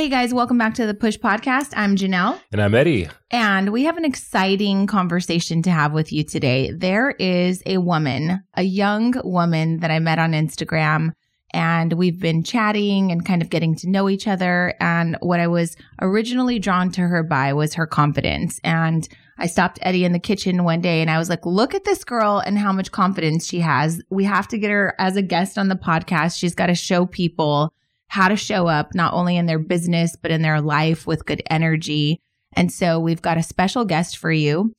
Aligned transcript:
Hey 0.00 0.08
guys, 0.08 0.32
welcome 0.32 0.56
back 0.56 0.72
to 0.76 0.86
the 0.86 0.94
Push 0.94 1.18
Podcast. 1.18 1.74
I'm 1.76 1.94
Janelle. 1.94 2.40
And 2.52 2.62
I'm 2.62 2.74
Eddie. 2.74 3.10
And 3.30 3.70
we 3.70 3.84
have 3.84 3.98
an 3.98 4.06
exciting 4.06 4.86
conversation 4.86 5.60
to 5.64 5.70
have 5.70 5.92
with 5.92 6.10
you 6.10 6.24
today. 6.24 6.72
There 6.72 7.10
is 7.10 7.62
a 7.66 7.76
woman, 7.76 8.42
a 8.54 8.62
young 8.62 9.12
woman 9.22 9.80
that 9.80 9.90
I 9.90 9.98
met 9.98 10.18
on 10.18 10.32
Instagram, 10.32 11.12
and 11.52 11.92
we've 11.92 12.18
been 12.18 12.42
chatting 12.42 13.12
and 13.12 13.26
kind 13.26 13.42
of 13.42 13.50
getting 13.50 13.74
to 13.76 13.90
know 13.90 14.08
each 14.08 14.26
other. 14.26 14.72
And 14.80 15.18
what 15.20 15.38
I 15.38 15.48
was 15.48 15.76
originally 16.00 16.58
drawn 16.58 16.90
to 16.92 17.02
her 17.02 17.22
by 17.22 17.52
was 17.52 17.74
her 17.74 17.86
confidence. 17.86 18.58
And 18.64 19.06
I 19.36 19.48
stopped 19.48 19.80
Eddie 19.82 20.06
in 20.06 20.12
the 20.12 20.18
kitchen 20.18 20.64
one 20.64 20.80
day 20.80 21.02
and 21.02 21.10
I 21.10 21.18
was 21.18 21.28
like, 21.28 21.44
look 21.44 21.74
at 21.74 21.84
this 21.84 22.04
girl 22.04 22.38
and 22.38 22.56
how 22.56 22.72
much 22.72 22.90
confidence 22.90 23.46
she 23.46 23.60
has. 23.60 24.00
We 24.08 24.24
have 24.24 24.48
to 24.48 24.56
get 24.56 24.70
her 24.70 24.94
as 24.98 25.16
a 25.16 25.22
guest 25.22 25.58
on 25.58 25.68
the 25.68 25.76
podcast. 25.76 26.38
She's 26.38 26.54
got 26.54 26.68
to 26.68 26.74
show 26.74 27.04
people 27.04 27.74
how 28.10 28.26
to 28.26 28.36
show 28.36 28.66
up 28.66 28.92
not 28.92 29.14
only 29.14 29.36
in 29.36 29.46
their 29.46 29.60
business, 29.60 30.16
but 30.20 30.32
in 30.32 30.42
their 30.42 30.60
life 30.60 31.06
with 31.06 31.24
good 31.24 31.42
energy. 31.48 32.20
And 32.52 32.72
so 32.72 32.98
we've 32.98 33.22
got 33.22 33.38
a 33.38 33.42
special 33.42 33.84
guest 33.84 34.18
for 34.18 34.32
you. 34.32 34.74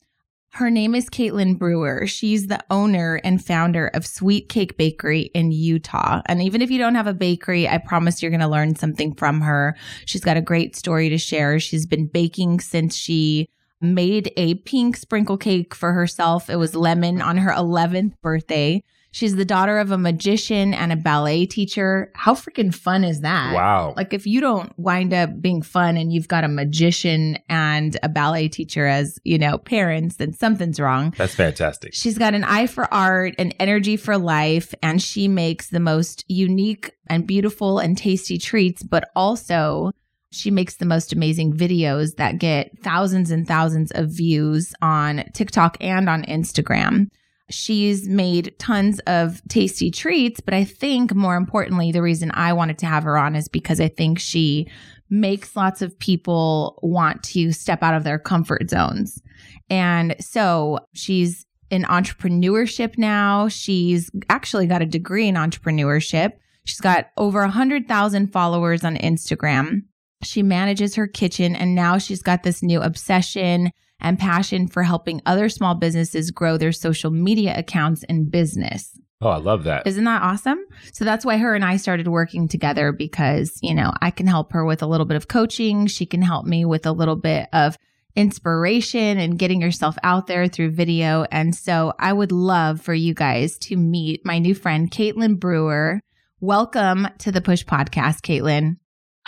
Her 0.52 0.70
name 0.70 0.94
is 0.94 1.08
Caitlin 1.08 1.58
Brewer. 1.58 2.06
She's 2.06 2.48
the 2.48 2.62
owner 2.68 3.18
and 3.24 3.42
founder 3.42 3.86
of 3.86 4.06
Sweet 4.06 4.50
Cake 4.50 4.76
Bakery 4.76 5.30
in 5.34 5.50
Utah. 5.50 6.20
And 6.26 6.42
even 6.42 6.60
if 6.60 6.70
you 6.70 6.76
don't 6.76 6.94
have 6.94 7.06
a 7.06 7.14
bakery, 7.14 7.66
I 7.66 7.78
promise 7.78 8.20
you're 8.20 8.30
going 8.30 8.42
to 8.42 8.48
learn 8.48 8.76
something 8.76 9.14
from 9.14 9.40
her. 9.40 9.76
She's 10.04 10.20
got 10.20 10.36
a 10.36 10.42
great 10.42 10.76
story 10.76 11.08
to 11.08 11.16
share. 11.16 11.58
She's 11.58 11.86
been 11.86 12.08
baking 12.08 12.60
since 12.60 12.94
she 12.94 13.48
made 13.80 14.30
a 14.36 14.56
pink 14.56 14.98
sprinkle 14.98 15.38
cake 15.38 15.74
for 15.74 15.94
herself. 15.94 16.50
It 16.50 16.56
was 16.56 16.76
lemon 16.76 17.22
on 17.22 17.38
her 17.38 17.50
11th 17.50 18.12
birthday. 18.20 18.82
She's 19.12 19.36
the 19.36 19.44
daughter 19.44 19.78
of 19.78 19.90
a 19.90 19.98
magician 19.98 20.72
and 20.72 20.90
a 20.90 20.96
ballet 20.96 21.44
teacher. 21.44 22.10
How 22.14 22.34
freaking 22.34 22.74
fun 22.74 23.04
is 23.04 23.20
that? 23.20 23.54
Wow. 23.54 23.92
Like 23.94 24.14
if 24.14 24.26
you 24.26 24.40
don't 24.40 24.72
wind 24.78 25.12
up 25.12 25.40
being 25.40 25.60
fun 25.60 25.98
and 25.98 26.10
you've 26.10 26.28
got 26.28 26.44
a 26.44 26.48
magician 26.48 27.38
and 27.50 27.98
a 28.02 28.08
ballet 28.08 28.48
teacher 28.48 28.86
as, 28.86 29.18
you 29.22 29.38
know, 29.38 29.58
parents, 29.58 30.16
then 30.16 30.32
something's 30.32 30.80
wrong. 30.80 31.14
That's 31.18 31.34
fantastic. 31.34 31.92
She's 31.92 32.16
got 32.16 32.32
an 32.32 32.42
eye 32.42 32.66
for 32.66 32.92
art 32.92 33.34
and 33.38 33.54
energy 33.60 33.98
for 33.98 34.16
life, 34.16 34.74
and 34.82 35.00
she 35.00 35.28
makes 35.28 35.68
the 35.68 35.80
most 35.80 36.24
unique 36.28 36.92
and 37.08 37.26
beautiful 37.26 37.78
and 37.78 37.98
tasty 37.98 38.38
treats, 38.38 38.82
but 38.82 39.10
also 39.14 39.92
she 40.30 40.50
makes 40.50 40.76
the 40.76 40.86
most 40.86 41.12
amazing 41.12 41.52
videos 41.52 42.16
that 42.16 42.38
get 42.38 42.78
thousands 42.82 43.30
and 43.30 43.46
thousands 43.46 43.92
of 43.92 44.08
views 44.08 44.72
on 44.80 45.24
TikTok 45.34 45.76
and 45.80 46.08
on 46.08 46.22
Instagram. 46.24 47.08
She's 47.52 48.08
made 48.08 48.58
tons 48.58 48.98
of 49.06 49.42
tasty 49.48 49.90
treats, 49.90 50.40
but 50.40 50.54
I 50.54 50.64
think 50.64 51.14
more 51.14 51.36
importantly, 51.36 51.92
the 51.92 52.02
reason 52.02 52.30
I 52.32 52.52
wanted 52.52 52.78
to 52.78 52.86
have 52.86 53.04
her 53.04 53.18
on 53.18 53.36
is 53.36 53.48
because 53.48 53.80
I 53.80 53.88
think 53.88 54.18
she 54.18 54.68
makes 55.10 55.54
lots 55.54 55.82
of 55.82 55.98
people 55.98 56.78
want 56.82 57.22
to 57.22 57.52
step 57.52 57.82
out 57.82 57.94
of 57.94 58.04
their 58.04 58.18
comfort 58.18 58.70
zones. 58.70 59.20
And 59.68 60.16
so 60.18 60.78
she's 60.94 61.44
in 61.70 61.84
entrepreneurship 61.84 62.96
now. 62.96 63.48
She's 63.48 64.10
actually 64.30 64.66
got 64.66 64.82
a 64.82 64.86
degree 64.86 65.28
in 65.28 65.34
entrepreneurship. 65.34 66.32
She's 66.64 66.80
got 66.80 67.10
over 67.16 67.40
100,000 67.40 68.32
followers 68.32 68.84
on 68.84 68.96
Instagram. 68.96 69.82
She 70.22 70.42
manages 70.42 70.94
her 70.94 71.06
kitchen 71.06 71.56
and 71.56 71.74
now 71.74 71.98
she's 71.98 72.22
got 72.22 72.42
this 72.42 72.62
new 72.62 72.80
obsession 72.80 73.70
and 74.02 74.18
passion 74.18 74.68
for 74.68 74.82
helping 74.82 75.22
other 75.24 75.48
small 75.48 75.74
businesses 75.74 76.30
grow 76.30 76.56
their 76.56 76.72
social 76.72 77.10
media 77.10 77.54
accounts 77.56 78.04
and 78.04 78.30
business. 78.30 78.98
Oh, 79.22 79.28
I 79.28 79.36
love 79.36 79.64
that. 79.64 79.86
Isn't 79.86 80.04
that 80.04 80.22
awesome? 80.22 80.58
So 80.92 81.04
that's 81.04 81.24
why 81.24 81.36
her 81.36 81.54
and 81.54 81.64
I 81.64 81.76
started 81.76 82.08
working 82.08 82.48
together 82.48 82.90
because, 82.90 83.56
you 83.62 83.72
know, 83.72 83.92
I 84.02 84.10
can 84.10 84.26
help 84.26 84.52
her 84.52 84.64
with 84.64 84.82
a 84.82 84.86
little 84.86 85.06
bit 85.06 85.16
of 85.16 85.28
coaching. 85.28 85.86
She 85.86 86.06
can 86.06 86.22
help 86.22 86.44
me 86.44 86.64
with 86.64 86.86
a 86.86 86.92
little 86.92 87.14
bit 87.14 87.48
of 87.52 87.78
inspiration 88.16 89.18
and 89.18 89.38
getting 89.38 89.60
yourself 89.60 89.96
out 90.02 90.26
there 90.26 90.48
through 90.48 90.72
video. 90.72 91.24
And 91.30 91.54
so 91.54 91.92
I 92.00 92.12
would 92.12 92.32
love 92.32 92.80
for 92.80 92.94
you 92.94 93.14
guys 93.14 93.58
to 93.58 93.76
meet 93.76 94.26
my 94.26 94.38
new 94.38 94.54
friend, 94.54 94.90
Caitlin 94.90 95.38
Brewer. 95.38 96.00
Welcome 96.40 97.06
to 97.18 97.30
the 97.30 97.40
Push 97.40 97.64
Podcast, 97.64 98.22
Caitlin. 98.22 98.76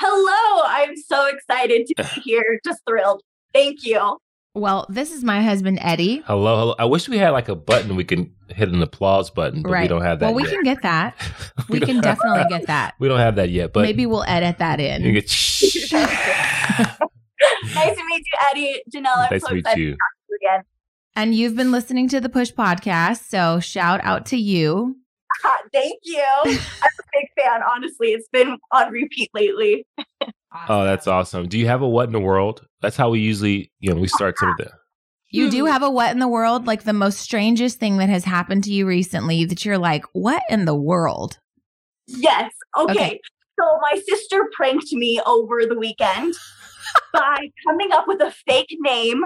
Hello. 0.01 0.63
I'm 0.67 0.97
so 0.97 1.27
excited 1.27 1.87
to 1.87 1.95
be 1.95 2.21
here. 2.25 2.59
Just 2.65 2.81
thrilled. 2.85 3.23
Thank 3.53 3.87
you. 3.87 4.19
Well, 4.57 4.87
this 4.89 5.11
is 5.11 5.25
my 5.25 5.43
husband 5.43 5.81
Eddie. 5.83 6.23
Hello, 6.27 6.57
hello. 6.57 6.75
I 6.79 6.85
wish 6.85 7.09
we 7.09 7.19
had 7.19 7.31
like 7.31 7.49
a 7.49 7.57
button 7.57 7.97
we 7.97 8.05
can 8.05 8.33
hit 8.51 8.69
an 8.69 8.81
applause 8.83 9.29
button, 9.29 9.63
but 9.63 9.71
right. 9.73 9.83
we 9.83 9.89
don't 9.89 10.03
have 10.03 10.21
that. 10.21 10.27
Well, 10.27 10.35
we 10.37 10.43
yet. 10.45 10.53
can 10.53 10.63
get 10.63 10.83
that. 10.83 11.17
We 11.69 11.75
we 11.75 11.79
don't 11.81 11.87
can 11.87 11.95
have- 11.97 12.05
definitely 12.05 12.45
get 12.59 12.67
that. 12.69 12.95
We 13.01 13.09
don't 13.09 13.19
have 13.19 13.35
that 13.37 13.51
yet, 13.51 13.73
but 13.73 13.83
Maybe 13.83 14.07
we'll 14.07 14.23
edit 14.25 14.59
that 14.59 14.79
you 14.79 14.87
in. 14.87 15.03
get 15.15 15.25
nice 17.75 17.97
to 17.97 18.05
meet 18.07 18.25
you, 18.27 18.39
Eddie. 18.51 18.83
Janelle, 18.95 19.17
I'm 19.17 19.29
nice 19.31 19.41
so 19.43 19.49
to 19.49 19.55
meet 19.55 19.61
excited 19.61 19.81
you. 19.83 19.91
to 19.91 19.97
talk 19.97 19.99
to 19.99 20.29
you 20.31 20.39
again. 20.43 20.63
And 21.17 21.35
you've 21.35 21.57
been 21.57 21.73
listening 21.73 22.09
to 22.11 22.21
the 22.21 22.29
Push 22.29 22.53
Podcast, 22.53 23.29
so 23.29 23.59
shout 23.61 24.01
out 24.05 24.27
to 24.27 24.37
you. 24.37 24.97
Thank 25.73 25.99
you. 26.05 26.23
I'm 26.45 26.51
a 26.53 27.05
big 27.13 27.29
fan, 27.41 27.61
honestly. 27.69 28.09
It's 28.09 28.29
been 28.29 28.57
on 28.73 28.93
repeat 28.93 29.31
lately. 29.35 29.87
Oh, 30.69 30.85
that's 30.85 31.07
awesome. 31.07 31.49
Do 31.49 31.59
you 31.59 31.67
have 31.67 31.83
a 31.83 31.89
what 31.89 32.07
in 32.07 32.13
the 32.13 32.21
world? 32.21 32.67
That's 32.81 32.97
how 32.97 33.11
we 33.11 33.21
usually, 33.21 33.73
you 33.81 33.93
know, 33.93 34.01
we 34.01 34.09
start 34.21 34.39
some 34.39 34.51
of 34.51 34.57
the. 34.57 34.71
You 35.31 35.47
Hmm. 35.47 35.51
do 35.51 35.65
have 35.67 35.83
a 35.83 35.91
what 35.91 36.13
in 36.13 36.21
the 36.21 36.29
world, 36.29 36.67
like 36.67 36.85
the 36.85 36.93
most 36.93 37.19
strangest 37.19 37.81
thing 37.81 37.97
that 37.99 38.09
has 38.09 38.25
happened 38.25 38.65
to 38.65 38.73
you 38.73 38.87
recently 38.87 39.45
that 39.47 39.65
you're 39.65 39.79
like, 39.79 40.05
what 40.13 40.43
in 40.49 40.65
the 40.65 40.75
world? 40.77 41.39
Yes. 42.07 42.53
Okay. 42.79 42.93
Okay. 42.93 43.21
So 43.59 43.79
my 43.81 44.01
sister 44.09 44.49
pranked 44.53 44.93
me 44.93 45.21
over 45.27 45.65
the 45.65 45.79
weekend 45.79 46.35
by 47.13 47.51
coming 47.67 47.93
up 47.93 48.07
with 48.09 48.21
a 48.21 48.33
fake 48.47 48.77
name, 48.81 49.23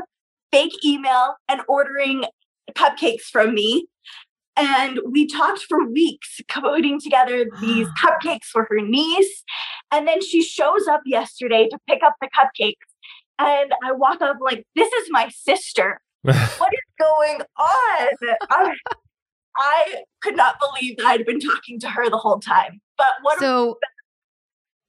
fake 0.53 0.85
email, 0.85 1.35
and 1.49 1.63
ordering 1.67 2.25
cupcakes 2.73 3.23
from 3.23 3.55
me. 3.55 3.87
And 4.59 5.01
we 5.11 5.27
talked 5.27 5.63
for 5.69 5.89
weeks 5.89 6.41
putting 6.49 7.01
together 7.01 7.47
these 7.61 7.87
cupcakes 7.99 8.47
for 8.47 8.67
her 8.71 8.81
niece. 8.81 9.45
And 9.93 10.07
then 10.07 10.21
she 10.23 10.43
shows 10.43 10.87
up 10.89 11.03
yesterday 11.07 11.69
to 11.69 11.79
pick 11.89 12.03
up 12.03 12.15
the 12.21 12.29
cupcakes. 12.29 12.75
And 13.39 13.73
I 13.85 13.93
walk 13.93 14.21
up 14.21 14.39
like, 14.41 14.67
this 14.75 14.93
is 14.93 15.09
my 15.11 15.29
sister. 15.29 16.01
What 16.25 16.73
is 16.73 16.81
going 16.99 17.41
on? 17.59 18.37
I, 18.51 18.75
I 19.57 19.95
could 20.21 20.37
not 20.37 20.57
believe 20.59 20.97
that 20.99 21.07
I'd 21.07 21.25
been 21.25 21.41
talking 21.41 21.79
to 21.81 21.89
her 21.89 22.11
the 22.11 22.19
whole 22.19 22.41
time. 22.41 22.81
But 22.97 23.07
what 23.23 23.39
So 23.39 23.79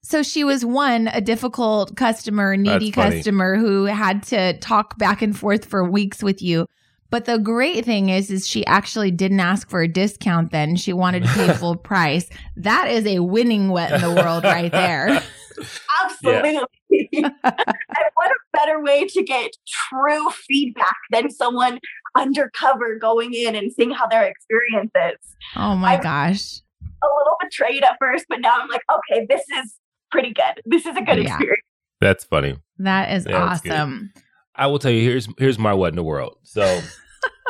so 0.01 0.23
she 0.23 0.43
was 0.43 0.65
one, 0.65 1.07
a 1.09 1.21
difficult 1.21 1.95
customer, 1.95 2.57
needy 2.57 2.89
customer 2.89 3.57
who 3.57 3.85
had 3.85 4.23
to 4.23 4.57
talk 4.59 4.97
back 4.97 5.21
and 5.21 5.37
forth 5.37 5.65
for 5.65 5.87
weeks 5.87 6.23
with 6.23 6.41
you. 6.41 6.65
But 7.11 7.25
the 7.25 7.37
great 7.39 7.85
thing 7.85 8.09
is, 8.09 8.29
is 8.29 8.47
she 8.47 8.65
actually 8.67 9.09
didn't 9.11 9.39
ask 9.39 9.69
for 9.69 9.81
a 9.81 9.87
discount 9.87 10.51
then. 10.51 10.75
She 10.75 10.93
wanted 10.93 11.23
to 11.23 11.29
pay 11.29 11.53
full 11.55 11.75
price. 11.75 12.29
That 12.55 12.87
is 12.89 13.05
a 13.05 13.19
winning 13.19 13.69
wet 13.69 13.91
in 13.93 14.01
the 14.01 14.21
world 14.21 14.43
right 14.43 14.71
there. 14.71 15.23
Absolutely. 16.03 16.59
and 16.91 17.33
what 17.43 18.31
a 18.31 18.35
better 18.53 18.81
way 18.81 19.05
to 19.05 19.23
get 19.23 19.51
true 19.67 20.29
feedback 20.31 20.95
than 21.11 21.29
someone 21.29 21.79
undercover 22.15 22.95
going 22.97 23.33
in 23.33 23.55
and 23.55 23.71
seeing 23.73 23.91
how 23.91 24.07
their 24.07 24.23
experience 24.25 24.91
is. 24.95 25.35
Oh 25.55 25.75
my 25.75 25.97
I- 25.97 26.01
gosh. 26.01 26.61
A 27.01 27.07
little 27.17 27.37
betrayed 27.41 27.83
at 27.83 27.95
first, 27.97 28.25
but 28.27 28.41
now 28.41 28.57
I'm 28.59 28.67
like, 28.67 28.81
okay, 28.91 29.25
this 29.29 29.41
is 29.63 29.75
pretty 30.11 30.33
good. 30.33 30.61
This 30.65 30.85
is 30.85 30.97
a 30.97 31.01
good 31.01 31.17
Yeah. 31.23 31.35
experience. 31.35 31.63
That's 32.01 32.23
funny. 32.25 32.57
That 32.79 33.11
is 33.13 33.25
Yeah, 33.25 33.45
that's 33.45 33.65
awesome. 33.65 34.11
I 34.55 34.67
will 34.67 34.79
tell 34.79 34.91
you. 34.91 35.01
Here's 35.01 35.27
here's 35.37 35.59
my 35.59 35.73
what 35.73 35.89
in 35.89 35.95
the 35.95 36.03
world. 36.03 36.37
So, 36.43 36.81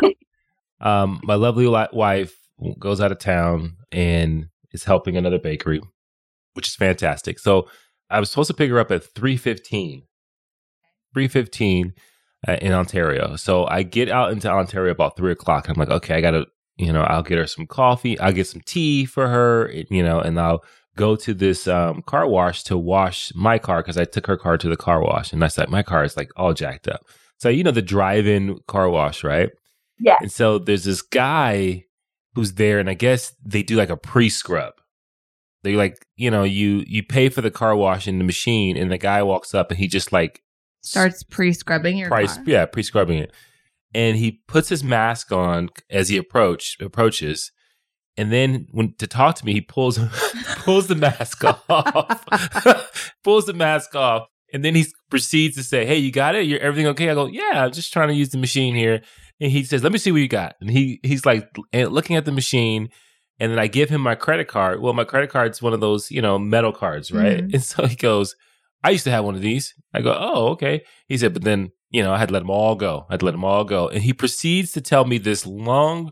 um, 0.81 1.19
my 1.23 1.35
lovely 1.35 1.67
wife 1.67 2.35
goes 2.77 3.01
out 3.01 3.11
of 3.11 3.19
town 3.19 3.77
and 3.91 4.47
is 4.71 4.83
helping 4.83 5.17
another 5.17 5.39
bakery, 5.39 5.81
which 6.53 6.67
is 6.67 6.75
fantastic. 6.75 7.39
So, 7.39 7.67
I 8.09 8.19
was 8.19 8.29
supposed 8.29 8.49
to 8.49 8.53
pick 8.53 8.69
her 8.69 8.79
up 8.79 8.91
at 8.91 9.03
three 9.03 9.37
fifteen. 9.37 10.03
Three 11.13 11.27
fifteen 11.27 11.93
uh, 12.47 12.57
in 12.61 12.73
Ontario. 12.73 13.35
So 13.35 13.65
I 13.65 13.83
get 13.83 14.09
out 14.09 14.31
into 14.31 14.49
Ontario 14.49 14.91
about 14.91 15.17
three 15.17 15.31
o'clock. 15.31 15.67
I'm 15.67 15.75
like, 15.75 15.89
okay, 15.89 16.15
I 16.15 16.21
gotta, 16.21 16.45
you 16.77 16.91
know, 16.93 17.01
I'll 17.01 17.23
get 17.23 17.37
her 17.37 17.47
some 17.47 17.67
coffee. 17.67 18.19
I'll 18.19 18.31
get 18.31 18.47
some 18.47 18.61
tea 18.65 19.05
for 19.05 19.27
her, 19.27 19.71
you 19.89 20.03
know, 20.03 20.19
and 20.19 20.39
I'll 20.39 20.63
go 20.99 21.15
to 21.15 21.33
this 21.33 21.65
um, 21.67 22.01
car 22.01 22.27
wash 22.27 22.63
to 22.65 22.77
wash 22.77 23.31
my 23.33 23.57
car 23.57 23.81
because 23.81 23.97
I 23.97 24.03
took 24.03 24.27
her 24.27 24.35
car 24.35 24.57
to 24.57 24.67
the 24.67 24.75
car 24.75 25.01
wash, 25.01 25.31
and 25.31 25.43
I 25.43 25.47
said 25.47 25.69
my 25.69 25.81
car 25.81 26.03
is 26.03 26.17
like 26.17 26.29
all 26.35 26.53
jacked 26.53 26.87
up. 26.89 27.01
So 27.37 27.47
you 27.47 27.63
know 27.63 27.71
the 27.71 27.81
drive-in 27.81 28.59
car 28.67 28.89
wash, 28.89 29.23
right? 29.23 29.49
Yeah. 29.97 30.17
And 30.19 30.31
so 30.31 30.59
there's 30.59 30.83
this 30.83 31.01
guy 31.01 31.85
who's 32.35 32.53
there, 32.55 32.79
and 32.79 32.89
I 32.89 32.95
guess 32.95 33.33
they 33.43 33.63
do 33.63 33.77
like 33.77 33.89
a 33.89 33.95
pre-scrub. 33.97 34.73
They 35.63 35.75
like, 35.75 36.05
you 36.17 36.29
know, 36.29 36.43
you 36.43 36.83
you 36.85 37.01
pay 37.03 37.29
for 37.29 37.41
the 37.41 37.51
car 37.51 37.75
wash 37.75 38.05
in 38.07 38.17
the 38.17 38.25
machine, 38.25 38.75
and 38.75 38.91
the 38.91 38.97
guy 38.97 39.23
walks 39.23 39.53
up 39.53 39.71
and 39.71 39.79
he 39.79 39.87
just 39.87 40.11
like 40.11 40.41
Starts 40.81 41.23
pre 41.23 41.53
scrubbing 41.53 41.97
your 41.97 42.09
price, 42.09 42.35
car. 42.35 42.43
yeah, 42.47 42.65
pre-scrubbing 42.65 43.19
it, 43.19 43.31
and 43.93 44.17
he 44.17 44.41
puts 44.47 44.69
his 44.69 44.83
mask 44.83 45.31
on 45.31 45.69
as 45.89 46.09
he 46.09 46.17
approach 46.17 46.77
approaches, 46.81 47.51
And 48.19 48.33
then 48.33 48.67
when 48.71 48.93
to 48.95 49.07
talk 49.07 49.35
to 49.35 49.45
me, 49.45 49.53
he 49.53 49.61
pulls 49.61 49.97
pulls 50.57 50.87
the 50.87 50.95
mask 50.95 51.41
off, 51.45 52.25
pulls 53.23 53.45
the 53.45 53.53
mask 53.53 53.95
off, 53.95 54.27
and 54.51 54.63
then 54.63 54.75
he 54.75 54.85
proceeds 55.09 55.55
to 55.55 55.63
say, 55.63 55.85
"Hey, 55.85 55.97
you 55.97 56.11
got 56.11 56.35
it? 56.35 56.45
You're 56.45 56.59
everything 56.59 56.87
okay?" 56.87 57.09
I 57.09 57.13
go, 57.13 57.27
"Yeah, 57.27 57.63
I'm 57.63 57.71
just 57.71 57.93
trying 57.93 58.09
to 58.09 58.13
use 58.13 58.29
the 58.29 58.37
machine 58.37 58.75
here." 58.75 59.01
And 59.39 59.49
he 59.49 59.63
says, 59.63 59.83
"Let 59.83 59.93
me 59.93 59.99
see 59.99 60.11
what 60.11 60.19
you 60.19 60.27
got." 60.27 60.55
And 60.59 60.69
he 60.69 60.99
he's 61.01 61.25
like 61.25 61.47
looking 61.73 62.17
at 62.17 62.25
the 62.25 62.33
machine, 62.33 62.89
and 63.39 63.53
then 63.53 63.57
I 63.57 63.67
give 63.67 63.89
him 63.89 64.01
my 64.01 64.15
credit 64.15 64.49
card. 64.49 64.81
Well, 64.81 64.91
my 64.91 65.05
credit 65.05 65.29
card's 65.29 65.61
one 65.61 65.71
of 65.71 65.79
those 65.79 66.11
you 66.11 66.21
know 66.21 66.37
metal 66.37 66.73
cards, 66.73 67.13
right? 67.13 67.37
Mm-hmm. 67.37 67.53
And 67.53 67.63
so 67.71 67.85
he 67.85 67.95
goes, 67.95 68.35
"I 68.83 68.89
used 68.89 69.05
to 69.05 69.11
have 69.11 69.23
one 69.23 69.35
of 69.35 69.41
these." 69.41 69.73
I 69.93 70.01
go, 70.01 70.13
"Oh, 70.19 70.49
okay." 70.49 70.83
He 71.07 71.17
said, 71.17 71.31
"But 71.33 71.45
then 71.45 71.71
you 71.89 72.03
know 72.03 72.11
I 72.11 72.17
had 72.17 72.27
to 72.27 72.33
let 72.33 72.41
them 72.41 72.49
all 72.49 72.75
go. 72.75 73.05
I 73.09 73.13
had 73.13 73.21
to 73.21 73.27
let 73.27 73.31
them 73.31 73.45
all 73.45 73.63
go." 73.63 73.87
And 73.87 74.03
he 74.03 74.11
proceeds 74.11 74.73
to 74.73 74.81
tell 74.81 75.05
me 75.05 75.19
this 75.19 75.45
long. 75.45 76.11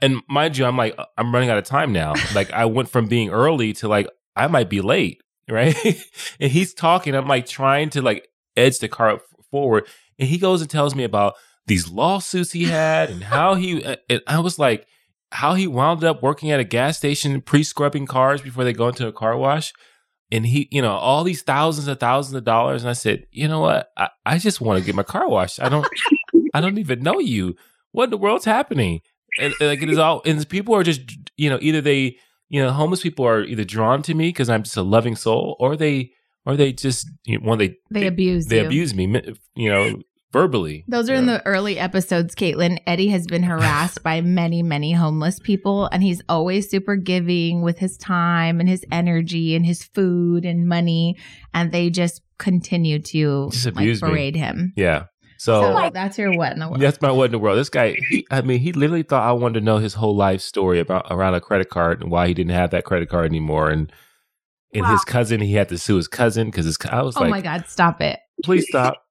And 0.00 0.22
mind 0.28 0.56
you, 0.56 0.64
I'm 0.64 0.76
like, 0.76 0.94
uh, 0.96 1.06
I'm 1.18 1.34
running 1.34 1.50
out 1.50 1.58
of 1.58 1.64
time 1.64 1.92
now. 1.92 2.14
like 2.34 2.50
I 2.52 2.66
went 2.66 2.88
from 2.88 3.06
being 3.06 3.30
early 3.30 3.72
to 3.74 3.88
like 3.88 4.08
I 4.36 4.46
might 4.46 4.68
be 4.68 4.80
late, 4.80 5.22
right? 5.48 5.76
and 6.40 6.50
he's 6.50 6.74
talking. 6.74 7.14
I'm 7.14 7.28
like 7.28 7.46
trying 7.46 7.90
to 7.90 8.02
like 8.02 8.28
edge 8.56 8.78
the 8.78 8.88
car 8.88 9.20
forward, 9.50 9.86
and 10.18 10.28
he 10.28 10.38
goes 10.38 10.60
and 10.60 10.70
tells 10.70 10.94
me 10.94 11.04
about 11.04 11.34
these 11.66 11.88
lawsuits 11.88 12.52
he 12.52 12.64
had 12.64 13.10
and 13.10 13.22
how 13.22 13.54
he 13.54 13.84
uh, 13.84 13.96
and 14.08 14.20
I 14.26 14.40
was 14.40 14.58
like 14.58 14.86
how 15.30 15.54
he 15.54 15.66
wound 15.66 16.04
up 16.04 16.22
working 16.22 16.50
at 16.50 16.60
a 16.60 16.64
gas 16.64 16.98
station 16.98 17.40
pre-scrubbing 17.40 18.06
cars 18.06 18.42
before 18.42 18.64
they 18.64 18.72
go 18.72 18.88
into 18.88 19.06
a 19.06 19.12
car 19.12 19.36
wash 19.36 19.72
and 20.30 20.44
he 20.46 20.68
you 20.70 20.82
know 20.82 20.92
all 20.92 21.24
these 21.24 21.42
thousands 21.42 21.88
and 21.88 21.98
thousands 21.98 22.34
of 22.34 22.44
dollars 22.44 22.82
and 22.82 22.90
I 22.90 22.94
said 22.94 23.26
you 23.30 23.48
know 23.48 23.60
what 23.60 23.90
I, 23.96 24.08
I 24.26 24.38
just 24.38 24.60
want 24.60 24.78
to 24.78 24.84
get 24.84 24.94
my 24.94 25.02
car 25.02 25.28
washed 25.28 25.60
I 25.60 25.68
don't 25.68 25.86
I 26.52 26.60
don't 26.60 26.78
even 26.78 27.00
know 27.00 27.18
you 27.18 27.56
what 27.92 28.04
in 28.04 28.10
the 28.10 28.18
world's 28.18 28.44
happening 28.44 29.00
and, 29.38 29.54
and 29.60 29.68
like 29.68 29.82
it 29.82 29.90
is 29.90 29.98
all 29.98 30.22
and 30.24 30.48
people 30.48 30.74
are 30.74 30.82
just 30.82 31.00
you 31.36 31.50
know 31.50 31.58
either 31.60 31.80
they 31.80 32.16
you 32.48 32.62
know 32.62 32.70
homeless 32.70 33.02
people 33.02 33.26
are 33.26 33.42
either 33.42 33.64
drawn 33.64 34.02
to 34.02 34.14
me 34.14 34.28
because 34.28 34.48
I'm 34.48 34.62
just 34.62 34.76
a 34.76 34.82
loving 34.82 35.16
soul 35.16 35.56
or 35.58 35.76
they 35.76 36.12
or 36.44 36.56
they 36.56 36.72
just 36.72 37.08
you 37.24 37.38
know, 37.38 37.48
when 37.48 37.58
they 37.58 37.68
they, 37.90 38.00
they 38.00 38.06
abuse 38.06 38.46
they 38.46 38.60
you. 38.60 38.66
abuse 38.66 38.94
me 38.94 39.22
you 39.54 39.70
know 39.70 40.02
verbally. 40.32 40.84
Those 40.88 41.08
are 41.08 41.12
yeah. 41.12 41.18
in 41.20 41.26
the 41.26 41.46
early 41.46 41.78
episodes, 41.78 42.34
Caitlin. 42.34 42.78
Eddie 42.86 43.08
has 43.08 43.26
been 43.26 43.42
harassed 43.42 44.02
by 44.02 44.20
many, 44.22 44.62
many 44.62 44.92
homeless 44.92 45.38
people, 45.38 45.88
and 45.92 46.02
he's 46.02 46.22
always 46.28 46.68
super 46.68 46.96
giving 46.96 47.62
with 47.62 47.78
his 47.78 47.96
time 47.98 48.58
and 48.58 48.68
his 48.68 48.84
energy 48.90 49.54
and 49.54 49.66
his 49.66 49.84
food 49.84 50.44
and 50.44 50.66
money, 50.66 51.16
and 51.54 51.70
they 51.70 51.90
just 51.90 52.22
continue 52.38 52.98
to 52.98 53.50
just 53.50 53.66
abuse 53.66 54.02
like, 54.02 54.10
berate 54.10 54.34
me. 54.34 54.40
him. 54.40 54.72
Yeah. 54.76 55.04
So, 55.42 55.60
so, 55.60 55.90
that's 55.92 56.18
your 56.18 56.36
what 56.36 56.52
in 56.52 56.60
the 56.60 56.68
world. 56.68 56.80
That's 56.80 57.02
my 57.02 57.10
what 57.10 57.24
in 57.24 57.32
the 57.32 57.38
world. 57.40 57.58
This 57.58 57.68
guy, 57.68 57.96
he, 58.10 58.24
I 58.30 58.42
mean, 58.42 58.60
he 58.60 58.72
literally 58.72 59.02
thought 59.02 59.28
I 59.28 59.32
wanted 59.32 59.58
to 59.58 59.64
know 59.64 59.78
his 59.78 59.94
whole 59.94 60.14
life 60.14 60.40
story 60.40 60.78
about 60.78 61.08
around 61.10 61.34
a 61.34 61.40
credit 61.40 61.68
card 61.68 62.00
and 62.00 62.12
why 62.12 62.28
he 62.28 62.34
didn't 62.34 62.52
have 62.52 62.70
that 62.70 62.84
credit 62.84 63.08
card 63.08 63.26
anymore. 63.26 63.68
And 63.68 63.92
and 64.72 64.82
wow. 64.82 64.92
his 64.92 65.02
cousin, 65.04 65.40
he 65.40 65.54
had 65.54 65.68
to 65.70 65.78
sue 65.78 65.96
his 65.96 66.06
cousin 66.06 66.46
because 66.46 66.66
his. 66.66 66.78
I 66.88 67.02
was 67.02 67.16
oh 67.16 67.22
like, 67.22 67.26
oh 67.26 67.32
like, 67.32 67.44
my 67.44 67.58
god, 67.58 67.66
stop 67.66 68.00
it! 68.00 68.20
Please 68.44 68.68
stop. 68.68 69.04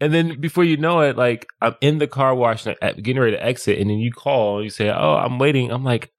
And 0.00 0.12
then 0.12 0.40
before 0.40 0.64
you 0.64 0.76
know 0.76 1.02
it, 1.02 1.16
like 1.16 1.46
I'm 1.60 1.76
in 1.80 1.98
the 1.98 2.08
car 2.08 2.34
wash, 2.34 2.66
uh, 2.66 2.74
getting 2.80 3.20
ready 3.20 3.36
to 3.36 3.44
exit, 3.44 3.78
and 3.78 3.88
then 3.88 3.98
you 3.98 4.10
call 4.10 4.56
and 4.56 4.64
you 4.64 4.70
say, 4.70 4.90
"Oh, 4.90 5.14
I'm 5.14 5.38
waiting." 5.38 5.70
I'm 5.70 5.84
like, 5.84 6.10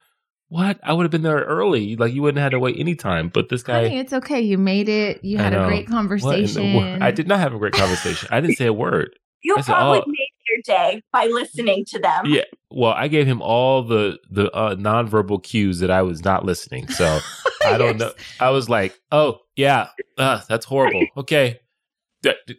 "What? 0.48 0.80
I 0.82 0.94
would 0.94 1.04
have 1.04 1.12
been 1.12 1.24
there 1.24 1.42
early. 1.42 1.98
Like 1.98 2.14
you 2.14 2.22
wouldn't 2.22 2.38
have 2.38 2.54
had 2.54 2.58
to 2.58 2.60
wait 2.60 2.78
any 2.80 2.96
time." 2.96 3.28
But 3.28 3.50
this 3.50 3.64
guy, 3.64 3.84
Honey, 3.84 4.00
it's 4.00 4.14
okay. 4.14 4.40
You 4.40 4.58
made 4.58 4.88
it. 4.88 5.26
You 5.26 5.40
had 5.40 5.54
a 5.54 5.66
great 5.68 5.90
conversation. 5.90 7.04
I 7.04 7.12
did 7.12 7.28
not 7.28 7.40
have 7.40 7.54
a 7.54 7.58
great 7.58 7.74
conversation. 7.74 8.30
I 8.32 8.40
didn't 8.40 8.56
say 8.56 8.68
a 8.68 8.72
word. 8.74 9.10
You 9.45 9.56
probably 9.62 10.00
oh. 10.00 10.03
made 10.07 10.30
your 10.50 10.62
day 10.65 11.03
by 11.13 11.27
listening 11.27 11.86
to 11.89 12.00
them. 12.00 12.25
Yeah. 12.25 12.45
Well, 12.71 12.94
I 12.94 13.07
gave 13.07 13.27
him 13.27 13.44
all 13.44 13.83
the 13.83 14.18
the 14.30 14.51
uh, 14.51 14.75
nonverbal 14.75 15.44
cues 15.44 15.80
that 15.80 15.92
I 15.92 16.01
was 16.01 16.24
not 16.24 16.44
listening. 16.44 16.88
So 16.88 17.19
I 17.65 17.77
don't 17.77 17.97
know. 17.97 18.12
I 18.39 18.50
was 18.50 18.69
like, 18.69 19.00
"Oh 19.12 19.39
yeah, 19.56 19.89
uh, 20.18 20.42
that's 20.50 20.65
horrible." 20.65 21.06
Okay, 21.18 21.59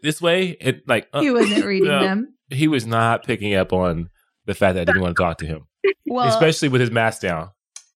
this 0.02 0.22
way. 0.22 0.56
It 0.60 0.86
like 0.86 1.08
uh, 1.12 1.22
he 1.22 1.30
wasn't 1.32 1.64
reading 1.64 1.88
no, 1.88 2.00
them. 2.02 2.34
He 2.50 2.68
was 2.68 2.86
not 2.86 3.24
picking 3.24 3.54
up 3.54 3.72
on 3.72 4.08
the 4.44 4.54
fact 4.54 4.74
that 4.74 4.82
I 4.82 4.84
didn't 4.84 5.02
want 5.02 5.16
to 5.16 5.22
talk 5.22 5.38
to 5.38 5.46
him, 5.46 5.66
well, 6.06 6.28
especially 6.28 6.68
with 6.68 6.80
his 6.80 6.92
mask 6.92 7.22
down. 7.22 7.50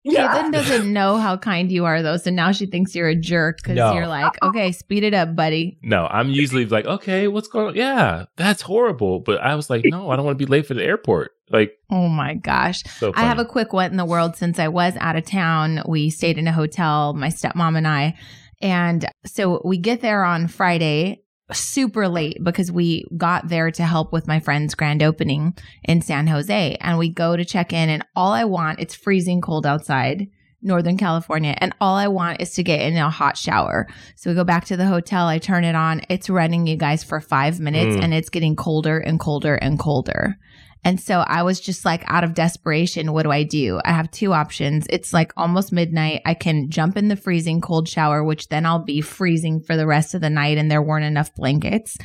Yeah. 0.04 0.42
Caitlin 0.42 0.52
doesn't 0.52 0.92
know 0.92 1.16
how 1.16 1.36
kind 1.36 1.70
you 1.70 1.84
are 1.84 2.02
though, 2.02 2.16
so 2.16 2.30
now 2.30 2.52
she 2.52 2.66
thinks 2.66 2.94
you're 2.94 3.08
a 3.08 3.16
jerk 3.16 3.58
because 3.58 3.76
no. 3.76 3.94
you're 3.94 4.06
like, 4.06 4.32
okay, 4.42 4.72
speed 4.72 5.04
it 5.04 5.14
up, 5.14 5.34
buddy. 5.34 5.78
No, 5.82 6.06
I'm 6.06 6.30
usually 6.30 6.66
like, 6.66 6.86
okay, 6.86 7.28
what's 7.28 7.48
going 7.48 7.68
on? 7.68 7.74
Yeah, 7.74 8.26
that's 8.36 8.62
horrible. 8.62 9.20
But 9.20 9.40
I 9.40 9.54
was 9.54 9.68
like, 9.70 9.84
no, 9.84 10.10
I 10.10 10.16
don't 10.16 10.24
want 10.24 10.38
to 10.38 10.44
be 10.44 10.50
late 10.50 10.66
for 10.66 10.74
the 10.74 10.84
airport. 10.84 11.32
Like, 11.50 11.72
oh 11.90 12.08
my 12.08 12.34
gosh. 12.34 12.82
So 12.98 13.12
I 13.14 13.22
have 13.22 13.38
a 13.38 13.44
quick 13.44 13.72
what 13.72 13.90
in 13.90 13.96
the 13.96 14.04
world 14.04 14.36
since 14.36 14.58
I 14.58 14.68
was 14.68 14.94
out 14.98 15.16
of 15.16 15.24
town. 15.24 15.82
We 15.86 16.10
stayed 16.10 16.38
in 16.38 16.46
a 16.46 16.52
hotel, 16.52 17.14
my 17.14 17.28
stepmom 17.28 17.76
and 17.76 17.88
I. 17.88 18.16
And 18.60 19.06
so 19.24 19.62
we 19.64 19.78
get 19.78 20.00
there 20.00 20.24
on 20.24 20.48
Friday 20.48 21.22
super 21.52 22.08
late 22.08 22.38
because 22.42 22.70
we 22.70 23.06
got 23.16 23.48
there 23.48 23.70
to 23.70 23.84
help 23.84 24.12
with 24.12 24.26
my 24.26 24.40
friend's 24.40 24.74
grand 24.74 25.02
opening 25.02 25.56
in 25.84 26.02
San 26.02 26.26
Jose 26.26 26.76
and 26.80 26.98
we 26.98 27.08
go 27.08 27.36
to 27.36 27.44
check 27.44 27.72
in 27.72 27.88
and 27.88 28.04
all 28.14 28.32
I 28.32 28.44
want 28.44 28.80
it's 28.80 28.94
freezing 28.94 29.40
cold 29.40 29.66
outside 29.66 30.28
Northern 30.60 30.96
California 30.96 31.54
and 31.58 31.74
all 31.80 31.96
I 31.96 32.08
want 32.08 32.40
is 32.40 32.52
to 32.54 32.62
get 32.62 32.80
in 32.80 32.96
a 32.96 33.08
hot 33.08 33.36
shower. 33.36 33.86
So 34.16 34.30
we 34.30 34.34
go 34.34 34.44
back 34.44 34.64
to 34.66 34.76
the 34.76 34.86
hotel, 34.86 35.26
I 35.26 35.38
turn 35.38 35.64
it 35.64 35.74
on, 35.74 36.02
it's 36.08 36.28
running 36.28 36.66
you 36.66 36.76
guys 36.76 37.04
for 37.04 37.20
5 37.20 37.60
minutes 37.60 37.96
mm. 37.96 38.02
and 38.02 38.12
it's 38.12 38.28
getting 38.28 38.56
colder 38.56 38.98
and 38.98 39.20
colder 39.20 39.54
and 39.54 39.78
colder. 39.78 40.36
And 40.84 41.00
so 41.00 41.20
I 41.20 41.42
was 41.42 41.60
just 41.60 41.84
like 41.84 42.04
out 42.06 42.24
of 42.24 42.34
desperation, 42.34 43.12
what 43.12 43.24
do 43.24 43.30
I 43.30 43.42
do? 43.42 43.80
I 43.84 43.92
have 43.92 44.10
two 44.10 44.32
options. 44.32 44.86
It's 44.90 45.12
like 45.12 45.32
almost 45.36 45.72
midnight. 45.72 46.22
I 46.24 46.34
can 46.34 46.70
jump 46.70 46.96
in 46.96 47.08
the 47.08 47.16
freezing 47.16 47.60
cold 47.60 47.88
shower, 47.88 48.22
which 48.22 48.48
then 48.48 48.64
I'll 48.64 48.84
be 48.84 49.00
freezing 49.00 49.60
for 49.60 49.76
the 49.76 49.86
rest 49.86 50.14
of 50.14 50.20
the 50.20 50.30
night 50.30 50.58
and 50.58 50.70
there 50.70 50.82
weren't 50.82 51.04
enough 51.04 51.34
blankets. 51.34 51.98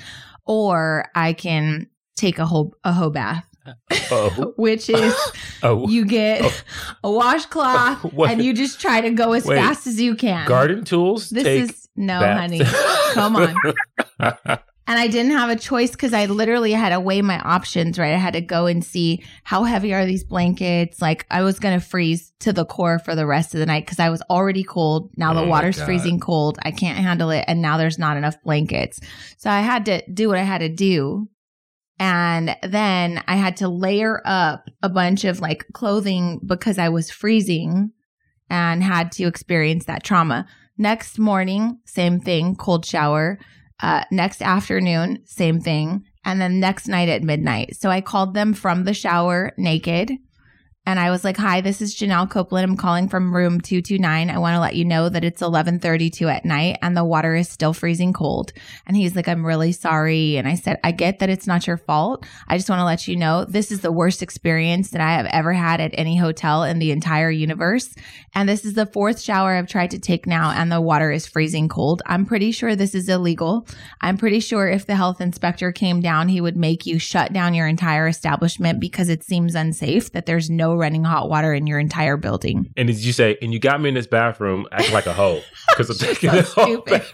Or 0.46 1.06
I 1.16 1.34
can 1.34 1.88
take 2.16 2.40
a 2.40 2.46
whole 2.46 2.76
a 2.84 2.92
hoe 2.92 3.10
bath. 3.10 3.46
Uh, 3.66 3.74
oh. 4.12 4.54
Which 4.58 4.90
is 4.90 5.16
oh. 5.64 5.88
you 5.88 6.06
get 6.06 6.42
oh. 6.44 6.54
a 7.04 7.12
washcloth 7.12 8.04
and 8.28 8.44
you 8.44 8.54
just 8.54 8.82
try 8.82 9.02
to 9.02 9.12
go 9.12 9.34
as 9.34 9.46
Wait. 9.46 9.56
fast 9.56 9.88
as 9.88 10.02
you 10.02 10.16
can. 10.16 10.48
Garden 10.48 10.84
tools. 10.84 11.30
This 11.30 11.48
is 11.48 11.90
no, 11.96 12.20
honey. 12.20 12.62
Come 13.14 13.36
on. 13.38 14.60
And 14.86 15.00
I 15.00 15.08
didn't 15.08 15.32
have 15.32 15.50
a 15.50 15.56
choice 15.56 15.92
because 15.92 16.14
I 16.14 16.26
literally 16.26 16.74
had 16.74 16.90
to 16.90 17.00
weigh 17.00 17.22
my 17.22 17.40
options, 17.40 17.98
right? 17.98 18.14
I 18.14 18.18
had 18.18 18.34
to 18.34 18.42
go 18.42 18.66
and 18.66 18.84
see 18.84 19.24
how 19.44 19.64
heavy 19.64 19.94
are 19.94 20.06
these 20.06 20.26
blankets. 20.26 21.02
Like 21.02 21.26
I 21.32 21.42
was 21.44 21.58
going 21.60 21.80
to 21.80 21.86
freeze 21.86 22.34
to 22.40 22.52
the 22.52 22.66
core 22.66 23.00
for 23.00 23.16
the 23.16 23.26
rest 23.26 23.54
of 23.54 23.62
the 23.62 23.66
night 23.66 23.86
because 23.86 24.00
I 24.00 24.10
was 24.10 24.22
already 24.30 24.64
cold. 24.64 25.12
Now 25.16 25.34
the 25.34 25.42
oh 25.42 25.48
water's 25.48 25.82
freezing 25.82 26.20
cold. 26.20 26.60
I 26.64 26.72
can't 26.72 26.98
handle 26.98 27.30
it. 27.30 27.46
And 27.48 27.62
now 27.62 27.78
there's 27.78 27.98
not 27.98 28.18
enough 28.18 28.36
blankets. 28.44 29.00
So 29.38 29.50
I 29.50 29.62
had 29.62 29.86
to 29.86 30.04
do 30.12 30.28
what 30.28 30.38
I 30.38 30.44
had 30.44 30.60
to 30.60 30.70
do. 30.70 31.30
And 31.98 32.58
then 32.62 33.24
I 33.26 33.36
had 33.36 33.58
to 33.58 33.70
layer 33.70 34.22
up 34.26 34.70
a 34.82 34.90
bunch 34.90 35.24
of 35.24 35.40
like 35.40 35.66
clothing 35.74 36.42
because 36.46 36.78
I 36.78 36.90
was 36.90 37.10
freezing 37.10 37.92
and 38.50 38.84
had 38.84 39.14
to 39.14 39.24
experience 39.24 39.86
that 39.86 40.04
trauma. 40.04 40.46
Next 40.78 41.18
morning, 41.18 41.80
same 41.86 42.20
thing, 42.20 42.56
cold 42.56 42.86
shower 42.86 43.40
uh, 43.84 44.06
next 44.10 44.42
afternoon, 44.42 45.20
same 45.26 45.60
thing. 45.60 46.06
And 46.26 46.40
then 46.42 46.62
next 46.62 46.88
night 46.88 47.10
at 47.10 47.22
midnight. 47.22 47.76
So 47.76 47.90
I 47.90 48.00
called 48.00 48.34
them 48.34 48.54
from 48.54 48.86
the 48.86 48.94
shower 48.94 49.52
naked 49.58 50.14
and 50.86 51.00
I 51.00 51.12
was 51.12 51.24
like, 51.24 51.38
"Hi, 51.38 51.62
this 51.62 51.82
is 51.82 51.96
Janelle 51.96 52.30
Copeland. 52.30 52.70
I'm 52.70 52.78
calling 52.78 53.08
from 53.08 53.34
room 53.34 53.62
229. 53.62 54.30
I 54.30 54.38
want 54.38 54.56
to 54.56 54.60
let 54.60 54.76
you 54.76 54.84
know 54.84 55.08
that 55.10 55.24
it's 55.24 55.42
11:32 55.42 56.28
at 56.28 56.46
night 56.46 56.78
and 56.82 56.96
the 56.96 57.06
water 57.06 57.36
is 57.36 57.48
still 57.48 57.74
freezing 57.74 58.12
cold." 58.12 58.52
And 58.86 58.98
he's 58.98 59.16
like, 59.16 59.28
"I'm 59.28 59.46
really 59.46 59.72
sorry." 59.72 60.38
And 60.38 60.48
I 60.48 60.56
said, 60.56 60.80
"I 60.84 60.92
get 60.92 61.20
that 61.20 61.30
it's 61.30 61.48
not 61.48 61.68
your 61.68 61.78
fault. 61.78 62.26
I 62.48 62.58
just 62.58 62.70
want 62.70 62.80
to 62.80 62.86
let 62.86 63.08
you 63.08 63.16
know 63.16 63.46
this 63.46 63.72
is 63.72 63.82
the 63.82 63.92
worst 63.92 64.22
experience 64.22 64.90
that 64.90 65.02
I 65.02 65.14
have 65.14 65.28
ever 65.28 65.54
had 65.54 65.80
at 65.80 65.92
any 65.94 66.18
hotel 66.18 66.64
in 66.64 66.80
the 66.80 66.92
entire 66.92 67.32
universe, 67.32 67.96
and 68.36 68.50
this 68.50 68.66
is 68.66 68.74
the 68.74 68.86
fourth 68.86 69.22
shower 69.22 69.56
I've 69.56 69.68
tried 69.68 69.92
to 69.92 70.00
take 70.00 70.28
now 70.28 70.52
and 70.52 70.72
the 70.72 70.82
water 70.82 71.12
is 71.12 71.28
freezing 71.28 71.70
cold. 71.70 72.02
I'm 72.06 72.26
pretty 72.26 72.52
sure 72.52 72.76
this 72.76 72.96
is 72.96 73.10
illegal. 73.10 73.68
I'm 74.02 74.18
pretty 74.18 74.40
sure 74.40 74.68
if 74.68 74.86
the 74.86 74.96
health 74.96 75.22
inspector 75.22 75.72
came 75.72 76.02
down, 76.02 76.28
he 76.28 76.42
would 76.42 76.58
make 76.58 76.86
you 76.86 77.00
shut 77.00 77.32
down 77.32 77.54
your 77.54 77.68
entire 77.68 78.08
establishment 78.08 78.80
because 78.80 79.10
it 79.10 79.24
seems 79.24 79.56
unsafe 79.56 80.12
that 80.12 80.26
there's 80.26 80.50
no 80.50 80.73
running 80.76 81.04
hot 81.04 81.30
water 81.30 81.54
in 81.54 81.68
your 81.68 81.80
entire 81.80 82.18
building. 82.18 82.72
And 82.78 82.88
did 82.88 82.98
you 82.98 83.14
say, 83.14 83.38
and 83.42 83.54
you 83.54 83.60
got 83.60 83.82
me 83.82 83.90
in 83.90 83.96
this 83.96 84.08
bathroom 84.08 84.68
acting 84.72 84.94
like 84.94 85.06
a 85.06 85.14
hoe 85.14 85.42
because 85.70 85.90
I'm 85.90 85.98
taking 86.16 86.32
so 86.44 86.44
stupid. 86.44 87.04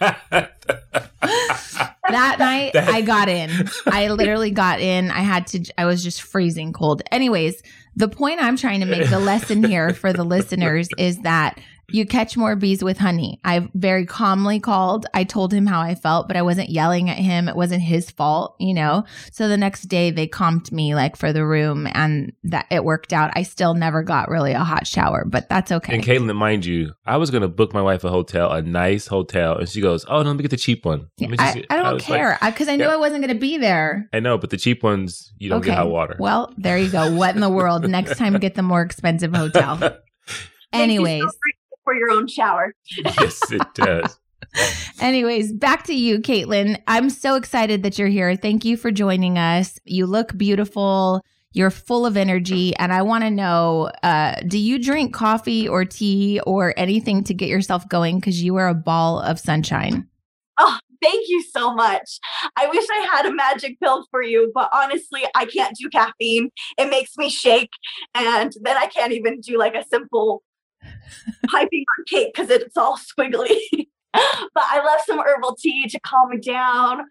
that 1.20 2.36
night 2.38 2.72
that- 2.72 2.88
I 2.88 3.00
got 3.02 3.28
in. 3.28 3.50
I 3.86 4.08
literally 4.08 4.50
got 4.50 4.80
in. 4.80 5.10
I 5.10 5.20
had 5.20 5.46
to, 5.48 5.64
I 5.78 5.84
was 5.86 6.02
just 6.02 6.22
freezing 6.22 6.72
cold. 6.72 7.02
Anyways, 7.10 7.62
the 7.96 8.08
point 8.08 8.40
I'm 8.40 8.56
trying 8.56 8.80
to 8.80 8.86
make, 8.86 9.08
the 9.10 9.18
lesson 9.18 9.64
here 9.64 9.92
for 9.92 10.12
the 10.12 10.24
listeners 10.24 10.88
is 10.96 11.18
that 11.20 11.58
You 11.92 12.06
catch 12.06 12.36
more 12.36 12.56
bees 12.56 12.82
with 12.82 12.98
honey. 12.98 13.40
I 13.44 13.68
very 13.74 14.06
calmly 14.06 14.60
called. 14.60 15.06
I 15.14 15.24
told 15.24 15.52
him 15.52 15.66
how 15.66 15.80
I 15.80 15.94
felt, 15.94 16.28
but 16.28 16.36
I 16.36 16.42
wasn't 16.42 16.70
yelling 16.70 17.10
at 17.10 17.18
him. 17.18 17.48
It 17.48 17.56
wasn't 17.56 17.82
his 17.82 18.10
fault, 18.10 18.56
you 18.58 18.74
know? 18.74 19.04
So 19.32 19.48
the 19.48 19.56
next 19.56 19.82
day 19.84 20.10
they 20.10 20.26
comped 20.26 20.72
me 20.72 20.94
like 20.94 21.16
for 21.16 21.32
the 21.32 21.44
room 21.44 21.86
and 21.92 22.32
that 22.44 22.66
it 22.70 22.84
worked 22.84 23.12
out. 23.12 23.32
I 23.34 23.42
still 23.42 23.74
never 23.74 24.02
got 24.02 24.28
really 24.28 24.52
a 24.52 24.64
hot 24.64 24.86
shower, 24.86 25.24
but 25.26 25.48
that's 25.48 25.72
okay. 25.72 25.94
And 25.94 26.04
Caitlin, 26.04 26.34
mind 26.36 26.64
you, 26.64 26.92
I 27.06 27.16
was 27.16 27.30
going 27.30 27.42
to 27.42 27.48
book 27.48 27.72
my 27.72 27.82
wife 27.82 28.04
a 28.04 28.10
hotel, 28.10 28.52
a 28.52 28.62
nice 28.62 29.06
hotel. 29.06 29.56
And 29.58 29.68
she 29.68 29.80
goes, 29.80 30.04
Oh, 30.08 30.22
no, 30.22 30.28
let 30.28 30.36
me 30.36 30.42
get 30.42 30.50
the 30.50 30.56
cheap 30.56 30.84
one. 30.84 31.08
Yeah, 31.16 31.28
I, 31.38 31.64
I 31.70 31.76
don't 31.76 31.94
like, 31.94 32.02
care 32.02 32.38
because 32.44 32.68
I 32.68 32.76
knew 32.76 32.84
Yeah. 32.84 32.94
I 32.94 32.96
wasn't 32.96 33.22
going 33.22 33.34
to 33.34 33.40
be 33.40 33.58
there. 33.58 34.08
I 34.12 34.20
know, 34.20 34.38
but 34.38 34.50
the 34.50 34.56
cheap 34.56 34.82
ones, 34.82 35.32
you 35.38 35.48
don't 35.48 35.64
get 35.64 35.76
hot 35.76 35.90
water. 35.90 36.16
Well, 36.18 36.52
there 36.56 36.78
you 36.78 36.90
go. 36.90 37.14
What 37.14 37.34
in 37.34 37.40
the 37.40 37.50
world? 37.50 37.88
Next 37.88 38.16
time, 38.16 38.38
get 38.38 38.54
the 38.54 38.62
more 38.62 38.82
expensive 38.82 39.34
hotel. 39.34 39.98
Anyways, 40.72 41.24
for 41.90 41.94
your 41.96 42.10
own 42.10 42.28
shower. 42.28 42.74
yes, 42.96 43.50
it 43.50 43.62
does. 43.74 44.18
anyways, 45.00 45.52
back 45.52 45.84
to 45.84 45.94
you, 45.94 46.20
Caitlin. 46.20 46.80
I'm 46.86 47.10
so 47.10 47.34
excited 47.34 47.82
that 47.82 47.98
you're 47.98 48.08
here. 48.08 48.36
Thank 48.36 48.64
you 48.64 48.76
for 48.76 48.90
joining 48.90 49.38
us. 49.38 49.78
You 49.84 50.06
look 50.06 50.36
beautiful. 50.36 51.20
You're 51.52 51.70
full 51.70 52.06
of 52.06 52.16
energy. 52.16 52.76
And 52.76 52.92
I 52.92 53.02
want 53.02 53.24
to 53.24 53.30
know 53.30 53.90
uh, 54.04 54.36
do 54.46 54.56
you 54.56 54.78
drink 54.78 55.12
coffee 55.12 55.68
or 55.68 55.84
tea 55.84 56.40
or 56.46 56.74
anything 56.76 57.24
to 57.24 57.34
get 57.34 57.48
yourself 57.48 57.88
going? 57.88 58.20
Because 58.20 58.40
you 58.40 58.54
are 58.56 58.68
a 58.68 58.74
ball 58.74 59.18
of 59.20 59.40
sunshine. 59.40 60.06
Oh, 60.58 60.78
thank 61.02 61.28
you 61.28 61.42
so 61.42 61.74
much. 61.74 62.20
I 62.56 62.68
wish 62.68 62.84
I 62.88 63.08
had 63.12 63.26
a 63.26 63.34
magic 63.34 63.80
pill 63.80 64.06
for 64.12 64.22
you, 64.22 64.52
but 64.54 64.68
honestly, 64.72 65.22
I 65.34 65.46
can't 65.46 65.76
do 65.76 65.88
caffeine. 65.88 66.50
It 66.78 66.88
makes 66.88 67.16
me 67.16 67.30
shake. 67.30 67.70
And 68.14 68.52
then 68.62 68.76
I 68.76 68.86
can't 68.86 69.12
even 69.12 69.40
do 69.40 69.58
like 69.58 69.74
a 69.74 69.84
simple 69.88 70.44
piping 71.48 71.84
on 71.98 72.04
cake 72.06 72.32
because 72.34 72.50
it's 72.50 72.76
all 72.76 72.96
squiggly. 72.96 73.56
but 74.12 74.64
I 74.64 74.82
love 74.84 75.00
some 75.06 75.20
herbal 75.20 75.56
tea 75.56 75.88
to 75.88 76.00
calm 76.00 76.30
me 76.30 76.38
down. 76.38 77.04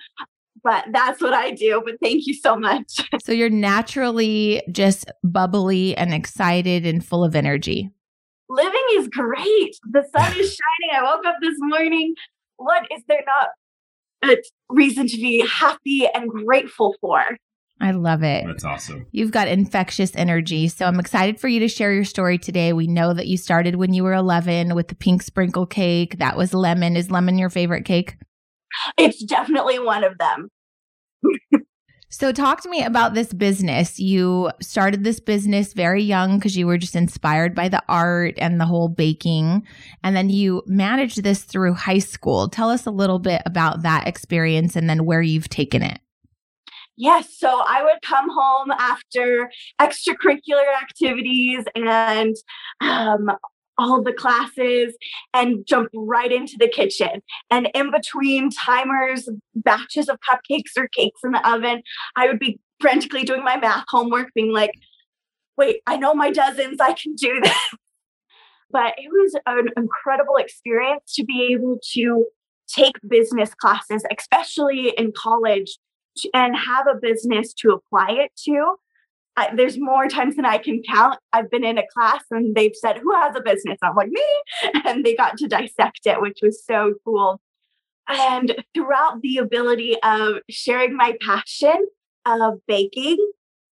But 0.64 0.86
that's 0.92 1.22
what 1.22 1.34
I 1.34 1.52
do. 1.52 1.82
But 1.86 1.96
thank 2.02 2.28
you 2.28 2.34
so 2.34 2.56
much. 2.58 3.00
So 3.24 3.32
you're 3.32 3.50
naturally 3.50 4.64
just 4.72 5.12
bubbly 5.24 5.96
and 5.96 6.14
excited 6.14 6.86
and 6.86 7.06
full 7.06 7.24
of 7.24 7.36
energy. 7.36 7.92
Living 8.50 8.84
is 8.94 9.08
great. 9.08 9.78
The 9.92 10.04
sun 10.16 10.32
is 10.40 10.58
shining. 10.82 10.96
I 10.96 11.04
woke 11.04 11.26
up 11.26 11.36
this 11.42 11.56
morning. 11.60 12.16
What 12.58 12.88
is 12.92 13.04
there 13.08 13.24
not 13.26 13.50
a 14.32 14.38
reason 14.70 15.08
to 15.08 15.18
be 15.18 15.46
happy 15.48 16.08
and 16.08 16.30
grateful 16.30 16.96
for? 17.00 17.38
I 17.82 17.92
love 17.92 18.24
it. 18.24 18.46
That's 18.46 18.66
awesome. 18.66 19.08
You've 19.12 19.32
got 19.32 19.48
infectious 19.48 20.12
energy. 20.16 20.68
So 20.68 20.86
I'm 20.86 21.00
excited 21.00 21.40
for 21.40 21.48
you 21.48 21.62
to 21.62 21.68
share 21.68 21.94
your 21.94 22.04
story 22.04 22.38
today. 22.38 22.74
We 22.74 22.88
know 22.88 23.14
that 23.14 23.28
you 23.28 23.38
started 23.38 23.76
when 23.76 23.94
you 23.94 24.04
were 24.04 24.14
11 24.14 24.76
with 24.76 24.90
the 24.90 24.96
pink 24.96 25.22
sprinkle 25.24 25.66
cake. 25.66 26.20
That 26.20 26.36
was 26.36 26.54
lemon. 26.54 26.98
Is 26.98 27.10
lemon 27.10 27.38
your 27.38 27.50
favorite 27.50 27.86
cake? 27.86 28.18
It's 28.98 29.24
definitely 29.24 29.80
one 29.80 30.04
of 30.04 30.18
them. 30.18 30.50
So 32.12 32.32
talk 32.32 32.62
to 32.62 32.70
me 32.70 32.84
about 32.84 33.14
this 33.14 33.32
business. 33.34 34.00
You 34.00 34.50
started 34.62 35.04
this 35.04 35.20
business 35.20 35.74
very 35.74 36.04
young 36.04 36.38
because 36.38 36.58
you 36.58 36.66
were 36.66 36.80
just 36.80 36.96
inspired 36.96 37.54
by 37.54 37.70
the 37.70 37.84
art 37.88 38.34
and 38.40 38.60
the 38.60 38.66
whole 38.66 38.90
baking. 38.90 39.64
And 40.04 40.16
then 40.16 40.30
you 40.30 40.64
managed 40.66 41.24
this 41.24 41.44
through 41.44 41.76
high 41.76 42.00
school. 42.00 42.50
Tell 42.50 42.72
us 42.72 42.88
a 42.88 42.92
little 42.92 43.20
bit 43.20 43.44
about 43.46 43.84
that 43.84 44.08
experience 44.08 44.76
and 44.76 44.90
then 44.90 45.06
where 45.06 45.22
you've 45.22 45.50
taken 45.50 45.84
it. 45.84 46.00
Yes. 47.00 47.38
So 47.38 47.64
I 47.66 47.82
would 47.82 48.02
come 48.04 48.30
home 48.30 48.72
after 48.72 49.50
extracurricular 49.82 50.68
activities 50.82 51.64
and 51.74 52.36
um, 52.82 53.32
all 53.78 54.04
the 54.04 54.12
classes 54.12 54.98
and 55.34 55.66
jump 55.66 55.88
right 55.94 56.30
into 56.30 56.58
the 56.60 56.68
kitchen. 56.68 57.22
And 57.50 57.70
in 57.74 57.90
between 57.90 58.50
timers, 58.50 59.30
batches 59.56 60.10
of 60.10 60.20
cupcakes 60.30 60.78
or 60.78 60.90
cakes 60.90 61.22
in 61.24 61.32
the 61.32 61.50
oven, 61.50 61.84
I 62.18 62.28
would 62.28 62.38
be 62.38 62.60
frantically 62.82 63.24
doing 63.24 63.46
my 63.46 63.56
math 63.56 63.86
homework, 63.88 64.34
being 64.34 64.52
like, 64.52 64.72
wait, 65.58 65.78
I 65.88 65.96
know 65.96 66.14
my 66.14 66.32
dozens, 66.32 66.82
I 66.82 66.92
can 66.92 67.16
do 67.16 67.40
this. 67.42 67.54
But 68.72 68.94
it 69.00 69.10
was 69.10 69.36
an 69.48 69.70
incredible 69.76 70.36
experience 70.36 71.16
to 71.16 71.24
be 71.24 71.54
able 71.54 71.80
to 71.94 72.28
take 72.68 72.94
business 73.08 73.52
classes, 73.56 74.04
especially 74.16 74.94
in 74.96 75.12
college, 75.12 75.80
and 76.34 76.56
have 76.56 76.88
a 76.88 77.00
business 77.00 77.54
to 77.56 77.72
apply 77.72 78.12
it 78.12 78.32
to. 78.46 78.76
I, 79.38 79.56
there's 79.56 79.80
more 79.80 80.08
times 80.08 80.36
than 80.36 80.46
I 80.46 80.58
can 80.58 80.82
count. 80.84 81.20
I've 81.32 81.50
been 81.50 81.64
in 81.64 81.78
a 81.78 81.88
class 81.94 82.24
and 82.32 82.56
they've 82.56 82.76
said, 82.76 82.98
Who 82.98 83.14
has 83.16 83.36
a 83.36 83.42
business? 83.42 83.78
I'm 83.82 83.96
like, 83.96 84.10
Me. 84.10 84.26
And 84.86 85.06
they 85.06 85.16
got 85.16 85.38
to 85.38 85.48
dissect 85.48 86.02
it, 86.06 86.22
which 86.22 86.40
was 86.42 86.64
so 86.64 86.96
cool. 87.06 87.40
And 88.08 88.56
throughout 88.74 89.22
the 89.22 89.38
ability 89.38 89.96
of 90.04 90.38
sharing 90.50 90.98
my 90.98 91.16
passion 91.22 91.86
of 92.26 92.60
baking, 92.68 93.18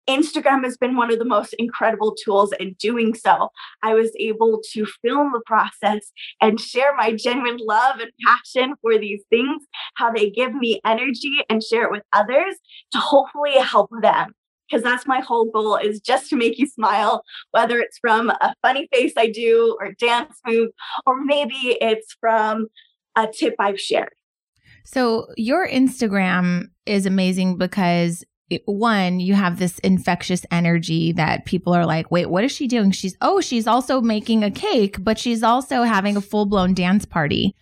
Instagram 0.08 0.64
has 0.64 0.76
been 0.76 0.96
one 0.96 1.12
of 1.12 1.18
the 1.18 1.24
most 1.24 1.54
incredible 1.58 2.14
tools 2.14 2.52
in 2.58 2.74
doing 2.78 3.14
so. 3.14 3.48
I 3.82 3.94
was 3.94 4.10
able 4.18 4.60
to 4.72 4.86
film 5.02 5.32
the 5.32 5.42
process 5.46 6.10
and 6.40 6.60
share 6.60 6.94
my 6.96 7.12
genuine 7.12 7.58
love 7.60 8.00
and 8.00 8.10
passion 8.26 8.74
for 8.82 8.98
these 8.98 9.22
things, 9.30 9.64
how 9.94 10.12
they 10.12 10.30
give 10.30 10.54
me 10.54 10.80
energy 10.84 11.38
and 11.48 11.62
share 11.62 11.84
it 11.84 11.92
with 11.92 12.02
others 12.12 12.56
to 12.92 12.98
hopefully 12.98 13.58
help 13.58 13.90
them. 14.00 14.34
Because 14.68 14.82
that's 14.82 15.06
my 15.06 15.20
whole 15.20 15.50
goal 15.50 15.76
is 15.76 16.00
just 16.00 16.30
to 16.30 16.36
make 16.36 16.58
you 16.58 16.66
smile, 16.66 17.22
whether 17.50 17.78
it's 17.78 17.98
from 17.98 18.30
a 18.30 18.54
funny 18.62 18.88
face 18.92 19.12
I 19.18 19.26
do 19.26 19.76
or 19.78 19.92
dance 19.92 20.38
move, 20.46 20.70
or 21.04 21.22
maybe 21.22 21.76
it's 21.80 22.16
from 22.18 22.68
a 23.14 23.26
tip 23.26 23.54
I've 23.58 23.78
shared. 23.78 24.14
So 24.84 25.28
your 25.36 25.68
Instagram 25.68 26.70
is 26.86 27.06
amazing 27.06 27.58
because 27.58 28.24
it, 28.52 28.62
one, 28.66 29.20
you 29.20 29.34
have 29.34 29.58
this 29.58 29.78
infectious 29.80 30.44
energy 30.50 31.12
that 31.12 31.44
people 31.44 31.72
are 31.72 31.86
like, 31.86 32.10
wait, 32.10 32.26
what 32.26 32.44
is 32.44 32.52
she 32.52 32.66
doing? 32.68 32.90
She's, 32.90 33.16
oh, 33.20 33.40
she's 33.40 33.66
also 33.66 34.00
making 34.00 34.44
a 34.44 34.50
cake, 34.50 34.96
but 35.02 35.18
she's 35.18 35.42
also 35.42 35.82
having 35.82 36.16
a 36.16 36.20
full 36.20 36.46
blown 36.46 36.74
dance 36.74 37.04
party. 37.04 37.54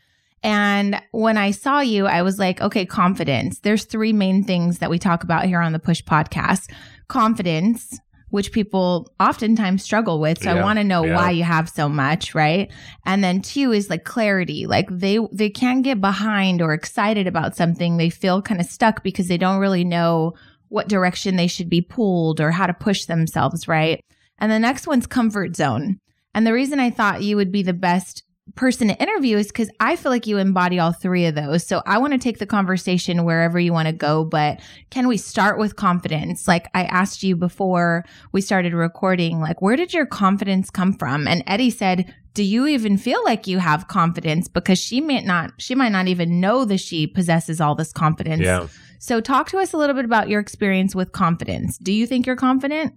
And 0.42 1.00
when 1.10 1.36
I 1.36 1.50
saw 1.50 1.80
you, 1.80 2.06
I 2.06 2.22
was 2.22 2.38
like, 2.38 2.60
okay, 2.60 2.86
confidence. 2.86 3.60
There's 3.60 3.84
three 3.84 4.12
main 4.12 4.42
things 4.42 4.78
that 4.78 4.90
we 4.90 4.98
talk 4.98 5.22
about 5.22 5.44
here 5.44 5.60
on 5.60 5.72
the 5.72 5.78
Push 5.78 6.02
podcast 6.04 6.70
confidence, 7.08 7.98
which 8.30 8.52
people 8.52 9.12
oftentimes 9.20 9.82
struggle 9.82 10.18
with. 10.18 10.42
So 10.42 10.50
I 10.50 10.62
want 10.62 10.78
to 10.78 10.84
know 10.84 11.04
yeah. 11.04 11.16
why 11.16 11.30
you 11.32 11.44
have 11.44 11.68
so 11.68 11.88
much, 11.88 12.34
right? 12.34 12.70
And 13.04 13.22
then 13.22 13.42
two 13.42 13.72
is 13.72 13.90
like 13.90 14.04
clarity. 14.04 14.66
Like 14.66 14.88
they 14.90 15.18
they 15.32 15.50
can't 15.50 15.82
get 15.82 16.00
behind 16.00 16.62
or 16.62 16.72
excited 16.72 17.26
about 17.26 17.56
something. 17.56 17.96
They 17.96 18.08
feel 18.08 18.40
kind 18.40 18.60
of 18.60 18.66
stuck 18.66 19.02
because 19.02 19.28
they 19.28 19.38
don't 19.38 19.58
really 19.58 19.84
know 19.84 20.34
what 20.70 20.88
direction 20.88 21.36
they 21.36 21.46
should 21.46 21.68
be 21.68 21.82
pulled 21.82 22.40
or 22.40 22.50
how 22.50 22.66
to 22.66 22.72
push 22.72 23.04
themselves, 23.04 23.68
right? 23.68 24.02
And 24.38 24.50
the 24.50 24.58
next 24.58 24.86
one's 24.86 25.06
comfort 25.06 25.54
zone. 25.54 25.98
And 26.34 26.46
the 26.46 26.54
reason 26.54 26.80
I 26.80 26.90
thought 26.90 27.22
you 27.22 27.36
would 27.36 27.52
be 27.52 27.62
the 27.62 27.74
best 27.74 28.22
person 28.56 28.88
to 28.88 29.00
interview 29.00 29.36
is 29.36 29.48
because 29.48 29.70
I 29.78 29.96
feel 29.96 30.10
like 30.10 30.26
you 30.26 30.38
embody 30.38 30.78
all 30.78 30.92
three 30.92 31.26
of 31.26 31.34
those. 31.34 31.66
So 31.66 31.82
I 31.86 31.98
want 31.98 32.14
to 32.14 32.18
take 32.18 32.38
the 32.38 32.46
conversation 32.46 33.24
wherever 33.24 33.60
you 33.60 33.72
want 33.72 33.86
to 33.86 33.92
go, 33.92 34.24
but 34.24 34.60
can 34.90 35.06
we 35.06 35.16
start 35.16 35.58
with 35.58 35.76
confidence? 35.76 36.48
Like 36.48 36.68
I 36.74 36.84
asked 36.84 37.22
you 37.22 37.36
before 37.36 38.04
we 38.32 38.40
started 38.40 38.72
recording, 38.72 39.40
like, 39.40 39.62
where 39.62 39.76
did 39.76 39.92
your 39.92 40.06
confidence 40.06 40.70
come 40.70 40.92
from? 40.94 41.28
And 41.28 41.44
Eddie 41.46 41.70
said, 41.70 42.12
do 42.34 42.42
you 42.42 42.66
even 42.66 42.96
feel 42.96 43.22
like 43.24 43.46
you 43.46 43.58
have 43.58 43.88
confidence? 43.88 44.48
Because 44.48 44.78
she 44.78 45.00
might 45.00 45.24
not, 45.24 45.52
she 45.58 45.74
might 45.74 45.92
not 45.92 46.08
even 46.08 46.40
know 46.40 46.64
that 46.64 46.78
she 46.78 47.06
possesses 47.06 47.60
all 47.60 47.74
this 47.74 47.92
confidence. 47.92 48.42
Yeah. 48.42 48.68
So 49.00 49.20
talk 49.20 49.48
to 49.50 49.58
us 49.58 49.72
a 49.72 49.78
little 49.78 49.96
bit 49.96 50.04
about 50.04 50.28
your 50.28 50.40
experience 50.40 50.94
with 50.94 51.12
confidence. 51.12 51.78
Do 51.78 51.90
you 51.92 52.06
think 52.06 52.26
you're 52.26 52.36
confident? 52.36 52.92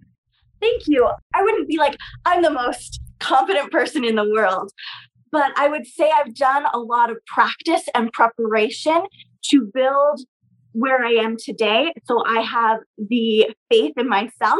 Thank 0.60 0.83
you. 0.88 1.10
I 1.33 1.41
wouldn't 1.41 1.67
be 1.67 1.77
like, 1.77 1.95
I'm 2.25 2.41
the 2.41 2.51
most 2.51 3.00
confident 3.19 3.72
person 3.72 4.03
in 4.03 4.15
the 4.15 4.29
world. 4.29 4.72
But 5.31 5.51
I 5.57 5.67
would 5.69 5.88
say 5.88 6.12
I've 6.12 6.36
done 6.36 6.65
a 6.74 6.77
lot 6.79 7.10
of 7.10 7.17
practice 7.25 7.83
and 7.95 8.12
preparation 8.12 9.01
to 9.50 9.72
build 9.74 10.19
where 10.74 11.03
I 11.03 11.12
am 11.13 11.38
today. 11.38 11.93
So 12.05 12.22
I 12.25 12.41
have 12.41 12.79
the 12.98 13.50
faith 13.72 13.93
in 13.98 14.10
myself 14.10 14.60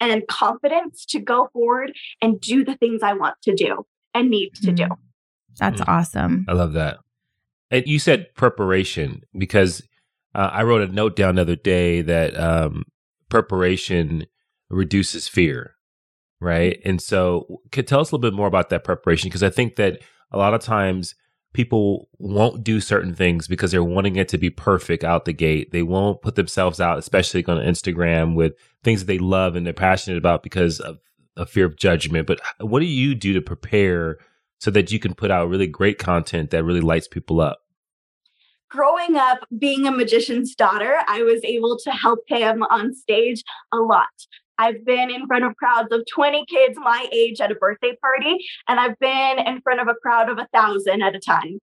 and 0.00 0.26
confidence 0.28 1.04
to 1.06 1.18
go 1.20 1.48
forward 1.52 1.92
and 2.22 2.40
do 2.40 2.64
the 2.64 2.76
things 2.76 3.02
I 3.02 3.12
want 3.12 3.34
to 3.42 3.54
do 3.54 3.84
and 4.14 4.30
need 4.30 4.54
to 4.62 4.72
do. 4.72 4.84
Mm. 4.84 4.96
That's 5.58 5.80
Mm. 5.82 5.88
awesome. 5.88 6.46
I 6.48 6.52
love 6.52 6.72
that. 6.72 6.98
And 7.70 7.86
you 7.86 7.98
said 7.98 8.32
preparation 8.34 9.22
because 9.36 9.82
uh, 10.38 10.50
I 10.52 10.62
wrote 10.62 10.88
a 10.88 10.92
note 10.92 11.16
down 11.16 11.34
the 11.34 11.40
other 11.42 11.56
day 11.56 12.00
that 12.00 12.38
um, 12.38 12.84
preparation 13.28 14.26
reduces 14.70 15.26
fear, 15.26 15.74
right? 16.40 16.80
And 16.84 17.02
so, 17.02 17.60
could 17.72 17.88
tell 17.88 17.98
us 17.98 18.12
a 18.12 18.14
little 18.14 18.30
bit 18.30 18.36
more 18.36 18.46
about 18.46 18.70
that 18.70 18.84
preparation 18.84 19.28
because 19.28 19.42
I 19.42 19.50
think 19.50 19.74
that 19.76 19.98
a 20.30 20.38
lot 20.38 20.54
of 20.54 20.60
times 20.60 21.16
people 21.54 22.08
won't 22.18 22.62
do 22.62 22.80
certain 22.80 23.16
things 23.16 23.48
because 23.48 23.72
they're 23.72 23.82
wanting 23.82 24.14
it 24.14 24.28
to 24.28 24.38
be 24.38 24.48
perfect 24.48 25.02
out 25.02 25.24
the 25.24 25.32
gate. 25.32 25.72
They 25.72 25.82
won't 25.82 26.22
put 26.22 26.36
themselves 26.36 26.80
out, 26.80 26.98
especially 26.98 27.44
on 27.46 27.58
Instagram, 27.58 28.36
with 28.36 28.52
things 28.84 29.00
that 29.00 29.06
they 29.06 29.18
love 29.18 29.56
and 29.56 29.66
they're 29.66 29.72
passionate 29.72 30.18
about 30.18 30.44
because 30.44 30.78
of 30.78 30.98
a 31.36 31.46
fear 31.46 31.66
of 31.66 31.76
judgment. 31.76 32.28
But 32.28 32.40
what 32.60 32.78
do 32.78 32.86
you 32.86 33.16
do 33.16 33.32
to 33.32 33.40
prepare 33.40 34.18
so 34.60 34.70
that 34.70 34.92
you 34.92 35.00
can 35.00 35.14
put 35.14 35.32
out 35.32 35.48
really 35.48 35.66
great 35.66 35.98
content 35.98 36.50
that 36.50 36.62
really 36.62 36.80
lights 36.80 37.08
people 37.08 37.40
up? 37.40 37.58
Growing 38.70 39.16
up 39.16 39.38
being 39.58 39.86
a 39.86 39.90
magician's 39.90 40.54
daughter, 40.54 40.98
I 41.06 41.22
was 41.22 41.40
able 41.42 41.78
to 41.78 41.90
help 41.90 42.20
him 42.26 42.62
on 42.64 42.94
stage 42.94 43.42
a 43.72 43.78
lot. 43.78 44.08
I've 44.58 44.84
been 44.84 45.10
in 45.10 45.26
front 45.26 45.44
of 45.44 45.56
crowds 45.56 45.92
of 45.92 46.04
20 46.12 46.44
kids 46.46 46.76
my 46.76 47.08
age 47.12 47.40
at 47.40 47.52
a 47.52 47.54
birthday 47.54 47.96
party, 48.00 48.44
and 48.66 48.78
I've 48.78 48.98
been 48.98 49.38
in 49.38 49.60
front 49.62 49.80
of 49.80 49.88
a 49.88 49.94
crowd 49.94 50.28
of 50.28 50.38
a 50.38 50.48
thousand 50.52 51.02
at 51.02 51.14
a 51.14 51.20
time. 51.20 51.60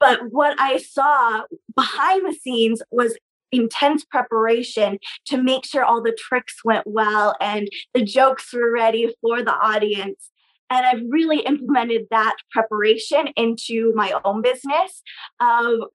But 0.00 0.20
what 0.30 0.58
I 0.60 0.78
saw 0.78 1.42
behind 1.74 2.26
the 2.26 2.32
scenes 2.34 2.80
was 2.90 3.18
intense 3.50 4.04
preparation 4.04 4.98
to 5.26 5.42
make 5.42 5.66
sure 5.66 5.84
all 5.84 6.02
the 6.02 6.16
tricks 6.16 6.64
went 6.64 6.86
well 6.86 7.34
and 7.40 7.68
the 7.94 8.04
jokes 8.04 8.52
were 8.52 8.72
ready 8.72 9.12
for 9.20 9.42
the 9.42 9.54
audience. 9.54 10.30
And 10.70 10.84
I've 10.84 11.02
really 11.08 11.40
implemented 11.40 12.06
that 12.10 12.36
preparation 12.52 13.28
into 13.36 13.92
my 13.94 14.12
own 14.24 14.42
business. 14.42 15.02
Um, 15.40 15.86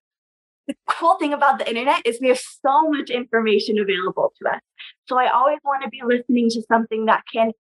the 0.68 0.76
cool 0.88 1.16
thing 1.16 1.34
about 1.34 1.60
the 1.60 1.68
internet 1.68 2.02
is 2.06 2.20
we 2.22 2.30
have 2.30 2.40
so 2.40 2.90
much 2.90 3.10
information 3.10 3.80
available 3.80 4.34
to 4.42 4.50
us. 4.50 4.62
So 5.08 5.18
I 5.18 5.30
always 5.30 5.60
want 5.64 5.84
to 5.84 5.90
be 5.90 6.02
listening 6.04 6.50
to 6.52 6.62
something 6.72 7.06
that 7.06 7.24
can 7.32 7.52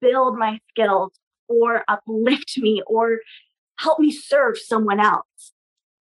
build 0.00 0.38
my 0.38 0.58
skills 0.70 1.12
or 1.48 1.84
uplift 1.88 2.58
me 2.58 2.82
or 2.86 3.18
help 3.78 3.98
me 3.98 4.12
serve 4.12 4.58
someone 4.58 5.00
else. 5.00 5.52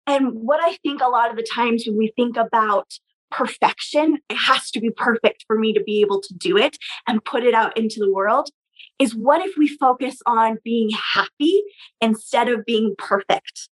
And 0.06 0.32
what 0.32 0.60
I 0.62 0.76
think 0.82 1.00
a 1.00 1.08
lot 1.08 1.30
of 1.30 1.36
the 1.36 1.46
times 1.48 1.84
when 1.86 1.98
we 1.98 2.12
think 2.16 2.36
about 2.36 2.90
perfection, 3.30 4.18
it 4.30 4.36
has 4.36 4.70
to 4.70 4.80
be 4.80 4.90
perfect 4.90 5.44
for 5.46 5.58
me 5.58 5.72
to 5.74 5.82
be 5.82 6.00
able 6.00 6.20
to 6.22 6.34
do 6.34 6.56
it 6.56 6.78
and 7.06 7.24
put 7.24 7.44
it 7.44 7.54
out 7.54 7.76
into 7.76 8.00
the 8.00 8.12
world. 8.12 8.48
Is 8.98 9.14
what 9.14 9.46
if 9.46 9.56
we 9.56 9.68
focus 9.68 10.16
on 10.26 10.58
being 10.64 10.90
happy 11.14 11.62
instead 12.00 12.48
of 12.48 12.64
being 12.64 12.94
perfect? 12.96 13.68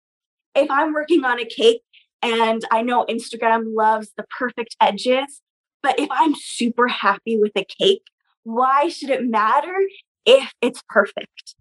If 0.54 0.70
I'm 0.70 0.92
working 0.92 1.24
on 1.24 1.40
a 1.40 1.44
cake 1.44 1.82
and 2.24 2.64
I 2.70 2.82
know 2.82 3.04
Instagram 3.08 3.74
loves 3.76 4.10
the 4.16 4.24
perfect 4.36 4.74
edges, 4.80 5.42
but 5.82 5.98
if 6.00 6.08
I'm 6.10 6.34
super 6.34 6.88
happy 6.88 7.38
with 7.38 7.52
a 7.54 7.64
cake, 7.64 8.02
why 8.42 8.88
should 8.88 9.10
it 9.10 9.24
matter 9.24 9.76
if 10.24 10.50
it's 10.62 10.82
perfect? 10.88 11.54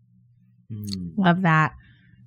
Hmm. 0.71 1.09
Love 1.17 1.41
that. 1.41 1.73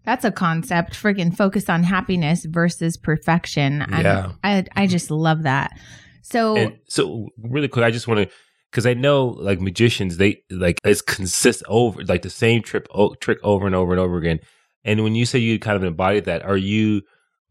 That's 0.04 0.24
a 0.24 0.30
concept. 0.30 0.92
Friggin' 0.92 1.36
focus 1.36 1.68
on 1.68 1.82
happiness 1.82 2.44
versus 2.44 2.96
perfection. 2.96 3.84
Yeah. 3.90 4.32
I, 4.44 4.64
I 4.76 4.86
just 4.86 5.10
love 5.10 5.42
that. 5.42 5.76
So, 6.22 6.56
And 6.56 6.78
so, 6.88 7.28
really 7.38 7.68
quick, 7.68 7.84
I 7.84 7.90
just 7.90 8.06
want 8.06 8.20
to, 8.20 8.34
because 8.70 8.86
I 8.86 8.94
know 8.94 9.26
like 9.26 9.60
magicians, 9.60 10.18
they 10.18 10.42
like 10.50 10.78
it's 10.84 11.00
consist 11.00 11.62
over 11.68 12.04
like 12.04 12.22
the 12.22 12.30
same 12.30 12.62
trip 12.62 12.86
o- 12.94 13.14
trick 13.14 13.38
over 13.42 13.66
and 13.66 13.74
over 13.74 13.92
and 13.92 14.00
over 14.00 14.18
again. 14.18 14.40
And 14.84 15.02
when 15.02 15.14
you 15.14 15.24
say 15.26 15.38
you 15.38 15.58
kind 15.58 15.76
of 15.76 15.82
embodied 15.82 16.26
that, 16.26 16.42
are 16.42 16.56
you, 16.56 17.02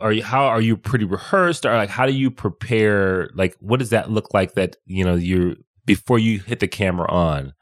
are 0.05 0.12
you, 0.13 0.24
how 0.24 0.45
are 0.45 0.62
you 0.62 0.77
pretty 0.77 1.05
rehearsed, 1.05 1.65
or 1.65 1.75
like 1.75 1.89
how 1.89 2.05
do 2.05 2.13
you 2.13 2.29
prepare? 2.29 3.29
Like, 3.33 3.55
what 3.59 3.79
does 3.79 3.89
that 3.89 4.12
look 4.12 4.35
like? 4.35 4.53
That 4.53 4.77
you 4.85 5.03
know, 5.03 5.15
you 5.15 5.55
before 5.85 6.19
you 6.19 6.39
hit 6.39 6.59
the 6.59 6.67
camera 6.67 7.09
on. 7.09 7.53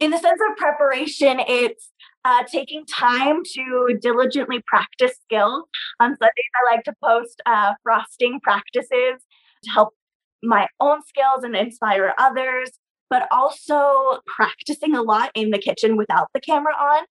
in 0.00 0.10
the 0.10 0.18
sense 0.18 0.40
of 0.50 0.56
preparation, 0.56 1.40
it's 1.40 1.90
uh, 2.24 2.42
taking 2.50 2.84
time 2.86 3.42
to 3.54 3.98
diligently 4.00 4.62
practice 4.66 5.16
skills. 5.22 5.64
On 6.00 6.10
Sundays, 6.10 6.52
I 6.54 6.74
like 6.74 6.84
to 6.84 6.94
post 7.02 7.40
uh, 7.46 7.74
frosting 7.82 8.40
practices 8.40 9.24
to 9.64 9.70
help 9.70 9.94
my 10.42 10.68
own 10.80 11.02
skills 11.06 11.42
and 11.44 11.56
inspire 11.56 12.14
others, 12.18 12.70
but 13.10 13.26
also 13.30 14.20
practicing 14.26 14.94
a 14.94 15.02
lot 15.02 15.30
in 15.34 15.50
the 15.50 15.58
kitchen 15.58 15.96
without 15.96 16.28
the 16.34 16.40
camera 16.40 16.74
on. 16.74 17.04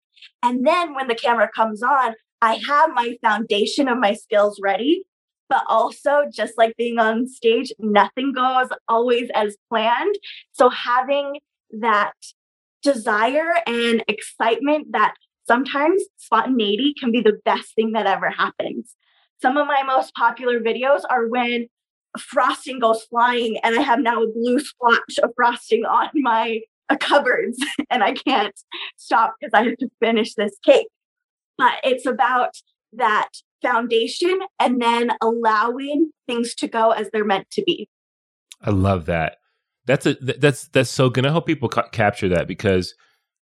And 0.44 0.66
then 0.66 0.94
when 0.94 1.08
the 1.08 1.16
camera 1.16 1.50
comes 1.56 1.82
on, 1.82 2.16
I 2.42 2.60
have 2.68 2.92
my 2.94 3.18
foundation 3.24 3.88
of 3.88 3.98
my 3.98 4.14
skills 4.14 4.60
ready. 4.62 5.04
But 5.48 5.64
also, 5.70 6.24
just 6.34 6.54
like 6.58 6.76
being 6.76 6.98
on 6.98 7.28
stage, 7.28 7.72
nothing 7.78 8.34
goes 8.34 8.70
always 8.88 9.30
as 9.36 9.56
planned. 9.70 10.16
So, 10.54 10.70
having 10.70 11.40
that 11.70 12.14
desire 12.82 13.54
and 13.68 14.04
excitement 14.08 14.88
that 14.92 15.14
sometimes 15.48 16.04
spontaneity 16.18 16.96
can 17.00 17.12
be 17.12 17.22
the 17.22 17.40
best 17.46 17.76
thing 17.76 17.92
that 17.92 18.08
ever 18.08 18.30
happens. 18.30 18.96
Some 19.42 19.58
of 19.58 19.68
my 19.68 19.84
most 19.84 20.14
popular 20.16 20.60
videos 20.60 21.02
are 21.10 21.28
when 21.28 21.68
frosting 22.20 22.80
goes 22.80 23.04
flying 23.04 23.58
and 23.64 23.78
I 23.78 23.82
have 23.82 24.00
now 24.00 24.24
a 24.24 24.32
blue 24.32 24.60
splotch 24.60 25.20
of 25.22 25.32
frosting 25.36 25.84
on 25.86 26.10
my 26.16 26.62
uh, 26.90 26.96
cupboards 27.00 27.58
and 27.90 28.04
I 28.04 28.14
can't 28.14 28.56
stop 28.98 29.36
because 29.40 29.54
I 29.54 29.64
have 29.64 29.78
to 29.78 29.90
finish 30.00 30.34
this 30.36 30.58
cake. 30.64 30.88
But 31.58 31.74
it's 31.84 32.06
about 32.06 32.52
that 32.94 33.30
foundation 33.62 34.40
and 34.60 34.82
then 34.82 35.12
allowing 35.22 36.12
things 36.28 36.56
to 36.56 36.68
go 36.68 36.92
as 36.92 37.10
they're 37.12 37.26
meant 37.26 37.50
to 37.52 37.64
be. 37.64 37.90
I 38.62 38.72
love 38.72 39.06
that. 39.06 39.38
That's 39.86 40.06
a 40.06 40.16
that's 40.16 40.68
that's 40.70 40.90
so 40.90 41.10
good. 41.10 41.26
I 41.26 41.32
help 41.32 41.46
people 41.46 41.70
ca- 41.70 41.90
capture 41.90 42.30
that 42.30 42.48
because 42.48 42.96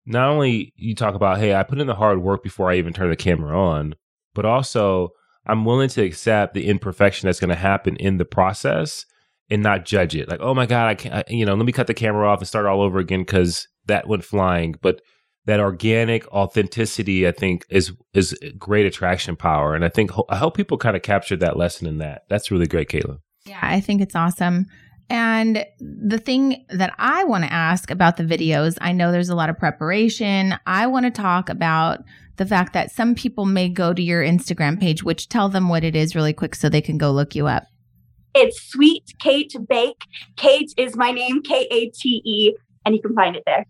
not 0.05 0.29
only 0.29 0.73
you 0.75 0.95
talk 0.95 1.13
about, 1.13 1.37
hey, 1.37 1.53
I 1.53 1.63
put 1.63 1.79
in 1.79 1.87
the 1.87 1.95
hard 1.95 2.21
work 2.21 2.41
before 2.41 2.71
I 2.71 2.77
even 2.77 2.93
turn 2.93 3.09
the 3.09 3.15
camera 3.15 3.59
on, 3.59 3.95
but 4.33 4.45
also 4.45 5.09
I'm 5.45 5.65
willing 5.65 5.89
to 5.89 6.03
accept 6.03 6.53
the 6.53 6.67
imperfection 6.67 7.27
that's 7.27 7.39
going 7.39 7.49
to 7.49 7.55
happen 7.55 7.95
in 7.97 8.17
the 8.17 8.25
process 8.25 9.05
and 9.49 9.61
not 9.61 9.85
judge 9.85 10.15
it. 10.15 10.29
Like, 10.29 10.39
oh 10.39 10.53
my 10.53 10.65
god, 10.65 10.87
I 10.87 10.95
can't, 10.95 11.15
I, 11.15 11.23
you 11.27 11.45
know, 11.45 11.53
let 11.53 11.65
me 11.65 11.71
cut 11.71 11.87
the 11.87 11.93
camera 11.93 12.27
off 12.27 12.39
and 12.39 12.47
start 12.47 12.65
all 12.65 12.81
over 12.81 12.99
again 12.99 13.21
because 13.21 13.67
that 13.85 14.07
went 14.07 14.23
flying. 14.23 14.75
But 14.81 15.01
that 15.45 15.59
organic 15.59 16.27
authenticity, 16.31 17.27
I 17.27 17.31
think, 17.31 17.65
is 17.69 17.93
is 18.13 18.37
great 18.57 18.85
attraction 18.85 19.35
power, 19.35 19.75
and 19.75 19.83
I 19.83 19.89
think 19.89 20.11
I 20.29 20.37
hope 20.37 20.55
people 20.55 20.77
kind 20.77 20.95
of 20.95 21.01
capture 21.01 21.35
that 21.37 21.57
lesson 21.57 21.87
in 21.87 21.97
that. 21.97 22.23
That's 22.29 22.51
really 22.51 22.67
great, 22.67 22.89
Caitlin. 22.89 23.17
Yeah, 23.45 23.59
I 23.61 23.79
think 23.81 24.01
it's 24.01 24.15
awesome. 24.15 24.67
And 25.09 25.65
the 25.79 26.19
thing 26.19 26.65
that 26.69 26.93
I 26.97 27.25
want 27.25 27.43
to 27.43 27.51
ask 27.51 27.91
about 27.91 28.15
the 28.15 28.23
videos, 28.23 28.77
I 28.79 28.93
know 28.93 29.11
there's 29.11 29.29
a 29.29 29.35
lot 29.35 29.49
of 29.49 29.57
preparation. 29.57 30.55
I 30.65 30.87
want 30.87 31.05
to 31.05 31.11
talk 31.11 31.49
about 31.49 31.99
the 32.37 32.45
fact 32.45 32.71
that 32.73 32.91
some 32.91 33.13
people 33.13 33.45
may 33.45 33.67
go 33.67 33.93
to 33.93 34.01
your 34.01 34.23
Instagram 34.23 34.79
page, 34.79 35.03
which 35.03 35.27
tell 35.27 35.49
them 35.49 35.67
what 35.67 35.83
it 35.83 35.97
is 35.97 36.15
really 36.15 36.31
quick 36.31 36.55
so 36.55 36.69
they 36.69 36.81
can 36.81 36.97
go 36.97 37.11
look 37.11 37.35
you 37.35 37.47
up. 37.47 37.63
It's 38.33 38.61
Sweet 38.69 39.03
Kate 39.19 39.53
Bake. 39.67 40.01
Kate 40.37 40.71
is 40.77 40.95
my 40.95 41.11
name, 41.11 41.41
K 41.41 41.67
A 41.69 41.89
T 41.89 42.21
E, 42.23 42.55
and 42.85 42.95
you 42.95 43.01
can 43.01 43.13
find 43.13 43.35
it 43.35 43.43
there. 43.45 43.65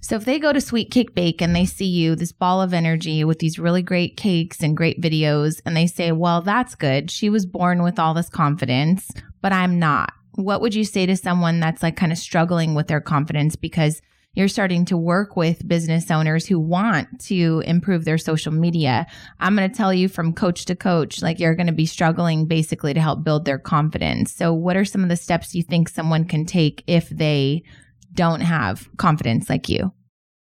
So 0.00 0.16
if 0.16 0.24
they 0.24 0.38
go 0.38 0.52
to 0.52 0.60
Sweet 0.60 0.90
Kate 0.90 1.14
Bake 1.14 1.42
and 1.42 1.54
they 1.54 1.64
see 1.64 1.86
you, 1.86 2.14
this 2.14 2.32
ball 2.32 2.62
of 2.62 2.72
energy 2.72 3.24
with 3.24 3.38
these 3.38 3.58
really 3.58 3.82
great 3.82 4.16
cakes 4.16 4.62
and 4.62 4.76
great 4.76 5.00
videos, 5.00 5.60
and 5.66 5.76
they 5.76 5.86
say, 5.86 6.12
well, 6.12 6.40
that's 6.40 6.74
good. 6.74 7.10
She 7.10 7.30
was 7.30 7.46
born 7.46 7.82
with 7.82 7.98
all 7.98 8.14
this 8.14 8.28
confidence, 8.28 9.10
but 9.42 9.52
I'm 9.52 9.78
not. 9.78 10.12
What 10.34 10.60
would 10.60 10.74
you 10.74 10.84
say 10.84 11.06
to 11.06 11.16
someone 11.16 11.60
that's 11.60 11.82
like 11.82 11.96
kind 11.96 12.12
of 12.12 12.18
struggling 12.18 12.74
with 12.74 12.86
their 12.86 13.00
confidence 13.00 13.56
because 13.56 14.00
you're 14.34 14.46
starting 14.46 14.84
to 14.84 14.96
work 14.96 15.36
with 15.36 15.66
business 15.66 16.12
owners 16.12 16.46
who 16.46 16.60
want 16.60 17.08
to 17.22 17.60
improve 17.66 18.04
their 18.04 18.18
social 18.18 18.52
media? 18.52 19.06
I'm 19.40 19.56
going 19.56 19.68
to 19.68 19.76
tell 19.76 19.92
you 19.92 20.08
from 20.08 20.32
coach 20.32 20.64
to 20.66 20.76
coach, 20.76 21.22
like 21.22 21.40
you're 21.40 21.56
going 21.56 21.66
to 21.66 21.72
be 21.72 21.86
struggling 21.86 22.46
basically 22.46 22.94
to 22.94 23.00
help 23.00 23.24
build 23.24 23.46
their 23.46 23.58
confidence. 23.58 24.32
So, 24.32 24.52
what 24.52 24.76
are 24.76 24.84
some 24.84 25.02
of 25.02 25.08
the 25.08 25.16
steps 25.16 25.56
you 25.56 25.64
think 25.64 25.88
someone 25.88 26.24
can 26.24 26.46
take 26.46 26.84
if 26.86 27.08
they 27.08 27.64
don't 28.14 28.40
have 28.40 28.88
confidence 28.96 29.48
like 29.48 29.68
you? 29.68 29.92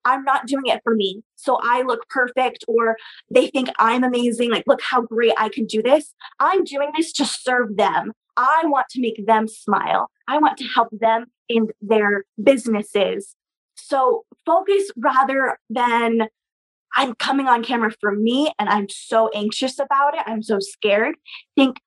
I'm 0.03 0.23
not 0.23 0.47
doing 0.47 0.65
it 0.65 0.81
for 0.83 0.95
me. 0.95 1.21
So 1.35 1.59
I 1.61 1.83
look 1.83 2.07
perfect, 2.09 2.65
or 2.67 2.97
they 3.33 3.47
think 3.47 3.69
I'm 3.77 4.03
amazing. 4.03 4.49
Like, 4.49 4.63
look 4.65 4.81
how 4.81 5.01
great 5.01 5.33
I 5.37 5.49
can 5.49 5.65
do 5.65 5.81
this. 5.81 6.13
I'm 6.39 6.63
doing 6.63 6.91
this 6.97 7.11
to 7.13 7.25
serve 7.25 7.77
them. 7.77 8.11
I 8.37 8.63
want 8.65 8.87
to 8.91 9.01
make 9.01 9.25
them 9.27 9.47
smile. 9.47 10.09
I 10.27 10.39
want 10.39 10.57
to 10.57 10.65
help 10.73 10.89
them 10.91 11.25
in 11.49 11.67
their 11.81 12.23
businesses. 12.41 13.35
So 13.75 14.25
focus 14.45 14.89
rather 14.95 15.57
than 15.69 16.27
I'm 16.95 17.13
coming 17.15 17.47
on 17.47 17.63
camera 17.63 17.91
for 17.99 18.15
me 18.15 18.51
and 18.59 18.69
I'm 18.69 18.87
so 18.89 19.29
anxious 19.35 19.79
about 19.79 20.15
it. 20.15 20.21
I'm 20.25 20.43
so 20.43 20.59
scared. 20.59 21.15
Think, 21.55 21.77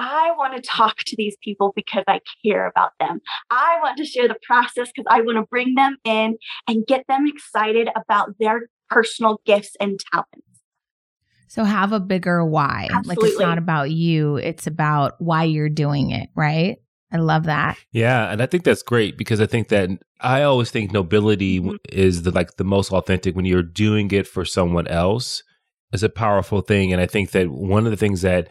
I 0.00 0.32
want 0.38 0.56
to 0.56 0.62
talk 0.62 0.96
to 0.96 1.16
these 1.16 1.36
people 1.44 1.74
because 1.76 2.04
I 2.08 2.20
care 2.42 2.66
about 2.66 2.92
them. 2.98 3.20
I 3.50 3.78
want 3.82 3.98
to 3.98 4.06
share 4.06 4.28
the 4.28 4.38
process 4.46 4.90
because 4.94 5.06
I 5.10 5.20
want 5.20 5.36
to 5.36 5.42
bring 5.42 5.74
them 5.74 5.98
in 6.04 6.38
and 6.66 6.86
get 6.86 7.04
them 7.06 7.26
excited 7.26 7.90
about 7.94 8.30
their 8.40 8.70
personal 8.88 9.42
gifts 9.44 9.76
and 9.78 10.00
talents. 10.10 10.46
So 11.48 11.64
have 11.64 11.92
a 11.92 12.00
bigger 12.00 12.42
why. 12.46 12.88
Like 13.04 13.18
it's 13.20 13.38
not 13.38 13.58
about 13.58 13.90
you, 13.90 14.36
it's 14.36 14.66
about 14.66 15.16
why 15.18 15.44
you're 15.44 15.68
doing 15.68 16.12
it, 16.12 16.30
right? 16.34 16.78
I 17.12 17.18
love 17.18 17.44
that. 17.44 17.76
Yeah, 17.92 18.30
and 18.30 18.40
I 18.40 18.46
think 18.46 18.64
that's 18.64 18.82
great 18.82 19.18
because 19.18 19.40
I 19.40 19.46
think 19.46 19.68
that 19.68 19.90
I 20.20 20.44
always 20.44 20.70
think 20.70 20.92
nobility 20.92 21.58
w 21.58 21.76
mm-hmm. 21.76 21.98
is 21.98 22.22
the 22.22 22.30
like 22.30 22.56
the 22.56 22.64
most 22.64 22.90
authentic 22.92 23.36
when 23.36 23.44
you're 23.44 23.62
doing 23.62 24.10
it 24.12 24.26
for 24.26 24.44
someone 24.46 24.86
else. 24.86 25.42
Is 25.92 26.04
a 26.04 26.08
powerful 26.08 26.60
thing, 26.60 26.92
and 26.92 27.02
I 27.02 27.06
think 27.06 27.32
that 27.32 27.48
one 27.50 27.84
of 27.84 27.90
the 27.90 27.96
things 27.96 28.22
that 28.22 28.48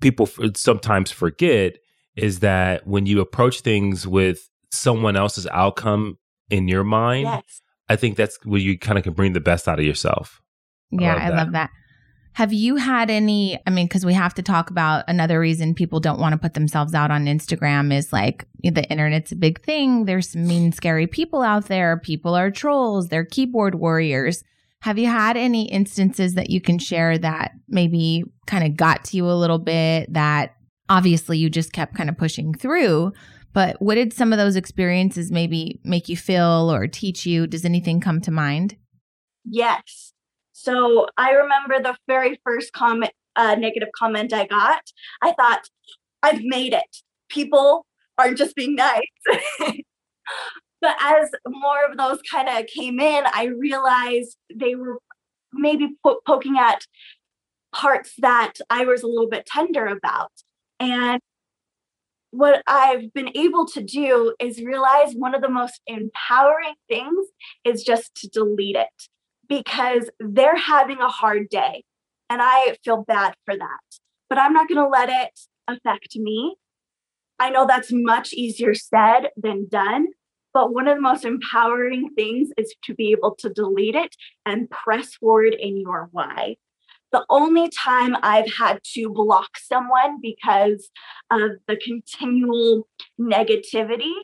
people 0.00 0.26
f- 0.26 0.56
sometimes 0.56 1.10
forget 1.10 1.78
is 2.16 2.40
that 2.40 2.86
when 2.86 3.06
you 3.06 3.20
approach 3.20 3.60
things 3.60 4.06
with 4.06 4.48
someone 4.70 5.16
else's 5.16 5.46
outcome 5.48 6.18
in 6.50 6.68
your 6.68 6.84
mind, 6.84 7.24
Yes. 7.24 7.62
I 7.88 7.96
think 7.96 8.16
that's 8.16 8.38
where 8.44 8.60
you 8.60 8.78
kind 8.78 8.98
of 8.98 9.04
can 9.04 9.12
bring 9.12 9.32
the 9.32 9.40
best 9.40 9.68
out 9.68 9.78
of 9.78 9.84
yourself. 9.84 10.42
Yeah, 10.90 11.14
I 11.14 11.28
love, 11.28 11.32
I 11.32 11.42
love 11.42 11.52
that. 11.52 11.70
Have 12.32 12.52
you 12.52 12.76
had 12.76 13.10
any? 13.10 13.58
I 13.66 13.70
mean, 13.70 13.86
because 13.86 14.04
we 14.04 14.12
have 14.12 14.34
to 14.34 14.42
talk 14.42 14.70
about 14.70 15.04
another 15.08 15.40
reason 15.40 15.74
people 15.74 16.00
don't 16.00 16.20
want 16.20 16.32
to 16.32 16.38
put 16.38 16.54
themselves 16.54 16.94
out 16.94 17.10
on 17.10 17.26
Instagram 17.26 17.94
is 17.96 18.12
like 18.12 18.44
the 18.62 18.84
internet's 18.90 19.32
a 19.32 19.36
big 19.36 19.62
thing. 19.62 20.04
There's 20.04 20.30
some 20.30 20.46
mean, 20.46 20.72
scary 20.72 21.06
people 21.06 21.42
out 21.42 21.66
there. 21.68 21.98
People 21.98 22.34
are 22.34 22.50
trolls, 22.50 23.08
they're 23.08 23.24
keyboard 23.24 23.76
warriors. 23.76 24.42
Have 24.82 24.98
you 24.98 25.08
had 25.08 25.36
any 25.36 25.68
instances 25.70 26.34
that 26.34 26.50
you 26.50 26.60
can 26.60 26.78
share 26.78 27.18
that 27.18 27.52
maybe 27.68 28.24
kind 28.46 28.64
of 28.64 28.76
got 28.76 29.04
to 29.06 29.16
you 29.16 29.28
a 29.28 29.32
little 29.32 29.58
bit 29.58 30.12
that 30.12 30.54
obviously 30.88 31.38
you 31.38 31.50
just 31.50 31.72
kept 31.72 31.94
kind 31.94 32.08
of 32.08 32.16
pushing 32.16 32.54
through? 32.54 33.12
But 33.52 33.80
what 33.80 33.94
did 33.94 34.12
some 34.12 34.32
of 34.32 34.38
those 34.38 34.54
experiences 34.54 35.30
maybe 35.32 35.80
make 35.82 36.08
you 36.08 36.16
feel 36.16 36.70
or 36.70 36.86
teach 36.86 37.24
you? 37.24 37.46
Does 37.46 37.64
anything 37.64 38.00
come 38.00 38.20
to 38.20 38.30
mind? 38.30 38.76
Yes. 39.44 40.12
So 40.52 41.06
I 41.16 41.30
remember 41.30 41.80
the 41.82 41.96
very 42.06 42.38
first 42.44 42.72
comment, 42.72 43.12
uh, 43.34 43.54
negative 43.54 43.88
comment 43.98 44.32
I 44.32 44.46
got. 44.46 44.82
I 45.22 45.32
thought, 45.32 45.68
I've 46.22 46.42
made 46.42 46.72
it. 46.72 47.02
People 47.28 47.86
aren't 48.18 48.38
just 48.38 48.54
being 48.54 48.74
nice. 48.74 49.02
but 50.80 50.96
as 51.00 51.30
more 51.48 51.84
of 51.90 51.96
those 51.96 52.20
kind 52.30 52.48
of 52.48 52.66
came 52.66 53.00
in, 53.00 53.24
I 53.32 53.46
realized 53.46 54.36
they 54.54 54.74
were 54.74 54.98
maybe 55.52 55.96
po- 56.04 56.20
poking 56.26 56.56
at 56.58 56.86
parts 57.74 58.12
that 58.18 58.54
I 58.70 58.84
was 58.84 59.02
a 59.02 59.06
little 59.06 59.28
bit 59.28 59.46
tender 59.46 59.86
about. 59.86 60.32
And 60.78 61.20
what 62.30 62.62
I've 62.66 63.12
been 63.14 63.30
able 63.34 63.66
to 63.68 63.82
do 63.82 64.34
is 64.38 64.62
realize 64.62 65.14
one 65.14 65.34
of 65.34 65.40
the 65.40 65.48
most 65.48 65.80
empowering 65.86 66.74
things 66.88 67.26
is 67.64 67.82
just 67.82 68.14
to 68.16 68.28
delete 68.28 68.76
it 68.76 68.88
because 69.48 70.10
they're 70.20 70.56
having 70.56 71.00
a 71.00 71.08
hard 71.08 71.48
day. 71.48 71.84
And 72.28 72.40
I 72.42 72.76
feel 72.84 73.04
bad 73.06 73.34
for 73.44 73.56
that. 73.56 73.80
But 74.28 74.38
I'm 74.38 74.52
not 74.52 74.68
going 74.68 74.84
to 74.84 74.88
let 74.88 75.08
it 75.08 75.38
affect 75.68 76.16
me. 76.16 76.56
I 77.38 77.50
know 77.50 77.66
that's 77.66 77.90
much 77.92 78.32
easier 78.32 78.74
said 78.74 79.28
than 79.36 79.68
done. 79.70 80.08
But 80.56 80.72
one 80.72 80.88
of 80.88 80.96
the 80.96 81.02
most 81.02 81.26
empowering 81.26 82.14
things 82.16 82.48
is 82.56 82.74
to 82.84 82.94
be 82.94 83.10
able 83.12 83.34
to 83.40 83.50
delete 83.50 83.94
it 83.94 84.16
and 84.46 84.70
press 84.70 85.12
forward 85.16 85.52
in 85.52 85.76
your 85.76 86.08
why. 86.12 86.56
The 87.12 87.26
only 87.28 87.68
time 87.68 88.16
I've 88.22 88.50
had 88.50 88.80
to 88.94 89.10
block 89.10 89.58
someone 89.58 90.18
because 90.22 90.88
of 91.30 91.50
the 91.68 91.76
continual 91.76 92.88
negativity 93.20 94.14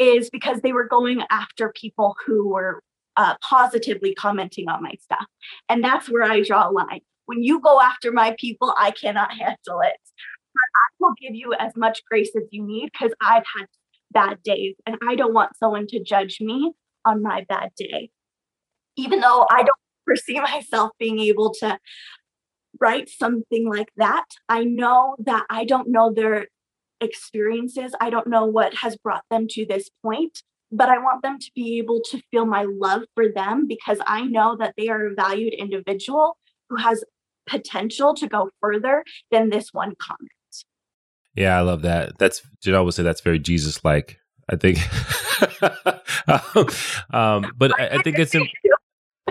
is 0.00 0.28
because 0.28 0.60
they 0.60 0.72
were 0.72 0.88
going 0.88 1.22
after 1.30 1.72
people 1.72 2.16
who 2.26 2.48
were 2.48 2.82
uh, 3.16 3.36
positively 3.40 4.12
commenting 4.12 4.68
on 4.68 4.82
my 4.82 4.94
stuff. 5.00 5.26
And 5.68 5.84
that's 5.84 6.10
where 6.10 6.24
I 6.24 6.42
draw 6.42 6.68
a 6.68 6.72
line. 6.72 7.02
When 7.26 7.44
you 7.44 7.60
go 7.60 7.80
after 7.80 8.10
my 8.10 8.34
people, 8.40 8.74
I 8.76 8.90
cannot 8.90 9.30
handle 9.30 9.82
it. 9.82 10.00
But 10.52 10.68
I 10.74 10.86
will 10.98 11.14
give 11.22 11.36
you 11.36 11.54
as 11.56 11.76
much 11.76 12.02
grace 12.10 12.32
as 12.36 12.42
you 12.50 12.66
need 12.66 12.90
because 12.90 13.14
I've 13.20 13.44
had 13.56 13.68
bad 14.12 14.42
days 14.42 14.74
and 14.86 14.96
I 15.06 15.14
don't 15.14 15.34
want 15.34 15.56
someone 15.56 15.86
to 15.88 16.02
judge 16.02 16.38
me 16.40 16.72
on 17.04 17.22
my 17.22 17.44
bad 17.48 17.70
day. 17.76 18.10
Even 18.96 19.20
though 19.20 19.46
I 19.50 19.58
don't 19.58 19.70
foresee 20.04 20.40
myself 20.40 20.92
being 20.98 21.20
able 21.20 21.52
to 21.60 21.78
write 22.80 23.08
something 23.08 23.68
like 23.68 23.88
that, 23.96 24.26
I 24.48 24.64
know 24.64 25.16
that 25.20 25.44
I 25.50 25.64
don't 25.64 25.88
know 25.88 26.12
their 26.12 26.46
experiences. 27.00 27.92
I 28.00 28.10
don't 28.10 28.26
know 28.26 28.46
what 28.46 28.74
has 28.74 28.96
brought 28.96 29.24
them 29.30 29.46
to 29.50 29.66
this 29.66 29.90
point 30.02 30.42
but 30.72 30.88
I 30.88 30.98
want 30.98 31.22
them 31.22 31.38
to 31.38 31.50
be 31.54 31.78
able 31.78 32.00
to 32.10 32.20
feel 32.30 32.44
my 32.44 32.66
love 32.68 33.02
for 33.14 33.28
them 33.32 33.66
because 33.66 33.98
I 34.06 34.22
know 34.22 34.56
that 34.58 34.74
they 34.76 34.88
are 34.88 35.06
a 35.06 35.14
valued 35.14 35.54
individual 35.54 36.36
who 36.68 36.76
has 36.76 37.04
potential 37.46 38.14
to 38.14 38.26
go 38.26 38.50
further 38.60 39.04
than 39.30 39.50
this 39.50 39.72
one 39.72 39.94
comment. 40.00 40.30
Yeah, 41.36 41.56
I 41.56 41.60
love 41.60 41.82
that. 41.82 42.18
That's 42.18 42.42
Janelle 42.64 42.84
would 42.84 42.94
say 42.94 43.02
that's 43.02 43.20
very 43.20 43.38
Jesus 43.38 43.84
like. 43.84 44.18
I 44.48 44.54
think, 44.54 44.78
um, 47.12 47.52
but 47.56 47.78
I, 47.80 47.96
I, 47.96 48.02
think 48.02 48.16
it's 48.16 48.32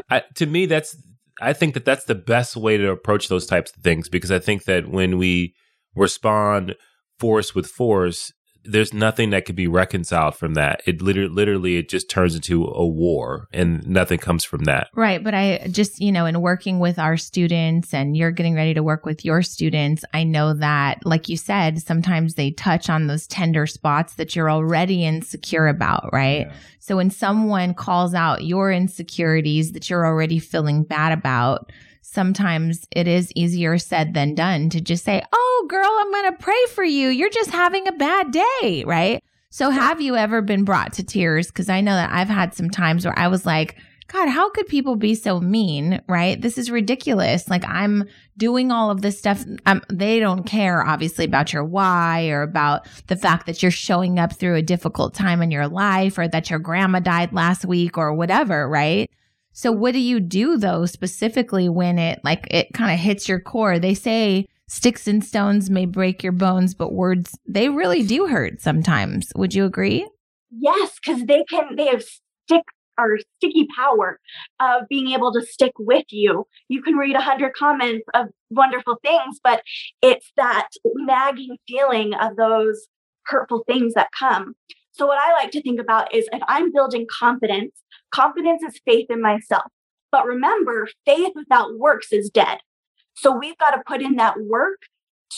I, 0.10 0.24
to 0.36 0.46
me 0.46 0.66
that's 0.66 0.98
I 1.42 1.54
think 1.54 1.74
that 1.74 1.86
that's 1.86 2.04
the 2.04 2.16
best 2.16 2.58
way 2.58 2.76
to 2.76 2.92
approach 2.92 3.30
those 3.30 3.46
types 3.46 3.72
of 3.76 3.82
things 3.82 4.10
because 4.10 4.30
I 4.30 4.40
think 4.40 4.66
that 4.66 4.90
when 4.90 5.18
we 5.18 5.56
respond 5.96 6.76
force 7.18 7.56
with 7.56 7.68
force, 7.68 8.34
there's 8.66 8.94
nothing 8.94 9.30
that 9.30 9.46
could 9.46 9.56
be 9.56 9.68
reconciled 9.68 10.36
from 10.36 10.54
that. 10.56 10.82
It 10.86 11.02
literally, 11.02 11.30
literally, 11.30 11.78
it 11.78 11.90
just 11.90 12.10
turns 12.10 12.36
into 12.36 12.66
a 12.66 12.86
war, 12.86 13.48
and 13.54 13.88
nothing 13.88 14.20
comes 14.20 14.44
from 14.44 14.64
that. 14.66 14.90
Right, 14.96 15.24
but 15.24 15.34
I 15.34 15.68
just, 15.72 16.00
you 16.00 16.12
know, 16.12 16.26
in 16.26 16.42
working 16.42 16.80
with 16.80 17.00
our 17.00 17.18
students, 17.18 17.94
and 17.94 18.18
you're 18.18 18.32
getting 18.32 18.56
ready 18.56 18.74
to 18.74 18.84
work 18.84 19.06
with 19.06 19.24
your 19.24 19.42
students, 19.42 20.04
I 20.14 20.24
know 20.24 20.54
that, 20.54 21.06
like 21.06 21.30
you 21.30 21.38
said, 21.38 21.82
sometimes 21.82 22.34
they 22.34 22.52
touch 22.52 22.90
on 22.90 23.08
those 23.08 23.28
tender 23.28 23.68
spots 23.68 24.16
that 24.16 24.36
you're 24.36 24.50
already 24.50 25.06
insecure 25.06 25.68
about, 25.68 26.10
right? 26.12 26.48
Yeah. 26.48 26.54
So 26.80 26.98
when 26.98 27.10
someone 27.10 27.74
calls 27.74 28.14
out 28.14 28.44
your 28.44 28.72
insecurities 28.72 29.72
that 29.72 29.90
you're 29.90 30.06
already 30.06 30.40
feeling 30.40 30.84
bad 30.84 31.12
about, 31.12 31.72
sometimes 32.06 32.88
it 32.92 33.08
is 33.08 33.32
easier 33.36 33.78
said 33.78 34.14
than 34.14 34.36
done 34.36 34.70
to 34.70 34.82
just 34.82 35.04
say, 35.04 35.24
Oh, 35.34 35.66
girl, 35.70 35.90
I'm 36.00 36.12
going 36.12 36.32
to 36.32 36.44
pray 36.44 36.66
for 36.74 36.84
you. 36.84 37.10
You're 37.10 37.30
just 37.30 37.52
having 37.52 37.88
a 37.88 37.92
bad 37.92 38.32
day, 38.32 38.84
right? 38.86 39.24
So, 39.50 39.70
have 39.70 40.02
you 40.02 40.16
ever 40.16 40.42
been 40.42 40.64
brought 40.66 40.94
to 40.94 41.04
tears? 41.04 41.48
Because 41.48 41.70
I 41.70 41.82
know 41.82 41.96
that 41.96 42.12
I've 42.12 42.30
had 42.30 42.54
some 42.54 42.70
times 42.70 43.06
where 43.06 43.18
I 43.18 43.28
was 43.28 43.46
like, 43.46 43.78
God, 44.08 44.28
how 44.28 44.52
could 44.52 44.68
people 44.68 44.96
be 44.96 45.16
so 45.16 45.40
mean? 45.40 46.02
Right? 46.08 46.40
This 46.40 46.58
is 46.58 46.70
ridiculous. 46.70 47.50
Like 47.50 47.66
I'm 47.66 48.04
doing 48.38 48.72
all 48.72 48.92
of 48.92 49.02
this 49.02 49.18
stuff. 49.18 49.44
Um, 49.66 49.82
they 49.90 50.20
don't 50.20 50.44
care 50.44 50.86
obviously 50.86 51.26
about 51.26 51.54
your 51.54 51.64
why 51.64 52.28
or 52.28 52.44
about 52.44 52.88
the 53.08 53.16
fact 53.16 53.48
that 53.48 53.64
you're 53.64 53.72
showing 53.72 54.20
up 54.20 54.34
through 54.34 54.56
a 54.56 54.62
difficult 54.62 55.16
time 55.16 55.42
in 55.42 55.50
your 55.50 55.68
life 55.68 56.18
or 56.20 56.28
that 56.28 56.50
your 56.50 56.60
grandma 56.60 57.00
died 57.00 57.34
last 57.34 57.66
week 57.66 57.98
or 57.98 58.14
whatever. 58.14 58.70
Right? 58.70 59.10
So 59.56 59.72
what 59.72 59.94
do 59.94 60.00
you 60.00 60.20
do 60.20 60.58
though 60.58 60.86
specifically 60.86 61.70
when 61.70 61.98
it 61.98 62.20
like 62.26 62.46
it 62.52 62.74
kind 62.74 62.94
of 62.94 63.00
hits 63.00 63.30
your 63.30 63.40
core? 63.40 63.80
They 63.80 63.94
say 63.94 64.48
sticks 64.68 65.08
and 65.08 65.24
stones 65.24 65.70
may 65.70 65.86
break 65.86 66.22
your 66.22 66.34
bones, 66.34 66.74
but 66.74 66.92
words 66.92 67.40
they 67.48 67.70
really 67.70 68.04
do 68.04 68.28
hurt 68.28 68.62
sometimes. 68.62 69.32
Would 69.34 69.56
you 69.56 69.64
agree? 69.64 70.08
Yes, 70.52 71.00
cuz 71.00 71.24
they 71.26 71.46
can 71.50 71.78
they 71.78 71.88
have 71.88 72.04
stick 72.04 72.64
or 72.98 73.18
sticky 73.38 73.66
power 73.78 74.20
of 74.60 74.90
being 74.90 75.12
able 75.12 75.32
to 75.32 75.42
stick 75.42 75.72
with 75.80 76.06
you. 76.10 76.46
You 76.68 76.82
can 76.82 76.96
read 76.96 77.16
a 77.16 77.22
hundred 77.22 77.54
comments 77.54 78.06
of 78.14 78.28
wonderful 78.50 79.00
things, 79.04 79.40
but 79.42 79.64
it's 80.02 80.34
that 80.36 80.68
nagging 80.96 81.56
feeling 81.66 82.14
of 82.14 82.36
those 82.36 82.88
hurtful 83.26 83.64
things 83.66 83.94
that 83.94 84.10
come. 84.20 84.56
So 84.96 85.06
what 85.08 85.20
I 85.20 85.34
like 85.34 85.52
to 85.52 85.62
think 85.62 85.80
about 85.80 86.14
is 86.14 86.28
if 86.32 86.42
I'm 86.48 86.72
building 86.72 87.06
confidence 87.10 87.74
Confidence 88.16 88.64
is 88.64 88.80
faith 88.86 89.08
in 89.10 89.22
myself. 89.22 89.66
But 90.12 90.26
remember, 90.26 90.88
faith 91.06 91.34
without 91.36 91.78
works 91.78 92.14
is 92.14 92.30
dead. 92.30 92.60
So 93.14 93.38
we've 93.38 93.58
got 93.58 93.72
to 93.72 93.84
put 93.86 94.02
in 94.02 94.16
that 94.16 94.40
work 94.40 94.84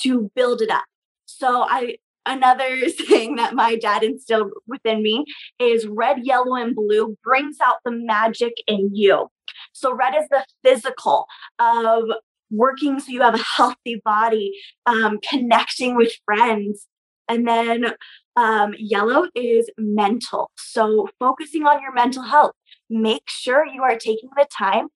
to 0.04 0.32
build 0.36 0.62
it 0.62 0.70
up. 0.70 0.86
So 1.26 1.66
I 1.68 1.98
another 2.26 2.88
thing 3.08 3.38
that 3.38 3.56
my 3.56 3.78
dad 3.78 4.04
instilled 4.04 4.52
within 4.68 5.02
me 5.02 5.26
is 5.60 5.88
red, 5.88 6.26
yellow, 6.26 6.56
and 6.56 6.76
blue 6.76 7.18
brings 7.24 7.58
out 7.64 7.78
the 7.84 7.92
magic 7.92 8.54
in 8.68 8.92
you. 8.94 9.30
So 9.74 9.92
red 9.92 10.14
is 10.16 10.30
the 10.30 10.46
physical 10.64 11.26
of 11.58 12.04
working 12.52 13.00
so 13.00 13.12
you 13.12 13.22
have 13.22 13.34
a 13.34 13.44
healthy 13.58 14.02
body, 14.06 14.54
um, 14.86 15.20
connecting 15.28 15.96
with 15.96 16.14
friends. 16.26 16.88
And 17.28 17.48
then 17.48 17.94
um, 18.38 18.76
yellow 18.78 19.26
is 19.36 19.70
mental. 19.80 20.52
So 20.58 21.10
focusing 21.20 21.64
on 21.64 21.82
your 21.82 21.92
mental 21.92 22.22
health, 22.22 22.54
make 22.90 23.24
sure 23.28 23.66
you 23.66 23.82
are 23.82 23.98
taking 23.98 24.30
the 24.38 24.46
time 24.56 24.88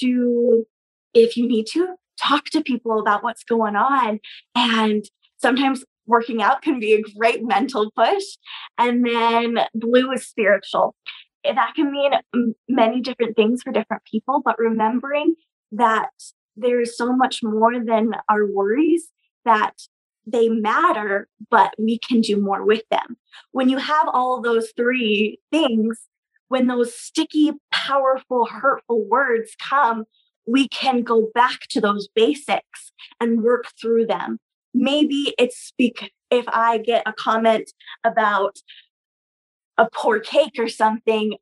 to, 0.00 0.66
if 1.12 1.36
you 1.36 1.46
need 1.46 1.66
to, 1.72 1.94
talk 2.18 2.46
to 2.46 2.62
people 2.62 2.98
about 2.98 3.22
what's 3.22 3.44
going 3.44 3.76
on. 3.76 4.18
And 4.54 5.04
sometimes 5.36 5.84
working 6.06 6.40
out 6.42 6.62
can 6.62 6.80
be 6.80 6.94
a 6.94 7.02
great 7.18 7.44
mental 7.44 7.92
push. 7.94 8.24
And 8.78 9.04
then 9.06 9.58
blue 9.74 10.10
is 10.12 10.26
spiritual. 10.26 10.94
That 11.44 11.74
can 11.76 11.92
mean 11.92 12.12
many 12.66 13.02
different 13.02 13.36
things 13.36 13.62
for 13.62 13.72
different 13.72 14.04
people, 14.10 14.40
but 14.42 14.58
remembering 14.58 15.34
that 15.72 16.08
there's 16.56 16.96
so 16.96 17.14
much 17.14 17.40
more 17.42 17.78
than 17.78 18.12
our 18.30 18.46
worries 18.46 19.10
that 19.44 19.74
they 20.26 20.48
matter, 20.48 21.28
but 21.50 21.72
we 21.78 21.98
can 21.98 22.20
do 22.20 22.40
more 22.40 22.64
with 22.64 22.82
them. 22.90 23.16
When 23.52 23.68
you 23.68 23.78
have 23.78 24.08
all 24.12 24.40
those 24.40 24.72
three 24.76 25.38
things, 25.52 26.08
when 26.48 26.66
those 26.66 26.94
sticky, 26.94 27.52
powerful, 27.72 28.46
hurtful 28.46 29.04
words 29.08 29.56
come, 29.60 30.04
we 30.46 30.68
can 30.68 31.02
go 31.02 31.28
back 31.34 31.60
to 31.70 31.80
those 31.80 32.08
basics 32.14 32.92
and 33.20 33.42
work 33.42 33.66
through 33.80 34.06
them. 34.06 34.38
Maybe 34.74 35.34
it's 35.38 35.58
speak 35.58 36.12
if 36.30 36.44
I 36.48 36.78
get 36.78 37.02
a 37.06 37.12
comment 37.12 37.72
about 38.04 38.58
a 39.78 39.88
poor 39.92 40.20
cake 40.20 40.54
or 40.58 40.68
something, 40.68 41.36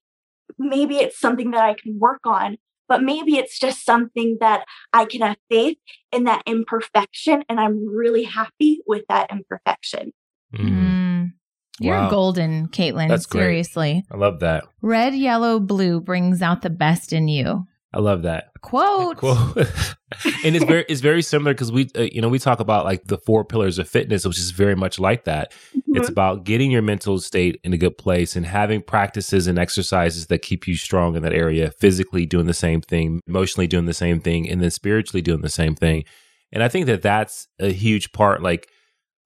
maybe 0.59 0.97
it's 0.97 1.19
something 1.19 1.51
that 1.53 1.65
I 1.65 1.75
can 1.75 1.99
work 1.99 2.21
on. 2.25 2.59
But 2.89 3.03
maybe 3.03 3.37
it's 3.37 3.59
just 3.59 3.85
something 3.85 4.39
that 4.41 4.65
I 4.93 5.05
can 5.05 5.21
have 5.23 5.37
faith 5.51 5.79
in 6.13 6.25
that 6.25 6.43
imperfection. 6.47 7.45
And 7.49 7.61
I'm 7.61 7.87
really 7.87 8.25
happy 8.25 8.81
with 8.87 9.05
that 9.09 9.31
imperfection. 9.31 10.13
Mm. 10.55 10.69
Mm. 10.69 11.33
You're 11.81 11.97
Wow. 11.97 12.11
golden, 12.11 12.69
Caitlin. 12.69 13.09
That's 13.09 13.27
great. 13.27 13.43
Seriously. 13.43 14.05
I 14.11 14.17
love 14.17 14.41
that. 14.41 14.65
Red, 14.81 15.15
yellow, 15.15 15.59
blue 15.59 16.01
brings 16.01 16.41
out 16.41 16.63
the 16.63 16.71
best 16.71 17.13
in 17.13 17.27
you. 17.29 17.67
I 17.95 18.01
love 18.01 18.23
that. 18.23 18.51
Quote. 18.61 19.19
Quote. 19.19 19.57
and 20.45 20.57
it's 20.57 20.65
very 20.65 20.85
it's 20.89 21.01
very 21.01 21.23
similar 21.23 21.55
because 21.55 21.71
we 21.71 21.89
uh, 21.97 22.03
you 22.03 22.21
know 22.21 22.29
we 22.29 22.41
talk 22.41 22.59
about 22.59 22.85
like 22.85 23.05
the 23.05 23.19
four 23.19 23.45
pillars 23.45 23.79
of 23.79 23.89
fitness, 23.89 24.27
which 24.27 24.37
is 24.37 24.51
very 24.51 24.75
much 24.75 24.99
like 24.99 25.25
that. 25.25 25.53
It's 25.97 26.09
about 26.09 26.43
getting 26.43 26.73
your 26.73 26.83
mental 26.83 27.21
state 27.21 27.61
in 27.63 27.73
a 27.73 27.79
good 27.79 27.97
place 27.97 28.35
and 28.35 28.45
having 28.45 28.83
practices 28.83 29.47
and 29.47 29.61
exercises 29.61 30.27
that 30.27 30.43
keep 30.43 30.67
you 30.67 30.75
strong 30.75 31.15
in 31.15 31.23
that 31.23 31.33
area, 31.33 31.71
physically 31.71 32.27
doing 32.27 32.47
the 32.47 32.53
same 32.53 32.81
thing, 32.81 33.21
emotionally 33.29 33.69
doing 33.69 33.87
the 33.87 33.95
same 33.95 34.19
thing, 34.19 34.51
and 34.51 34.61
then 34.61 34.73
spiritually 34.73 35.23
doing 35.23 35.43
the 35.43 35.49
same 35.49 35.77
thing. 35.77 36.03
And 36.51 36.65
I 36.65 36.69
think 36.69 36.87
that 36.87 37.01
that's 37.01 37.47
a 37.61 37.73
huge 37.73 38.11
part. 38.11 38.43
Like, 38.43 38.69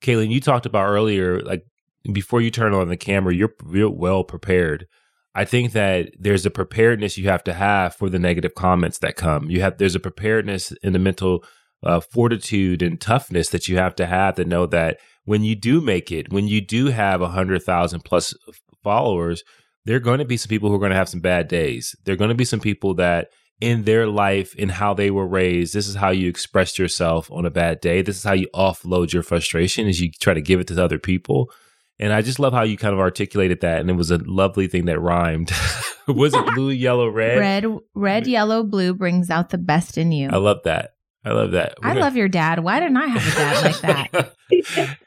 Kaylin, 0.03 0.31
you 0.31 0.43
talked 0.43 0.67
about 0.67 0.89
earlier, 0.89 1.41
like 1.41 1.65
before 2.13 2.43
you 2.43 2.51
turn 2.51 2.75
on 2.75 2.89
the 2.89 2.99
camera, 2.99 3.35
you're 3.35 3.55
real 3.65 3.91
well 3.91 4.23
prepared. 4.23 4.87
I 5.35 5.45
think 5.45 5.73
that 5.73 6.11
there's 6.19 6.47
a 6.47 6.51
preparedness 6.51 7.19
you 7.19 7.29
have 7.29 7.45
to 7.45 7.53
have 7.53 7.95
for 7.95 8.09
the 8.09 8.19
negative 8.19 8.55
comments 8.55 8.99
that 8.99 9.17
come. 9.17 9.51
You 9.51 9.61
have 9.61 9.79
there's 9.79 9.95
a 9.95 10.01
preparedness 10.01 10.73
in 10.83 10.93
the 10.93 10.99
mental 10.99 11.45
uh, 11.83 12.01
fortitude 12.01 12.83
and 12.83 13.01
toughness 13.01 13.51
that 13.51 13.69
you 13.69 13.77
have 13.77 13.95
to 13.97 14.07
have 14.07 14.35
to 14.37 14.45
know 14.45 14.67
that 14.67 14.99
when 15.25 15.45
you 15.45 15.55
do 15.55 15.81
make 15.81 16.11
it, 16.11 16.33
when 16.33 16.49
you 16.49 16.61
do 16.61 16.87
have 16.87 17.21
a 17.21 17.29
hundred 17.29 17.63
thousand 17.63 18.05
plus 18.05 18.35
followers, 18.83 19.45
there 19.85 19.97
are 19.97 20.01
going 20.01 20.19
to 20.19 20.25
be 20.25 20.37
some 20.37 20.49
people 20.49 20.69
who 20.69 20.75
are 20.75 20.81
going 20.81 20.91
to 20.91 20.97
have 20.97 21.09
some 21.09 21.21
bad 21.21 21.49
days. 21.49 21.95
There 22.05 22.15
are 22.15 22.19
going 22.19 22.31
to 22.31 22.35
be 22.35 22.45
some 22.45 22.61
people 22.61 22.95
that 22.95 23.29
in 23.61 23.85
their 23.85 24.07
life 24.07 24.55
in 24.55 24.69
how 24.69 24.95
they 24.95 25.11
were 25.11 25.27
raised, 25.27 25.75
this 25.75 25.89
is 25.89 25.97
how 25.97 26.11
you 26.11 26.29
express 26.29 26.79
yourself 26.79 27.31
on 27.33 27.45
a 27.45 27.51
bad 27.51 27.81
day. 27.81 28.03
This 28.03 28.17
is 28.17 28.25
how 28.25 28.35
you 28.35 28.49
offload 28.55 29.13
your 29.13 29.23
frustration 29.23 29.89
as 29.89 30.01
you 30.01 30.11
try 30.11 30.35
to 30.35 30.41
give 30.41 30.61
it 30.61 30.69
to 30.69 30.83
other 30.83 30.99
people. 30.99 31.51
And 32.01 32.13
I 32.13 32.23
just 32.23 32.39
love 32.39 32.53
how 32.53 32.63
you 32.63 32.77
kind 32.77 32.95
of 32.95 33.01
articulated 33.01 33.61
that, 33.63 33.81
and 33.81 33.91
it 33.91 33.95
was 33.95 34.11
a 34.11 34.19
lovely 34.19 34.69
thing 34.69 34.85
that 34.85 35.01
rhymed. 35.01 35.51
was 36.09 36.33
it 36.33 36.47
blue, 36.55 36.71
yellow, 36.71 37.09
red? 37.09 37.39
Red, 37.39 37.67
red, 37.95 38.27
yellow, 38.27 38.63
blue 38.63 38.95
brings 38.95 39.31
out 39.31 39.51
the 39.51 39.59
best 39.59 39.99
in 39.99 40.13
you. 40.13 40.29
I 40.33 40.37
love 40.37 40.59
that. 40.65 40.95
I 41.25 41.33
love 41.33 41.51
that. 41.53 41.75
I 41.83 41.95
love 41.95 42.17
your 42.17 42.29
dad. 42.29 42.61
Why 42.61 42.79
didn't 42.79 42.97
I 42.97 43.07
have 43.07 43.27
a 43.27 43.37
dad 43.37 43.65
like 43.65 43.81
that? 43.81 44.97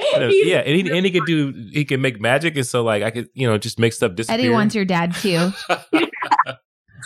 Yeah, 0.00 0.58
and 0.58 0.76
he, 0.76 0.96
and 0.96 1.04
he 1.04 1.10
could 1.10 1.26
do 1.26 1.52
he 1.72 1.84
can 1.84 2.00
make 2.00 2.20
magic, 2.20 2.56
and 2.56 2.64
so 2.64 2.84
like 2.84 3.02
I 3.02 3.10
could 3.10 3.30
you 3.34 3.48
know 3.48 3.58
just 3.58 3.80
make 3.80 3.92
stuff 3.92 4.14
disappear. 4.14 4.38
Eddie 4.38 4.50
wants 4.50 4.72
your 4.72 4.84
dad 4.84 5.12
too. 5.12 5.50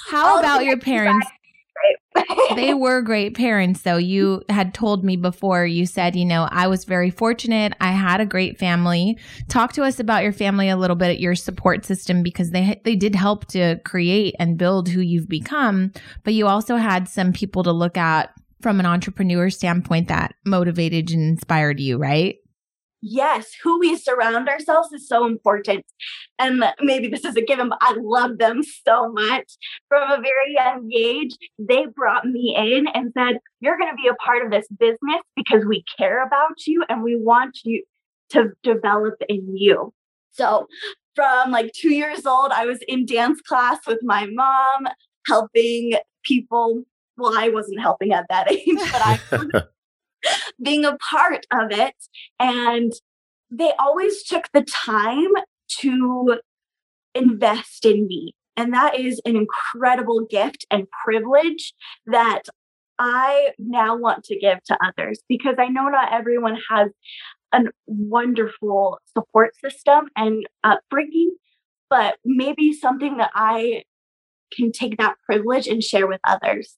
How 0.08 0.26
All 0.26 0.38
about 0.38 0.66
your 0.66 0.76
parents? 0.76 1.26
They 2.54 2.74
were 2.74 3.02
great 3.02 3.36
parents, 3.36 3.82
though. 3.82 3.96
You 3.96 4.42
had 4.48 4.74
told 4.74 5.04
me 5.04 5.16
before, 5.16 5.64
you 5.64 5.86
said, 5.86 6.16
you 6.16 6.24
know, 6.24 6.48
I 6.50 6.66
was 6.66 6.84
very 6.84 7.10
fortunate. 7.10 7.74
I 7.80 7.92
had 7.92 8.20
a 8.20 8.26
great 8.26 8.58
family. 8.58 9.18
Talk 9.48 9.72
to 9.74 9.82
us 9.82 10.00
about 10.00 10.22
your 10.22 10.32
family 10.32 10.68
a 10.68 10.76
little 10.76 10.96
bit, 10.96 11.20
your 11.20 11.34
support 11.34 11.84
system, 11.84 12.22
because 12.22 12.50
they, 12.50 12.80
they 12.84 12.96
did 12.96 13.14
help 13.14 13.46
to 13.46 13.80
create 13.84 14.34
and 14.38 14.58
build 14.58 14.88
who 14.88 15.00
you've 15.00 15.28
become. 15.28 15.92
But 16.24 16.34
you 16.34 16.46
also 16.46 16.76
had 16.76 17.08
some 17.08 17.32
people 17.32 17.62
to 17.64 17.72
look 17.72 17.96
at 17.96 18.32
from 18.60 18.78
an 18.78 18.86
entrepreneur 18.86 19.50
standpoint 19.50 20.08
that 20.08 20.34
motivated 20.44 21.10
and 21.10 21.22
inspired 21.22 21.80
you, 21.80 21.98
right? 21.98 22.38
Yes, 23.02 23.52
who 23.62 23.80
we 23.80 23.96
surround 23.96 24.48
ourselves 24.48 24.92
is 24.92 25.06
so 25.06 25.26
important. 25.26 25.84
And 26.38 26.64
maybe 26.80 27.08
this 27.08 27.24
is 27.24 27.36
a 27.36 27.42
given, 27.42 27.68
but 27.68 27.78
I 27.80 27.96
love 28.00 28.38
them 28.38 28.62
so 28.86 29.12
much. 29.12 29.52
From 29.88 30.10
a 30.10 30.22
very 30.22 30.54
young 30.54 30.90
age, 30.94 31.36
they 31.58 31.86
brought 31.94 32.24
me 32.24 32.54
in 32.56 32.86
and 32.94 33.12
said, 33.12 33.38
You're 33.60 33.76
going 33.76 33.90
to 33.90 34.00
be 34.00 34.08
a 34.08 34.14
part 34.14 34.44
of 34.44 34.50
this 34.50 34.66
business 34.68 35.20
because 35.36 35.64
we 35.66 35.84
care 35.98 36.24
about 36.24 36.66
you 36.66 36.84
and 36.88 37.02
we 37.02 37.16
want 37.16 37.58
you 37.64 37.84
to 38.30 38.52
develop 38.62 39.14
in 39.28 39.56
you. 39.56 39.92
So, 40.30 40.66
from 41.14 41.50
like 41.50 41.72
two 41.74 41.92
years 41.92 42.24
old, 42.24 42.52
I 42.52 42.64
was 42.64 42.78
in 42.88 43.04
dance 43.04 43.42
class 43.42 43.78
with 43.86 43.98
my 44.02 44.26
mom, 44.32 44.88
helping 45.26 45.94
people. 46.24 46.84
Well, 47.18 47.36
I 47.36 47.50
wasn't 47.50 47.80
helping 47.80 48.12
at 48.12 48.26
that 48.30 48.50
age, 48.52 48.78
but 48.78 49.02
I 49.04 49.20
being 50.62 50.84
a 50.84 50.96
part 50.98 51.46
of 51.52 51.70
it. 51.70 51.94
And 52.38 52.92
they 53.50 53.72
always 53.78 54.22
took 54.22 54.48
the 54.52 54.62
time 54.62 55.30
to 55.80 56.38
invest 57.14 57.84
in 57.84 58.06
me. 58.06 58.34
And 58.56 58.72
that 58.74 58.98
is 58.98 59.20
an 59.24 59.36
incredible 59.36 60.26
gift 60.28 60.66
and 60.70 60.86
privilege 61.04 61.72
that 62.06 62.42
I 62.98 63.48
now 63.58 63.96
want 63.96 64.24
to 64.24 64.38
give 64.38 64.62
to 64.64 64.78
others 64.84 65.20
because 65.28 65.56
I 65.58 65.68
know 65.68 65.88
not 65.88 66.12
everyone 66.12 66.58
has 66.70 66.90
a 67.52 67.60
wonderful 67.86 68.98
support 69.16 69.56
system 69.56 70.08
and 70.16 70.46
upbringing, 70.62 71.34
but 71.90 72.16
maybe 72.24 72.72
something 72.72 73.16
that 73.16 73.30
I 73.34 73.82
can 74.56 74.70
take 74.72 74.98
that 74.98 75.16
privilege 75.24 75.66
and 75.66 75.82
share 75.82 76.06
with 76.06 76.20
others. 76.26 76.76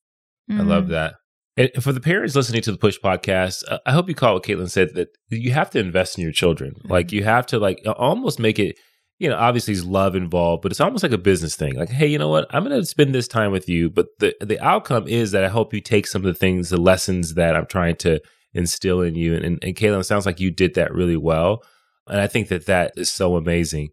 I 0.51 0.63
love 0.63 0.85
Mm. 0.85 0.91
that. 0.91 1.15
And 1.57 1.71
for 1.81 1.93
the 1.93 2.01
parents 2.01 2.35
listening 2.35 2.63
to 2.63 2.73
the 2.73 2.79
Push 2.79 2.99
podcast, 2.99 3.63
uh, 3.69 3.79
I 3.87 3.93
hope 3.93 4.09
you 4.09 4.15
caught 4.15 4.35
what 4.35 4.43
Caitlin 4.43 4.71
said 4.71 4.95
that 4.95 5.17
you 5.31 5.53
have 5.53 5.71
to 5.71 5.79
invest 5.79 6.19
in 6.19 6.23
your 6.23 6.33
children. 6.33 6.75
Like 6.85 7.13
you 7.13 7.23
have 7.25 7.47
to 7.47 7.59
like 7.59 7.83
almost 7.97 8.39
make 8.39 8.59
it. 8.59 8.79
You 9.21 9.29
know, 9.29 9.37
obviously, 9.37 9.75
there's 9.75 9.87
love 9.87 10.17
involved, 10.17 10.63
but 10.63 10.73
it's 10.73 10.81
almost 10.81 11.05
like 11.05 11.13
a 11.13 11.19
business 11.19 11.55
thing. 11.55 11.77
Like, 11.77 11.89
hey, 11.89 12.09
you 12.09 12.19
know 12.19 12.29
what? 12.29 12.49
I'm 12.51 12.65
going 12.65 12.79
to 12.79 12.85
spend 12.85 13.15
this 13.15 13.29
time 13.29 13.53
with 13.53 13.69
you, 13.69 13.89
but 13.89 14.09
the 14.19 14.35
the 14.41 14.59
outcome 14.59 15.07
is 15.07 15.31
that 15.31 15.45
I 15.45 15.49
hope 15.49 15.73
you 15.73 15.81
take 15.81 16.09
some 16.09 16.23
of 16.23 16.27
the 16.27 16.39
things, 16.39 16.71
the 16.71 16.81
lessons 16.81 17.35
that 17.35 17.55
I'm 17.55 17.67
trying 17.67 17.95
to 17.99 18.21
instill 18.53 19.03
in 19.03 19.15
you. 19.15 19.37
And 19.37 19.45
and, 19.45 19.59
and 19.63 19.77
Caitlin, 19.77 20.01
it 20.01 20.05
sounds 20.05 20.27
like 20.27 20.41
you 20.41 20.51
did 20.51 20.75
that 20.75 20.93
really 20.93 21.17
well, 21.17 21.63
and 22.09 22.21
I 22.21 22.27
think 22.27 22.49
that 22.49 22.67
that 22.67 22.95
is 22.97 23.11
so 23.11 23.37
amazing. 23.37 23.91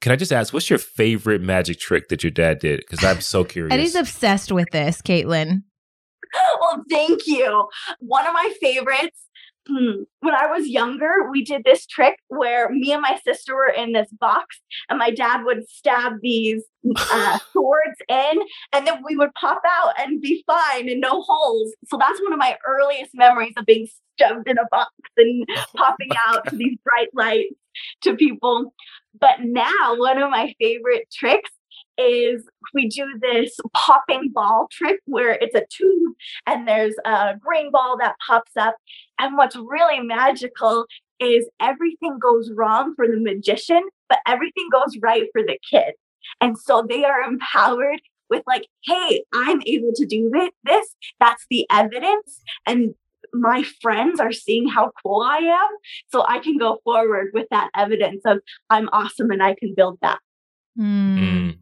Can 0.00 0.12
I 0.12 0.16
just 0.16 0.32
ask, 0.32 0.54
what's 0.54 0.70
your 0.70 0.78
favorite 0.78 1.42
magic 1.42 1.78
trick 1.78 2.08
that 2.08 2.22
your 2.22 2.30
dad 2.30 2.58
did? 2.58 2.80
Because 2.80 3.04
I'm 3.04 3.20
so 3.20 3.44
curious. 3.44 3.74
Eddie's 3.74 3.94
obsessed 3.94 4.52
with 4.52 4.70
this, 4.70 5.02
Caitlin. 5.02 5.62
well, 6.60 6.84
thank 6.90 7.26
you. 7.26 7.68
One 8.00 8.26
of 8.26 8.32
my 8.32 8.52
favorites. 8.60 9.18
hmm, 9.68 10.02
When 10.20 10.34
I 10.34 10.46
was 10.46 10.68
younger, 10.68 11.30
we 11.30 11.44
did 11.44 11.62
this 11.64 11.86
trick 11.86 12.16
where 12.28 12.68
me 12.70 12.92
and 12.92 13.02
my 13.02 13.18
sister 13.24 13.54
were 13.54 13.68
in 13.68 13.92
this 13.92 14.08
box, 14.20 14.60
and 14.88 14.98
my 14.98 15.10
dad 15.10 15.44
would 15.44 15.68
stab 15.68 16.14
these 16.22 16.62
uh, 16.96 17.38
swords 17.52 17.98
in, 18.08 18.40
and 18.72 18.86
then 18.86 19.02
we 19.04 19.16
would 19.16 19.34
pop 19.34 19.62
out 19.66 19.94
and 19.98 20.20
be 20.20 20.44
fine 20.46 20.88
and 20.88 21.00
no 21.00 21.22
holes. 21.22 21.74
So 21.88 21.98
that's 21.98 22.20
one 22.22 22.32
of 22.32 22.38
my 22.38 22.56
earliest 22.66 23.10
memories 23.14 23.54
of 23.56 23.66
being 23.66 23.88
shoved 24.20 24.48
in 24.48 24.58
a 24.58 24.66
box 24.70 24.90
and 25.16 25.46
popping 25.76 26.10
out 26.28 26.48
to 26.48 26.56
these 26.56 26.78
bright 26.84 27.08
lights 27.14 27.54
to 28.02 28.14
people. 28.16 28.72
But 29.18 29.40
now, 29.42 29.96
one 29.96 30.18
of 30.18 30.30
my 30.30 30.54
favorite 30.60 31.08
tricks 31.12 31.50
is 31.98 32.48
we 32.74 32.88
do 32.88 33.06
this 33.20 33.56
popping 33.74 34.30
ball 34.32 34.68
trick 34.70 35.00
where 35.06 35.32
it's 35.40 35.54
a 35.54 35.64
tube 35.70 36.14
and 36.46 36.66
there's 36.66 36.94
a 37.04 37.34
green 37.38 37.70
ball 37.70 37.96
that 37.98 38.16
pops 38.26 38.52
up. 38.56 38.76
And 39.18 39.36
what's 39.36 39.56
really 39.56 40.00
magical 40.00 40.86
is 41.20 41.48
everything 41.60 42.18
goes 42.20 42.50
wrong 42.54 42.94
for 42.94 43.06
the 43.06 43.18
magician, 43.18 43.82
but 44.08 44.18
everything 44.26 44.68
goes 44.72 44.96
right 45.02 45.24
for 45.32 45.42
the 45.42 45.58
kid. 45.70 45.94
And 46.40 46.58
so 46.58 46.84
they 46.86 47.04
are 47.04 47.22
empowered 47.22 48.00
with, 48.28 48.42
like, 48.46 48.66
hey, 48.84 49.24
I'm 49.32 49.62
able 49.66 49.92
to 49.94 50.04
do 50.04 50.30
this. 50.64 50.96
That's 51.20 51.46
the 51.48 51.66
evidence. 51.70 52.42
And 52.66 52.94
my 53.32 53.64
friends 53.80 54.20
are 54.20 54.32
seeing 54.32 54.68
how 54.68 54.92
cool 55.02 55.22
I 55.22 55.38
am. 55.38 55.68
So 56.10 56.24
I 56.26 56.40
can 56.40 56.58
go 56.58 56.80
forward 56.84 57.30
with 57.32 57.46
that 57.50 57.70
evidence 57.74 58.22
of 58.24 58.38
I'm 58.70 58.88
awesome 58.92 59.30
and 59.30 59.42
I 59.42 59.54
can 59.54 59.74
build 59.74 59.98
that. 60.02 60.18
Mm. 60.78 61.58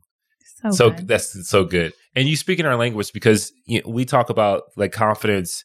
So, 0.63 0.71
so 0.71 0.91
good. 0.91 1.09
that's 1.09 1.49
so 1.49 1.65
good. 1.65 1.93
And 2.15 2.29
you 2.29 2.37
speak 2.37 2.59
in 2.61 2.67
our 2.67 2.77
language 2.77 3.13
because 3.13 3.53
you 3.67 3.83
know, 3.83 3.91
we 3.91 4.05
talk 4.05 4.31
about 4.31 4.65
like 4.77 4.93
confidence 4.93 5.65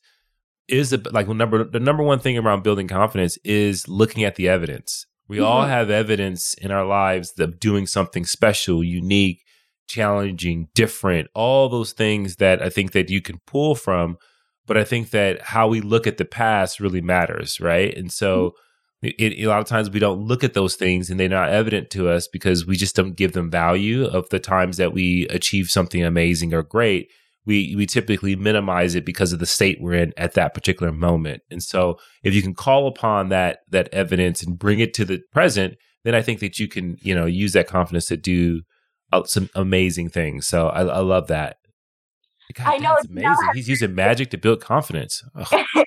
is 0.68 0.94
a, 0.94 0.98
like 1.12 1.28
number 1.28 1.64
the 1.64 1.80
number 1.80 2.04
one 2.04 2.20
thing 2.20 2.38
around 2.38 2.64
building 2.64 2.88
confidence 2.88 3.38
is 3.44 3.88
looking 3.88 4.24
at 4.24 4.36
the 4.36 4.48
evidence. 4.50 5.06
We 5.28 5.40
all 5.40 5.64
Mhm. 5.64 5.70
have 5.70 5.90
evidence 5.90 6.54
in 6.56 6.72
our 6.72 6.86
lives 6.86 7.34
of 7.40 7.60
doing 7.60 7.86
something 7.88 8.26
special 8.26 8.84
unique 8.84 9.44
challenging 9.88 10.68
different 10.76 11.28
all 11.34 11.68
those 11.68 11.94
things 11.94 12.36
that 12.36 12.62
i 12.62 12.70
think 12.70 12.92
that 12.92 13.10
you 13.10 13.22
can 13.22 13.40
pull 13.48 13.74
from. 13.76 14.18
But 14.68 14.78
i 14.78 14.84
think 14.84 15.10
that 15.10 15.42
how 15.42 15.68
we 15.68 15.82
look 15.82 16.06
at 16.06 16.18
the 16.18 16.26
past 16.26 16.80
really 16.80 17.02
matters 17.02 17.60
right? 17.60 17.96
And 17.98 18.12
so 18.12 18.46
it, 18.48 18.54
it- 19.02 19.40
a 19.40 19.48
lot 19.48 19.60
of 19.62 19.66
times 19.68 19.90
we 19.90 20.00
don't 20.00 20.26
look 20.26 20.44
at 20.44 20.54
those 20.54 20.76
things 20.76 21.10
and 21.10 21.20
they're 21.20 21.30
not 21.30 21.50
evident 21.50 21.90
to 21.92 22.10
us 22.10 22.28
because 22.28 22.66
we 22.66 22.76
just 22.76 22.96
don't 22.96 23.16
give 23.16 23.34
them 23.34 23.50
value 23.50 24.06
of 24.06 24.30
the 24.30 24.40
times 24.40 24.78
that 24.78 24.94
we 24.94 25.28
achieve 25.30 25.70
something 25.70 26.04
amazing 26.04 26.54
or 26.54 26.64
great. 26.64 27.10
We 27.46 27.74
we 27.76 27.86
typically 27.86 28.36
minimize 28.36 28.96
it 28.96 29.06
because 29.06 29.32
of 29.34 29.40
the 29.40 29.46
state 29.46 29.80
we're 29.82 29.94
in 29.94 30.14
at 30.18 30.34
that 30.34 30.54
particular 30.54 30.92
moment. 30.92 31.42
And 31.50 31.64
so 31.64 31.98
if 32.24 32.34
you 32.34 32.42
can 32.42 32.54
call 32.54 32.88
upon 32.88 33.30
that 33.30 33.60
that 33.70 33.90
evidence 33.94 34.44
and 34.44 34.60
bring 34.60 34.80
it 34.80 34.94
to 34.96 35.06
the 35.06 35.22
present 35.32 35.76
then 36.06 36.16
i 36.16 36.22
think 36.22 36.40
that 36.40 36.60
you 36.60 36.68
can 36.68 36.96
you 37.02 37.14
know 37.14 37.26
use 37.26 37.52
that 37.54 37.68
confidence 37.68 38.06
to 38.08 38.16
do 38.18 38.62
uh, 39.12 39.24
some 39.26 39.50
amazing 39.56 40.08
things. 40.10 40.48
So 40.48 40.70
i, 40.70 40.82
I 40.82 41.00
love 41.00 41.28
that 41.28 41.58
God, 42.54 42.68
I 42.68 42.78
know 42.78 42.96
that's 42.96 43.08
Janelle 43.08 43.12
amazing. 43.12 43.46
has- 43.48 43.56
He's 43.56 43.70
using 43.70 43.96
magic 43.96 44.30
to 44.32 44.38
build 44.38 44.62
confidence. 44.62 45.24
Ugh. 45.36 45.48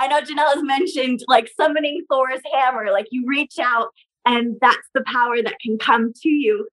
I 0.00 0.08
know 0.08 0.20
Janelle 0.20 0.54
has 0.54 0.62
mentioned 0.62 1.20
like 1.28 1.50
summoning 1.56 2.04
Thor's 2.10 2.40
hammer, 2.52 2.90
like 2.92 3.06
you 3.10 3.24
reach 3.26 3.58
out 3.60 3.88
and 4.26 4.56
that's 4.60 4.88
the 4.94 5.02
power 5.06 5.42
that 5.42 5.54
can 5.60 5.78
come 5.78 6.12
to 6.22 6.28
you. 6.28 6.68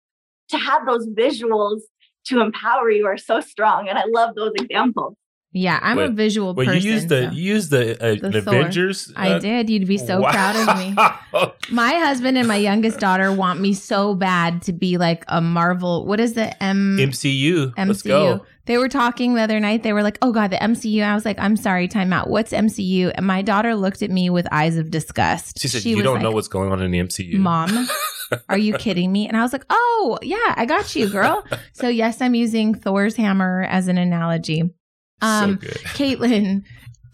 To 0.50 0.58
have 0.58 0.84
those 0.86 1.06
visuals 1.08 1.80
to 2.26 2.40
empower 2.40 2.90
you 2.90 3.06
are 3.06 3.16
so 3.16 3.40
strong. 3.40 3.88
And 3.88 3.96
I 3.96 4.02
love 4.08 4.34
those 4.34 4.52
examples. 4.60 5.14
Yeah, 5.52 5.80
I'm 5.82 5.98
a 5.98 6.08
visual 6.08 6.54
Well, 6.54 6.66
person. 6.66 6.82
you 6.82 6.92
used 6.92 7.08
the 7.08 7.24
so- 7.28 7.30
you 7.32 7.42
used 7.42 7.70
the, 7.70 7.94
uh, 7.94 8.14
The 8.20 8.26
an 8.38 8.44
Thor. 8.44 8.54
Avengers. 8.56 9.12
I 9.16 9.30
uh, 9.32 9.38
did. 9.40 9.68
You'd 9.70 9.88
be 9.88 9.98
so 9.98 10.20
proud 10.22 10.56
of 10.56 10.78
me. 10.78 10.94
My 11.70 11.94
husband 11.94 12.36
and 12.38 12.46
my 12.46 12.56
youngest 12.56 13.00
daughter 13.00 13.32
want 13.32 13.60
me 13.60 13.74
so 13.74 14.14
bad 14.14 14.62
to 14.62 14.72
be 14.72 14.96
like 14.98 15.24
a 15.28 15.40
Marvel. 15.40 16.06
What 16.06 16.20
is 16.20 16.34
the 16.34 16.60
M 16.62 16.96
MCU. 16.98 17.72
Let's 17.76 18.02
MCU? 18.02 18.08
go. 18.08 18.46
They 18.70 18.78
were 18.78 18.88
talking 18.88 19.34
the 19.34 19.42
other 19.42 19.58
night. 19.58 19.82
They 19.82 19.92
were 19.92 20.04
like, 20.04 20.16
"Oh 20.22 20.30
God, 20.30 20.52
the 20.52 20.56
MCU." 20.56 21.02
I 21.02 21.12
was 21.16 21.24
like, 21.24 21.40
"I'm 21.40 21.56
sorry, 21.56 21.88
time 21.88 22.12
out. 22.12 22.30
What's 22.30 22.52
MCU?" 22.52 23.10
And 23.12 23.26
my 23.26 23.42
daughter 23.42 23.74
looked 23.74 24.00
at 24.00 24.12
me 24.12 24.30
with 24.30 24.46
eyes 24.52 24.76
of 24.76 24.92
disgust. 24.92 25.58
She 25.60 25.66
said, 25.66 25.84
"You 25.84 25.96
was 25.96 26.04
don't 26.04 26.14
like, 26.14 26.22
know 26.22 26.30
what's 26.30 26.46
going 26.46 26.70
on 26.70 26.80
in 26.80 26.92
the 26.92 27.00
MCU." 27.00 27.36
Mom, 27.40 27.88
are 28.48 28.56
you 28.56 28.74
kidding 28.78 29.10
me? 29.10 29.26
And 29.26 29.36
I 29.36 29.42
was 29.42 29.52
like, 29.52 29.64
"Oh 29.70 30.20
yeah, 30.22 30.54
I 30.56 30.66
got 30.66 30.94
you, 30.94 31.08
girl." 31.08 31.44
so 31.72 31.88
yes, 31.88 32.20
I'm 32.20 32.36
using 32.36 32.76
Thor's 32.76 33.16
hammer 33.16 33.66
as 33.68 33.88
an 33.88 33.98
analogy. 33.98 34.62
Um, 35.20 35.54
so 35.54 35.66
good. 35.66 35.72
Caitlin, 35.96 36.62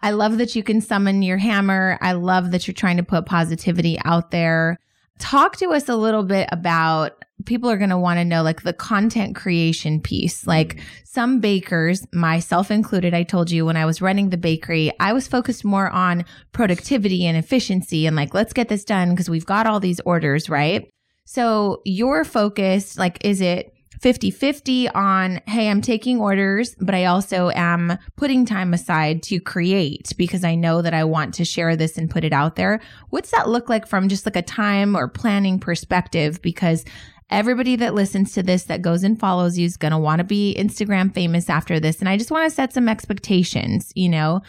I 0.03 0.11
love 0.11 0.37
that 0.37 0.57
you 0.57 0.63
can 0.63 0.83
summon 0.83 1.23
your 1.23 1.39
hammer. 1.39 1.97
I 2.03 2.13
love 2.13 2.51
that 2.51 2.69
you're 2.69 2.75
trying 2.75 2.99
to 2.99 3.03
put 3.03 3.25
positivity 3.25 3.99
out 4.05 4.31
there. 4.31 4.77
Talk 5.19 5.57
to 5.57 5.71
us 5.71 5.89
a 5.89 5.97
little 5.97 6.23
bit 6.23 6.49
about 6.53 7.25
people 7.45 7.71
are 7.71 7.77
going 7.77 7.91
to 7.91 7.99
want 7.99 8.19
to 8.19 8.25
know 8.25 8.43
like 8.43 8.63
the 8.63 8.73
content 8.73 9.37
creation 9.37 10.01
piece. 10.01 10.47
Like 10.47 10.77
mm. 10.77 10.81
some 11.05 11.41
bakers, 11.41 12.07
myself 12.13 12.71
included, 12.71 13.15
I 13.15 13.23
told 13.23 13.51
you 13.51 13.67
when 13.67 13.77
I 13.77 13.85
was 13.85 14.03
running 14.03 14.31
the 14.31 14.37
bakery, 14.37 14.93
I 15.01 15.13
was 15.13 15.29
focused 15.29 15.65
more 15.65 15.91
on 15.91 16.25
productivity 16.53 17.27
and 17.27 17.37
efficiency 17.37 18.07
and 18.07 18.17
like, 18.17 18.35
let's 18.35 18.53
get 18.53 18.69
this 18.69 18.85
done 18.85 19.11
because 19.11 19.31
we've 19.31 19.47
got 19.47 19.67
all 19.67 19.81
these 19.81 20.01
orders, 20.01 20.49
right? 20.49 20.89
So 21.25 21.83
your 21.85 22.25
focus, 22.25 22.97
like, 22.97 23.25
is 23.25 23.41
it 23.41 23.73
50 24.01 24.31
50 24.31 24.89
on, 24.91 25.41
hey, 25.47 25.69
I'm 25.69 25.81
taking 25.81 26.21
orders, 26.21 26.75
but 26.81 26.95
I 26.95 27.07
also 27.07 27.51
am 27.51 27.99
putting 28.17 28.45
time 28.45 28.75
aside 28.75 29.23
to 29.25 29.41
create 29.41 30.13
because 30.17 30.45
I 30.45 30.55
know 30.55 30.83
that 30.83 30.95
I 30.95 31.05
want 31.05 31.35
to 31.35 31.45
share 31.45 31.77
this 31.77 31.97
and 31.97 32.11
put 32.11 32.25
it 32.25 32.33
out 32.33 32.57
there. 32.57 32.81
What's 33.11 33.31
that 33.31 33.49
look 33.49 33.69
like 33.69 33.87
from 33.87 34.09
just 34.09 34.27
like 34.27 34.37
a 34.37 34.43
time 34.43 34.97
or 34.97 35.09
planning 35.09 35.59
perspective? 35.59 36.41
Because 36.43 36.85
everybody 37.31 37.77
that 37.77 37.95
listens 37.95 38.33
to 38.33 38.43
this 38.43 38.65
that 38.65 38.83
goes 38.83 39.03
and 39.03 39.19
follows 39.19 39.59
you 39.59 39.67
is 39.67 39.77
going 39.77 39.93
to 39.93 39.99
want 39.99 40.19
to 40.19 40.25
be 40.25 40.57
Instagram 40.59 41.13
famous 41.13 41.51
after 41.51 41.81
this. 41.81 42.01
And 42.01 42.09
I 42.09 42.17
just 42.17 42.31
want 42.31 42.49
to 42.49 42.55
set 42.55 42.73
some 42.73 42.89
expectations, 42.89 43.93
you 43.95 44.09
know? 44.09 44.43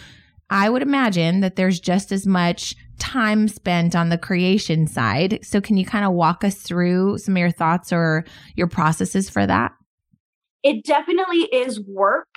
I 0.50 0.70
would 0.70 0.82
imagine 0.82 1.42
that 1.42 1.58
there's 1.58 1.80
just 1.80 2.12
as 2.12 2.26
much 2.26 2.76
time 3.00 3.48
spent 3.48 3.96
on 3.96 4.10
the 4.10 4.18
creation 4.18 4.88
side. 4.88 5.40
So, 5.44 5.62
can 5.62 5.78
you 5.78 5.86
kind 5.86 6.06
of 6.06 6.14
walk 6.14 6.44
us 6.44 6.56
through 6.56 7.18
some 7.18 7.36
of 7.36 7.40
your 7.40 7.52
thoughts 7.52 7.92
or 7.92 8.26
your 8.56 8.68
processes 8.68 9.30
for 9.30 9.46
that? 9.46 9.74
It 10.64 10.84
definitely 10.84 11.44
is 11.52 11.80
work. 11.80 12.28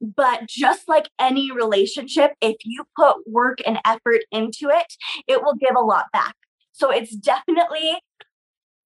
But 0.00 0.46
just 0.46 0.88
like 0.88 1.08
any 1.18 1.50
relationship, 1.50 2.32
if 2.42 2.56
you 2.64 2.84
put 2.96 3.16
work 3.26 3.58
and 3.66 3.78
effort 3.86 4.22
into 4.30 4.68
it, 4.68 4.94
it 5.26 5.42
will 5.42 5.54
give 5.54 5.74
a 5.76 5.80
lot 5.80 6.06
back. 6.12 6.34
So 6.72 6.90
it's 6.90 7.16
definitely 7.16 7.98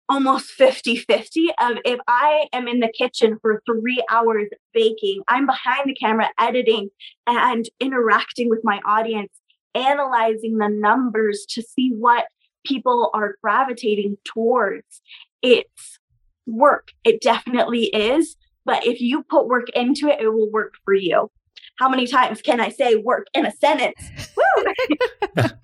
almost 0.10 0.50
50 0.52 0.98
50 0.98 1.50
of 1.62 1.78
if 1.86 2.00
I 2.08 2.48
am 2.52 2.68
in 2.68 2.80
the 2.80 2.92
kitchen 2.96 3.38
for 3.42 3.62
three 3.66 4.04
hours 4.10 4.48
baking, 4.74 5.22
I'm 5.28 5.46
behind 5.46 5.84
the 5.86 5.96
camera 5.96 6.30
editing 6.40 6.90
and 7.28 7.68
interacting 7.80 8.50
with 8.50 8.62
my 8.64 8.80
audience, 8.86 9.32
analyzing 9.80 10.58
the 10.58 10.70
numbers 10.70 11.46
to 11.50 11.62
see 11.62 11.92
what 11.98 12.26
people 12.66 13.10
are 13.14 13.36
gravitating 13.42 14.18
towards. 14.26 15.02
It's 15.42 16.00
work. 16.46 16.92
It 17.04 17.22
definitely 17.22 17.86
is. 17.86 18.36
But 18.66 18.86
if 18.86 19.02
you 19.02 19.24
put 19.24 19.48
work 19.48 19.70
into 19.74 20.08
it, 20.08 20.22
it 20.22 20.30
will 20.30 20.52
work 20.52 20.74
for 20.86 20.94
you. 20.94 21.32
How 21.78 21.90
many 21.90 22.06
times 22.06 22.42
can 22.42 22.60
I 22.60 22.70
say 22.70 22.96
work 22.96 23.28
in 23.34 23.46
a 23.46 23.52
sentence? 23.52 24.12
Woo! 24.36 25.44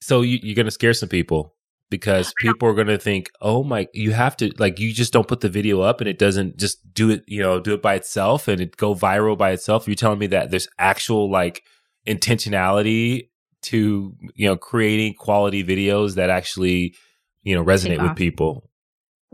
So 0.00 0.22
you, 0.22 0.38
you're 0.42 0.54
going 0.54 0.64
to 0.64 0.70
scare 0.70 0.94
some 0.94 1.10
people 1.10 1.54
because 1.90 2.32
people 2.38 2.66
are 2.66 2.74
going 2.74 2.86
to 2.86 2.96
think, 2.96 3.30
"Oh 3.42 3.62
my, 3.62 3.88
you 3.92 4.12
have 4.12 4.38
to 4.38 4.50
like 4.58 4.78
you 4.78 4.92
just 4.92 5.12
don't 5.12 5.28
put 5.28 5.40
the 5.40 5.50
video 5.50 5.82
up 5.82 6.00
and 6.00 6.08
it 6.08 6.18
doesn't 6.18 6.56
just 6.56 6.94
do 6.94 7.10
it, 7.10 7.24
you 7.26 7.42
know, 7.42 7.60
do 7.60 7.74
it 7.74 7.82
by 7.82 7.94
itself 7.94 8.48
and 8.48 8.58
it 8.58 8.78
go 8.78 8.94
viral 8.94 9.36
by 9.36 9.50
itself." 9.50 9.86
You're 9.86 9.96
telling 9.96 10.18
me 10.18 10.26
that 10.28 10.50
there's 10.50 10.68
actual 10.78 11.30
like 11.30 11.62
intentionality 12.06 13.28
to, 13.62 14.14
you 14.34 14.46
know, 14.46 14.56
creating 14.56 15.14
quality 15.14 15.64
videos 15.64 16.14
that 16.14 16.30
actually, 16.30 16.94
you 17.42 17.54
know, 17.54 17.64
resonate 17.64 18.02
with 18.02 18.16
people. 18.16 18.68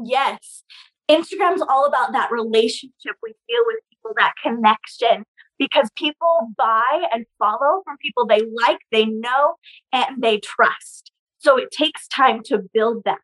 Yes. 0.02 0.64
Instagram's 1.10 1.62
all 1.62 1.86
about 1.86 2.12
that 2.12 2.30
relationship 2.30 3.16
we 3.22 3.34
feel 3.46 3.62
with 3.66 3.80
people, 3.90 4.12
that 4.16 4.32
connection, 4.42 5.24
because 5.58 5.90
people 5.96 6.48
buy 6.56 7.06
and 7.12 7.26
follow 7.38 7.82
from 7.84 7.96
people 8.00 8.26
they 8.26 8.42
like, 8.54 8.78
they 8.90 9.04
know, 9.04 9.54
and 9.92 10.22
they 10.22 10.38
trust. 10.38 11.10
So 11.38 11.58
it 11.58 11.70
takes 11.70 12.08
time 12.08 12.42
to 12.46 12.62
build 12.72 13.02
that. 13.04 13.18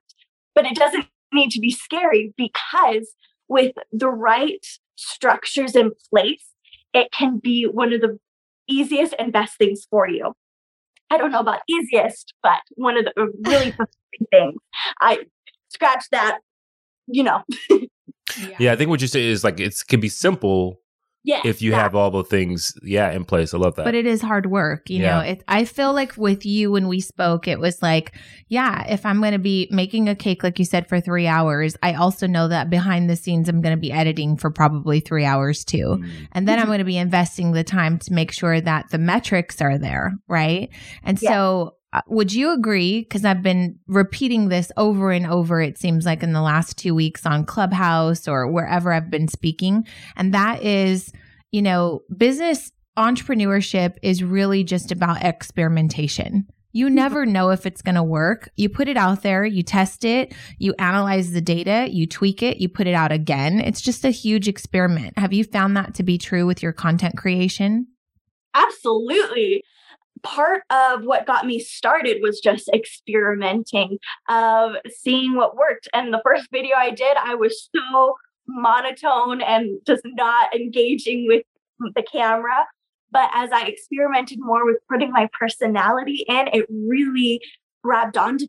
But 0.54 0.66
it 0.66 0.76
doesn't 0.76 1.06
need 1.32 1.50
to 1.52 1.60
be 1.60 1.70
scary 1.70 2.34
because 2.36 3.14
with 3.48 3.72
the 3.92 4.08
right 4.08 4.64
structures 4.96 5.74
in 5.74 5.92
place, 6.10 6.44
it 6.92 7.10
can 7.12 7.38
be 7.38 7.64
one 7.64 7.92
of 7.92 8.00
the 8.00 8.18
easiest 8.68 9.14
and 9.18 9.32
best 9.32 9.56
things 9.56 9.86
for 9.90 10.08
you. 10.08 10.34
I 11.10 11.18
don't 11.18 11.32
know 11.32 11.40
about 11.40 11.60
easiest, 11.68 12.34
but 12.42 12.60
one 12.76 12.96
of 12.96 13.04
the 13.04 13.20
uh, 13.20 13.26
really 13.50 13.70
fulfilling 13.72 14.26
things. 14.30 14.54
I 15.00 15.18
scratch 15.68 16.04
that, 16.12 16.38
you 17.06 17.22
know, 17.24 17.42
Yeah, 18.58 18.72
I 18.72 18.76
think 18.76 18.90
what 18.90 19.00
you 19.00 19.08
say 19.08 19.24
is 19.26 19.42
like 19.44 19.60
it 19.60 19.74
can 19.88 20.00
be 20.00 20.08
simple 20.08 20.79
yeah. 21.22 21.40
if 21.44 21.60
you 21.62 21.70
that- 21.72 21.78
have 21.82 21.94
all 21.94 22.10
the 22.10 22.24
things, 22.24 22.72
yeah, 22.82 23.10
in 23.12 23.24
place. 23.24 23.52
I 23.54 23.58
love 23.58 23.74
that. 23.76 23.84
But 23.84 23.94
it 23.94 24.06
is 24.06 24.22
hard 24.22 24.46
work, 24.46 24.88
you 24.90 25.02
Yeah. 25.02 25.10
know. 25.16 25.20
It, 25.20 25.44
I 25.48 25.64
feel 25.64 25.92
like 25.92 26.16
with 26.16 26.44
you 26.46 26.70
when 26.72 26.88
we 26.88 27.00
spoke, 27.00 27.46
it 27.48 27.58
was 27.58 27.82
like, 27.82 28.12
yeah, 28.48 28.84
if 28.88 29.04
I'm 29.06 29.20
going 29.20 29.32
to 29.32 29.38
be 29.38 29.68
making 29.70 30.08
a 30.08 30.14
cake, 30.14 30.42
like 30.42 30.58
you 30.58 30.64
said, 30.64 30.88
for 30.88 31.00
three 31.00 31.26
hours, 31.26 31.76
I 31.82 31.94
also 31.94 32.26
know 32.26 32.48
that 32.48 32.70
behind 32.70 33.08
the 33.08 33.16
scenes, 33.16 33.48
I'm 33.48 33.60
going 33.60 33.76
to 33.76 33.80
be 33.80 33.92
editing 33.92 34.36
for 34.36 34.50
probably 34.50 35.00
three 35.00 35.24
hours 35.24 35.64
too. 35.64 35.98
Mm. 36.00 36.10
And 36.32 36.48
then 36.48 36.58
I'm 36.58 36.66
going 36.66 36.78
to 36.78 36.84
be 36.84 36.96
investing 36.98 37.52
the 37.52 37.64
time 37.64 37.98
to 37.98 38.12
make 38.12 38.32
sure 38.32 38.60
that 38.60 38.90
the 38.90 38.98
metrics 38.98 39.60
are 39.60 39.78
there. 39.78 40.12
Right. 40.28 40.70
And 41.04 41.20
Yeah. 41.20 41.30
so, 41.30 41.74
Uh, 41.92 42.00
would 42.06 42.32
you 42.32 42.52
agree? 42.52 43.00
Because 43.00 43.24
I've 43.24 43.42
been 43.42 43.78
repeating 43.88 44.48
this 44.48 44.70
over 44.76 45.10
and 45.10 45.26
over, 45.26 45.60
it 45.60 45.78
seems 45.78 46.06
like 46.06 46.22
in 46.22 46.32
the 46.32 46.42
last 46.42 46.78
two 46.78 46.94
weeks 46.94 47.26
on 47.26 47.44
Clubhouse 47.44 48.28
or 48.28 48.46
wherever 48.50 48.92
I've 48.92 49.10
been 49.10 49.28
speaking. 49.28 49.86
And 50.16 50.32
that 50.32 50.62
is, 50.62 51.12
you 51.50 51.62
know, 51.62 52.02
business 52.16 52.70
entrepreneurship 52.96 53.96
is 54.02 54.22
really 54.22 54.62
just 54.62 54.92
about 54.92 55.24
experimentation. 55.24 56.46
You 56.72 56.88
never 56.88 57.26
know 57.26 57.50
if 57.50 57.66
it's 57.66 57.82
going 57.82 57.96
to 57.96 58.02
work. 58.02 58.48
You 58.56 58.68
put 58.68 58.86
it 58.86 58.96
out 58.96 59.22
there, 59.22 59.44
you 59.44 59.64
test 59.64 60.04
it, 60.04 60.32
you 60.58 60.72
analyze 60.78 61.32
the 61.32 61.40
data, 61.40 61.88
you 61.90 62.06
tweak 62.06 62.42
it, 62.42 62.58
you 62.58 62.68
put 62.68 62.86
it 62.86 62.94
out 62.94 63.10
again. 63.10 63.58
It's 63.60 63.80
just 63.80 64.04
a 64.04 64.10
huge 64.10 64.46
experiment. 64.46 65.18
Have 65.18 65.32
you 65.32 65.42
found 65.42 65.76
that 65.76 65.94
to 65.94 66.04
be 66.04 66.16
true 66.18 66.46
with 66.46 66.62
your 66.62 66.72
content 66.72 67.16
creation? 67.16 67.88
Absolutely. 68.54 69.64
Part 70.22 70.62
of 70.70 71.04
what 71.04 71.26
got 71.26 71.46
me 71.46 71.58
started 71.58 72.18
was 72.22 72.40
just 72.40 72.68
experimenting, 72.74 73.98
of 74.28 74.72
seeing 74.88 75.34
what 75.34 75.56
worked. 75.56 75.88
And 75.92 76.12
the 76.12 76.20
first 76.24 76.48
video 76.52 76.76
I 76.76 76.90
did, 76.90 77.16
I 77.16 77.34
was 77.34 77.68
so 77.74 78.16
monotone 78.46 79.40
and 79.40 79.78
just 79.86 80.02
not 80.04 80.54
engaging 80.54 81.26
with 81.26 81.44
the 81.94 82.02
camera. 82.02 82.66
But 83.12 83.30
as 83.34 83.50
I 83.52 83.66
experimented 83.66 84.38
more 84.40 84.64
with 84.64 84.76
putting 84.88 85.10
my 85.10 85.28
personality 85.38 86.24
in, 86.28 86.48
it 86.52 86.66
really 86.70 87.40
grabbed 87.82 88.16
onto 88.16 88.46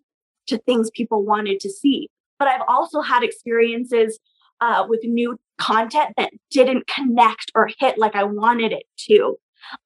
to 0.48 0.58
things 0.60 0.92
people 0.92 1.24
wanted 1.24 1.60
to 1.62 1.70
see. 1.70 2.10
But 2.38 2.48
I've 2.48 2.64
also 2.68 3.02
had 3.02 3.24
experiences 3.24 4.20
uh, 4.60 4.86
with 4.88 5.02
new 5.04 5.40
content 5.58 6.14
that 6.18 6.32
didn't 6.52 6.88
connect 6.88 7.52
or 7.56 7.70
hit 7.80 7.98
like 7.98 8.16
I 8.16 8.24
wanted 8.24 8.72
it 8.72 8.84
to. 9.08 9.38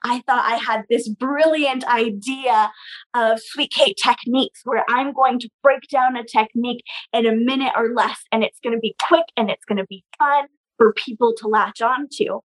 I 0.03 0.21
thought 0.27 0.45
I 0.45 0.55
had 0.57 0.83
this 0.89 1.07
brilliant 1.07 1.85
idea 1.85 2.71
of 3.13 3.39
sweet 3.39 3.71
cake 3.71 3.95
techniques 4.01 4.61
where 4.63 4.83
I'm 4.89 5.13
going 5.13 5.39
to 5.39 5.49
break 5.63 5.87
down 5.91 6.15
a 6.15 6.23
technique 6.23 6.83
in 7.13 7.25
a 7.25 7.35
minute 7.35 7.73
or 7.75 7.93
less, 7.93 8.19
and 8.31 8.43
it's 8.43 8.59
going 8.63 8.75
to 8.75 8.79
be 8.79 8.95
quick 9.07 9.25
and 9.37 9.49
it's 9.49 9.65
going 9.65 9.77
to 9.77 9.87
be 9.89 10.03
fun 10.17 10.45
for 10.77 10.93
people 10.93 11.33
to 11.37 11.47
latch 11.47 11.81
onto. 11.81 12.39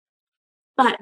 But 0.78 1.00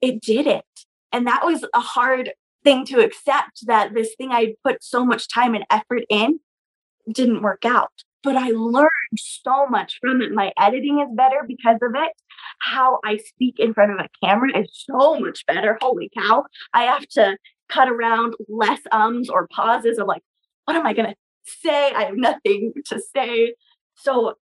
it 0.00 0.20
didn't. 0.20 0.64
And 1.12 1.26
that 1.26 1.44
was 1.44 1.64
a 1.74 1.80
hard 1.80 2.32
thing 2.62 2.84
to 2.86 3.00
accept 3.00 3.66
that 3.66 3.94
this 3.94 4.14
thing 4.16 4.32
I 4.32 4.54
put 4.64 4.82
so 4.82 5.04
much 5.04 5.28
time 5.28 5.54
and 5.54 5.64
effort 5.70 6.02
in 6.10 6.40
didn't 7.10 7.42
work 7.42 7.64
out. 7.64 7.92
But 8.26 8.36
I 8.36 8.50
learned 8.50 8.90
so 9.16 9.66
much 9.68 9.98
from 10.00 10.20
it. 10.20 10.32
My 10.32 10.52
editing 10.58 11.00
is 11.00 11.08
better 11.14 11.44
because 11.46 11.78
of 11.80 11.92
it. 11.94 12.12
How 12.58 12.98
I 13.04 13.18
speak 13.18 13.60
in 13.60 13.72
front 13.72 13.92
of 13.92 13.98
a 13.98 14.08
camera 14.26 14.58
is 14.58 14.84
so 14.90 15.18
much 15.20 15.46
better. 15.46 15.78
Holy 15.80 16.10
cow. 16.18 16.44
I 16.74 16.82
have 16.82 17.06
to 17.10 17.38
cut 17.68 17.88
around 17.88 18.34
less 18.48 18.80
ums 18.90 19.30
or 19.30 19.46
pauses 19.46 19.98
of 19.98 20.08
like, 20.08 20.22
what 20.64 20.76
am 20.76 20.84
I 20.84 20.92
going 20.92 21.10
to 21.10 21.16
say? 21.44 21.92
I 21.92 22.04
have 22.04 22.16
nothing 22.16 22.72
to 22.86 23.00
say. 23.14 23.54
So 23.94 24.34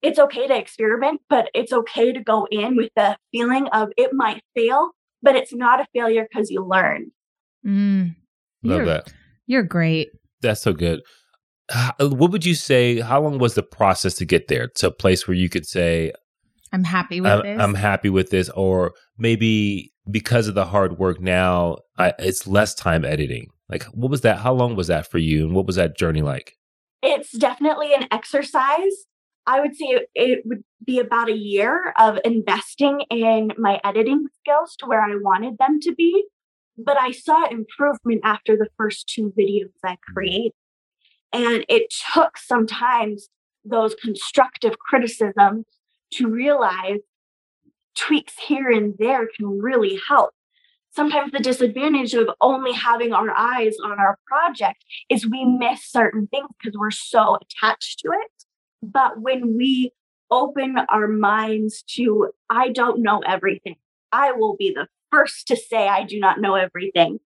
it's 0.00 0.18
okay 0.18 0.48
to 0.48 0.56
experiment, 0.56 1.20
but 1.28 1.50
it's 1.54 1.72
okay 1.72 2.12
to 2.14 2.20
go 2.20 2.48
in 2.50 2.76
with 2.76 2.90
the 2.96 3.18
feeling 3.30 3.68
of 3.74 3.90
it 3.98 4.14
might 4.14 4.42
fail, 4.56 4.92
but 5.20 5.36
it's 5.36 5.54
not 5.54 5.80
a 5.80 5.86
failure 5.92 6.26
because 6.30 6.50
you 6.50 6.64
learned. 6.64 7.10
Mm, 7.66 8.16
Love 8.62 8.76
you're, 8.78 8.86
that. 8.86 9.12
You're 9.46 9.62
great. 9.64 10.08
That's 10.40 10.62
so 10.62 10.72
good. 10.72 11.02
H- 11.70 11.92
uh, 11.98 12.08
What 12.08 12.30
would 12.30 12.44
you 12.44 12.54
say? 12.54 13.00
How 13.00 13.20
long 13.20 13.38
was 13.38 13.54
the 13.54 13.62
process 13.62 14.14
to 14.14 14.24
get 14.24 14.48
there 14.48 14.68
to 14.76 14.88
a 14.88 14.90
place 14.90 15.26
where 15.26 15.36
you 15.36 15.48
could 15.48 15.66
say, 15.66 16.12
I'm 16.72 16.84
happy 16.84 17.20
with 17.20 17.30
I'm, 17.30 17.42
this. 17.42 17.60
I'm 17.60 17.74
happy 17.74 18.10
with 18.10 18.30
this, 18.30 18.50
or 18.50 18.92
maybe 19.16 19.92
because 20.10 20.48
of 20.48 20.54
the 20.54 20.66
hard 20.66 20.98
work 20.98 21.20
now, 21.20 21.78
I, 21.96 22.12
it's 22.18 22.46
less 22.46 22.74
time 22.74 23.04
editing. 23.04 23.48
Like, 23.68 23.84
what 23.84 24.10
was 24.10 24.22
that? 24.22 24.38
How 24.38 24.52
long 24.52 24.76
was 24.76 24.86
that 24.88 25.10
for 25.10 25.18
you, 25.18 25.44
and 25.44 25.54
what 25.54 25.66
was 25.66 25.76
that 25.76 25.96
journey 25.96 26.22
like? 26.22 26.56
It's 27.02 27.32
definitely 27.32 27.94
an 27.94 28.08
exercise. 28.10 29.06
I 29.46 29.60
would 29.60 29.76
say 29.76 29.86
it, 29.86 30.10
it 30.14 30.42
would 30.44 30.62
be 30.84 30.98
about 30.98 31.30
a 31.30 31.36
year 31.36 31.94
of 31.98 32.18
investing 32.24 33.02
in 33.10 33.52
my 33.56 33.80
editing 33.82 34.26
skills 34.40 34.76
to 34.80 34.86
where 34.86 35.00
I 35.00 35.16
wanted 35.20 35.56
them 35.58 35.80
to 35.80 35.94
be. 35.94 36.24
But 36.76 36.98
I 36.98 37.12
saw 37.12 37.46
improvement 37.48 38.20
after 38.24 38.56
the 38.56 38.68
first 38.76 39.08
two 39.08 39.32
videos 39.38 39.70
I 39.84 39.92
mm-hmm. 39.92 40.12
created. 40.12 40.52
And 41.32 41.64
it 41.68 41.92
took 42.14 42.38
sometimes 42.38 43.28
those 43.64 43.94
constructive 43.94 44.78
criticisms 44.78 45.66
to 46.12 46.28
realize 46.28 47.00
tweaks 47.96 48.34
here 48.46 48.70
and 48.70 48.94
there 48.98 49.28
can 49.36 49.58
really 49.58 50.00
help. 50.08 50.30
Sometimes 50.90 51.32
the 51.32 51.38
disadvantage 51.38 52.14
of 52.14 52.28
only 52.40 52.72
having 52.72 53.12
our 53.12 53.30
eyes 53.36 53.76
on 53.84 54.00
our 54.00 54.18
project 54.26 54.84
is 55.08 55.28
we 55.28 55.44
miss 55.44 55.84
certain 55.84 56.26
things 56.28 56.48
because 56.58 56.76
we're 56.78 56.90
so 56.90 57.36
attached 57.36 58.00
to 58.00 58.08
it. 58.12 58.44
But 58.82 59.20
when 59.20 59.56
we 59.56 59.92
open 60.30 60.76
our 60.88 61.08
minds 61.08 61.82
to, 61.94 62.30
I 62.48 62.70
don't 62.70 63.02
know 63.02 63.20
everything, 63.20 63.76
I 64.12 64.32
will 64.32 64.56
be 64.56 64.72
the 64.74 64.88
first 65.10 65.46
to 65.48 65.56
say 65.56 65.88
I 65.88 66.04
do 66.04 66.18
not 66.18 66.40
know 66.40 66.54
everything, 66.54 67.18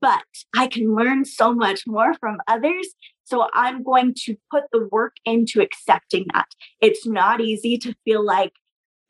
but 0.00 0.24
I 0.56 0.66
can 0.66 0.94
learn 0.94 1.24
so 1.24 1.52
much 1.54 1.82
more 1.86 2.14
from 2.14 2.38
others. 2.46 2.94
So 3.30 3.48
I'm 3.54 3.82
going 3.82 4.14
to 4.24 4.36
put 4.50 4.64
the 4.72 4.88
work 4.90 5.14
into 5.24 5.60
accepting 5.60 6.26
that. 6.34 6.46
It's 6.80 7.06
not 7.06 7.40
easy 7.40 7.78
to 7.78 7.94
feel 8.04 8.24
like 8.24 8.52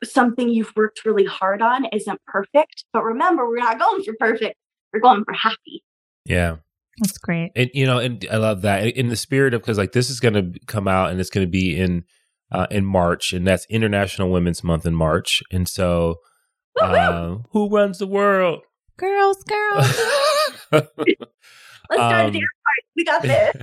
something 0.03 0.49
you've 0.49 0.73
worked 0.75 1.05
really 1.05 1.25
hard 1.25 1.61
on 1.61 1.85
isn't 1.85 2.21
perfect. 2.27 2.85
But 2.93 3.03
remember, 3.03 3.47
we're 3.47 3.57
not 3.57 3.79
going 3.79 4.03
for 4.03 4.13
perfect, 4.19 4.55
we're 4.93 4.99
going 4.99 5.23
for 5.23 5.33
happy. 5.33 5.83
Yeah, 6.25 6.57
That's 6.99 7.17
great. 7.17 7.51
and 7.55 7.71
you 7.73 7.85
know, 7.85 7.97
and 7.97 8.25
I 8.31 8.37
love 8.37 8.61
that 8.61 8.85
in 8.85 9.07
the 9.09 9.15
spirit 9.15 9.53
of 9.55 9.61
because 9.61 9.77
like 9.77 9.91
this 9.91 10.09
is 10.09 10.19
going 10.19 10.35
to 10.35 10.59
come 10.67 10.87
out 10.87 11.09
and 11.09 11.19
it's 11.19 11.31
going 11.31 11.45
to 11.45 11.51
be 11.51 11.75
in 11.77 12.03
uh, 12.51 12.67
in 12.69 12.85
March, 12.85 13.33
and 13.33 13.47
that's 13.47 13.65
International 13.69 14.29
Women's 14.29 14.63
Month 14.63 14.85
in 14.85 14.93
March, 14.93 15.41
and 15.51 15.67
so 15.67 16.17
uh, 16.79 17.37
who 17.51 17.69
runs 17.69 17.97
the 17.97 18.07
world? 18.07 18.61
Girls, 18.97 19.43
girls. 19.43 19.99
Let's 21.91 22.01
start 22.01 22.25
um, 22.27 22.31
the. 22.31 22.41
We 22.95 23.03
got 23.03 23.21
this. 23.21 23.53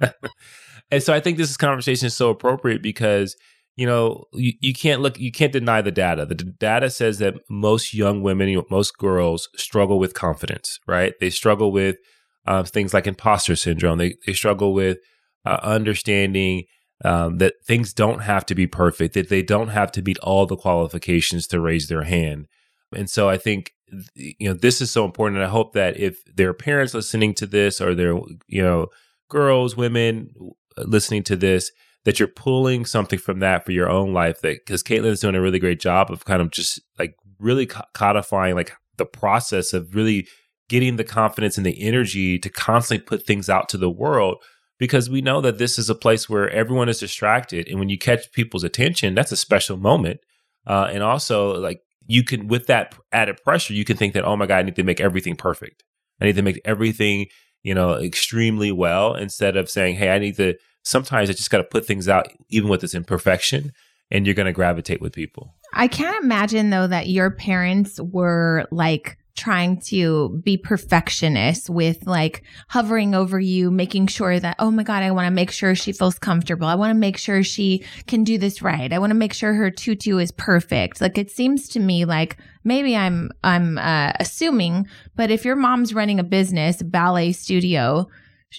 and 0.90 1.02
so 1.02 1.14
I 1.14 1.20
think 1.20 1.38
this 1.38 1.56
conversation 1.56 2.06
is 2.06 2.14
so 2.14 2.30
appropriate 2.30 2.82
because 2.82 3.36
you 3.76 3.86
know 3.86 4.24
you, 4.32 4.52
you 4.60 4.74
can't 4.74 5.00
look 5.00 5.18
you 5.18 5.30
can't 5.30 5.52
deny 5.52 5.80
the 5.80 5.92
data. 5.92 6.26
The 6.26 6.34
d- 6.34 6.52
data 6.58 6.90
says 6.90 7.18
that 7.18 7.34
most 7.48 7.94
young 7.94 8.22
women, 8.22 8.48
you 8.48 8.56
know, 8.56 8.66
most 8.70 8.98
girls 8.98 9.48
struggle 9.56 10.00
with 10.00 10.14
confidence. 10.14 10.80
Right? 10.86 11.14
They 11.20 11.30
struggle 11.30 11.70
with 11.70 11.96
uh, 12.46 12.64
things 12.64 12.92
like 12.92 13.06
imposter 13.06 13.54
syndrome. 13.54 13.98
They 13.98 14.16
they 14.26 14.32
struggle 14.32 14.74
with 14.74 14.98
uh, 15.46 15.60
understanding 15.62 16.64
um, 17.04 17.38
that 17.38 17.54
things 17.64 17.92
don't 17.92 18.22
have 18.22 18.44
to 18.46 18.54
be 18.56 18.66
perfect. 18.66 19.14
That 19.14 19.28
they 19.28 19.42
don't 19.42 19.68
have 19.68 19.92
to 19.92 20.02
meet 20.02 20.18
all 20.18 20.46
the 20.46 20.56
qualifications 20.56 21.46
to 21.48 21.60
raise 21.60 21.86
their 21.86 22.02
hand. 22.02 22.48
And 22.92 23.08
so 23.08 23.28
I 23.28 23.38
think 23.38 23.73
you 24.14 24.48
know 24.48 24.54
this 24.54 24.80
is 24.80 24.90
so 24.90 25.04
important 25.04 25.36
and 25.36 25.46
i 25.46 25.48
hope 25.48 25.72
that 25.72 25.96
if 25.98 26.22
there 26.34 26.48
are 26.48 26.54
parents 26.54 26.94
listening 26.94 27.34
to 27.34 27.46
this 27.46 27.80
or 27.80 27.94
there 27.94 28.14
you 28.46 28.62
know 28.62 28.86
girls 29.28 29.76
women 29.76 30.30
listening 30.78 31.22
to 31.22 31.36
this 31.36 31.70
that 32.04 32.18
you're 32.18 32.28
pulling 32.28 32.84
something 32.84 33.18
from 33.18 33.40
that 33.40 33.64
for 33.64 33.72
your 33.72 33.88
own 33.88 34.12
life 34.12 34.40
that 34.40 34.58
because 34.64 34.82
caitlin's 34.82 35.20
doing 35.20 35.34
a 35.34 35.40
really 35.40 35.58
great 35.58 35.80
job 35.80 36.10
of 36.10 36.24
kind 36.24 36.42
of 36.42 36.50
just 36.50 36.80
like 36.98 37.14
really 37.38 37.66
codifying 37.94 38.54
like 38.54 38.72
the 38.96 39.06
process 39.06 39.72
of 39.72 39.94
really 39.94 40.26
getting 40.68 40.96
the 40.96 41.04
confidence 41.04 41.56
and 41.56 41.66
the 41.66 41.82
energy 41.82 42.38
to 42.38 42.48
constantly 42.48 43.04
put 43.04 43.26
things 43.26 43.48
out 43.48 43.68
to 43.68 43.76
the 43.76 43.90
world 43.90 44.42
because 44.78 45.08
we 45.08 45.20
know 45.20 45.40
that 45.40 45.58
this 45.58 45.78
is 45.78 45.88
a 45.88 45.94
place 45.94 46.28
where 46.28 46.50
everyone 46.50 46.88
is 46.88 47.00
distracted 47.00 47.68
and 47.68 47.78
when 47.78 47.88
you 47.88 47.98
catch 47.98 48.32
people's 48.32 48.64
attention 48.64 49.14
that's 49.14 49.32
a 49.32 49.36
special 49.36 49.76
moment. 49.76 50.20
Uh, 50.66 50.88
and 50.90 51.02
also 51.02 51.60
like 51.60 51.80
you 52.06 52.22
can 52.22 52.48
with 52.48 52.66
that 52.66 52.94
added 53.12 53.36
pressure 53.42 53.72
you 53.72 53.84
can 53.84 53.96
think 53.96 54.14
that 54.14 54.24
oh 54.24 54.36
my 54.36 54.46
god 54.46 54.58
i 54.58 54.62
need 54.62 54.76
to 54.76 54.82
make 54.82 55.00
everything 55.00 55.36
perfect. 55.36 55.82
I 56.20 56.26
need 56.26 56.36
to 56.36 56.42
make 56.42 56.60
everything 56.64 57.26
you 57.62 57.74
know 57.74 57.94
extremely 57.94 58.70
well 58.72 59.14
instead 59.14 59.56
of 59.56 59.70
saying 59.70 59.96
hey 59.96 60.10
i 60.10 60.18
need 60.18 60.36
to 60.36 60.54
sometimes 60.82 61.30
i 61.30 61.32
just 61.32 61.50
got 61.50 61.58
to 61.58 61.64
put 61.64 61.86
things 61.86 62.08
out 62.08 62.28
even 62.50 62.68
with 62.68 62.80
this 62.80 62.94
imperfection 62.94 63.72
and 64.10 64.26
you're 64.26 64.34
going 64.34 64.46
to 64.46 64.52
gravitate 64.52 65.00
with 65.00 65.12
people. 65.12 65.54
I 65.72 65.88
can't 65.88 66.22
imagine 66.22 66.70
though 66.70 66.86
that 66.86 67.08
your 67.08 67.30
parents 67.30 68.00
were 68.00 68.66
like 68.70 69.18
trying 69.36 69.80
to 69.80 70.40
be 70.44 70.56
perfectionist 70.56 71.68
with 71.68 72.06
like 72.06 72.44
hovering 72.68 73.14
over 73.14 73.40
you, 73.40 73.70
making 73.70 74.06
sure 74.06 74.38
that, 74.38 74.56
oh 74.58 74.70
my 74.70 74.82
God, 74.82 75.02
I 75.02 75.10
want 75.10 75.26
to 75.26 75.32
make 75.32 75.50
sure 75.50 75.74
she 75.74 75.92
feels 75.92 76.18
comfortable. 76.18 76.66
I 76.66 76.76
want 76.76 76.90
to 76.90 76.98
make 76.98 77.16
sure 77.16 77.42
she 77.42 77.84
can 78.06 78.22
do 78.22 78.38
this 78.38 78.62
right. 78.62 78.92
I 78.92 78.98
want 78.98 79.10
to 79.10 79.16
make 79.16 79.32
sure 79.32 79.52
her 79.54 79.70
tutu 79.70 80.18
is 80.18 80.30
perfect. 80.32 81.00
Like 81.00 81.18
it 81.18 81.30
seems 81.30 81.68
to 81.70 81.80
me 81.80 82.04
like 82.04 82.36
maybe 82.62 82.96
I'm, 82.96 83.30
I'm, 83.42 83.78
uh, 83.78 84.12
assuming, 84.20 84.86
but 85.16 85.30
if 85.30 85.44
your 85.44 85.56
mom's 85.56 85.94
running 85.94 86.20
a 86.20 86.24
business, 86.24 86.80
ballet 86.82 87.32
studio, 87.32 88.08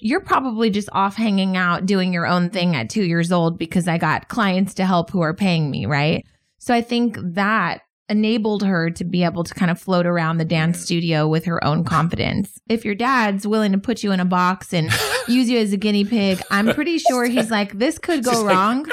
you're 0.02 0.22
probably 0.22 0.70
just 0.70 0.90
off 0.92 1.16
hanging 1.16 1.56
out 1.56 1.86
doing 1.86 2.12
your 2.12 2.28
own 2.28 2.50
thing 2.50 2.76
at 2.76 2.90
two 2.90 3.04
years 3.04 3.32
old 3.32 3.58
because 3.58 3.88
I 3.88 3.98
got 3.98 4.28
clients 4.28 4.74
to 4.76 4.86
help 4.86 5.10
who 5.10 5.22
are 5.22 5.34
paying 5.34 5.72
me, 5.72 5.86
right? 5.86 6.26
So 6.58 6.74
I 6.74 6.82
think 6.82 7.18
that 7.22 7.82
enabled 8.10 8.64
her 8.64 8.90
to 8.92 9.04
be 9.04 9.24
able 9.24 9.44
to 9.44 9.54
kind 9.54 9.72
of 9.72 9.80
float 9.80 10.06
around 10.06 10.38
the 10.38 10.46
dance 10.46 10.80
studio 10.80 11.28
with 11.28 11.46
her 11.46 11.64
own 11.64 11.84
confidence. 11.96 12.60
If 12.70 12.86
your 12.86 12.96
dad's 12.96 13.48
willing 13.48 13.72
to 13.72 13.78
put 13.78 14.04
you 14.04 14.12
in 14.12 14.20
a 14.20 14.26
box 14.26 14.74
and 14.74 14.92
use 15.28 15.50
you 15.50 15.58
as 15.60 15.74
a 15.74 15.78
guinea 15.78 16.06
pig, 16.06 16.42
I'm 16.52 16.74
pretty 16.74 16.98
sure 17.10 17.26
he's 17.26 17.50
like, 17.52 17.78
this 17.78 17.98
could 17.98 18.24
go 18.24 18.42
like- 18.44 18.56
wrong, 18.56 18.86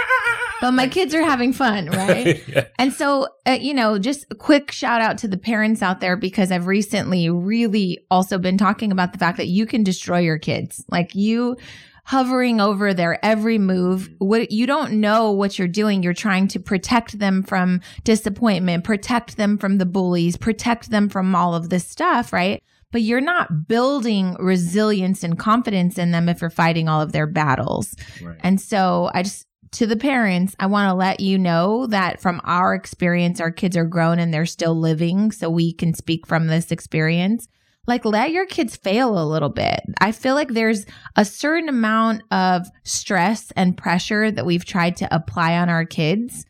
but 0.60 0.72
my 0.72 0.86
kids 0.86 1.12
are 1.14 1.24
having 1.24 1.52
fun, 1.52 1.86
right? 1.90 2.40
Yeah. 2.46 2.66
And 2.78 2.92
so, 2.92 3.26
uh, 3.46 3.58
you 3.60 3.74
know, 3.74 3.98
just 3.98 4.26
a 4.30 4.34
quick 4.36 4.70
shout 4.70 5.00
out 5.00 5.18
to 5.18 5.28
the 5.28 5.38
parents 5.38 5.82
out 5.82 6.00
there 6.00 6.16
because 6.16 6.52
I've 6.52 6.66
recently 6.66 7.28
really 7.28 7.98
also 8.10 8.38
been 8.38 8.58
talking 8.58 8.92
about 8.92 9.12
the 9.12 9.18
fact 9.18 9.38
that 9.38 9.48
you 9.48 9.66
can 9.66 9.82
destroy 9.82 10.20
your 10.20 10.38
kids. 10.38 10.84
Like 10.88 11.14
you 11.16 11.56
hovering 12.04 12.60
over 12.60 12.92
their 12.92 13.24
every 13.24 13.58
move. 13.58 14.08
Mm-hmm. 14.08 14.26
What 14.26 14.50
you 14.50 14.66
don't 14.66 14.94
know 14.94 15.30
what 15.30 15.58
you're 15.58 15.68
doing. 15.68 16.02
You're 16.02 16.14
trying 16.14 16.48
to 16.48 16.60
protect 16.60 17.18
them 17.18 17.42
from 17.42 17.80
disappointment, 18.04 18.84
protect 18.84 19.36
them 19.36 19.56
from 19.58 19.78
the 19.78 19.86
bullies, 19.86 20.36
protect 20.36 20.90
them 20.90 21.08
from 21.08 21.34
all 21.34 21.54
of 21.54 21.68
this 21.68 21.86
stuff, 21.86 22.32
right? 22.32 22.62
But 22.90 23.02
you're 23.02 23.20
not 23.20 23.68
building 23.68 24.36
resilience 24.38 25.24
and 25.24 25.38
confidence 25.38 25.96
in 25.96 26.10
them 26.10 26.28
if 26.28 26.40
you're 26.40 26.50
fighting 26.50 26.88
all 26.88 27.00
of 27.00 27.12
their 27.12 27.26
battles. 27.26 27.94
Right. 28.22 28.36
And 28.40 28.60
so 28.60 29.10
I 29.14 29.22
just, 29.22 29.46
to 29.72 29.86
the 29.86 29.96
parents, 29.96 30.54
I 30.60 30.66
want 30.66 30.90
to 30.90 30.94
let 30.94 31.20
you 31.20 31.38
know 31.38 31.86
that 31.86 32.20
from 32.20 32.42
our 32.44 32.74
experience, 32.74 33.40
our 33.40 33.50
kids 33.50 33.78
are 33.78 33.86
grown 33.86 34.18
and 34.18 34.34
they're 34.34 34.44
still 34.44 34.78
living. 34.78 35.32
So 35.32 35.48
we 35.48 35.72
can 35.72 35.94
speak 35.94 36.26
from 36.26 36.48
this 36.48 36.70
experience. 36.70 37.48
Like, 37.86 38.04
let 38.04 38.30
your 38.30 38.46
kids 38.46 38.76
fail 38.76 39.20
a 39.20 39.26
little 39.26 39.48
bit. 39.48 39.80
I 40.00 40.12
feel 40.12 40.34
like 40.34 40.50
there's 40.50 40.86
a 41.16 41.24
certain 41.24 41.68
amount 41.68 42.22
of 42.30 42.68
stress 42.84 43.52
and 43.56 43.76
pressure 43.76 44.30
that 44.30 44.46
we've 44.46 44.64
tried 44.64 44.96
to 44.98 45.14
apply 45.14 45.58
on 45.58 45.68
our 45.68 45.84
kids 45.84 46.46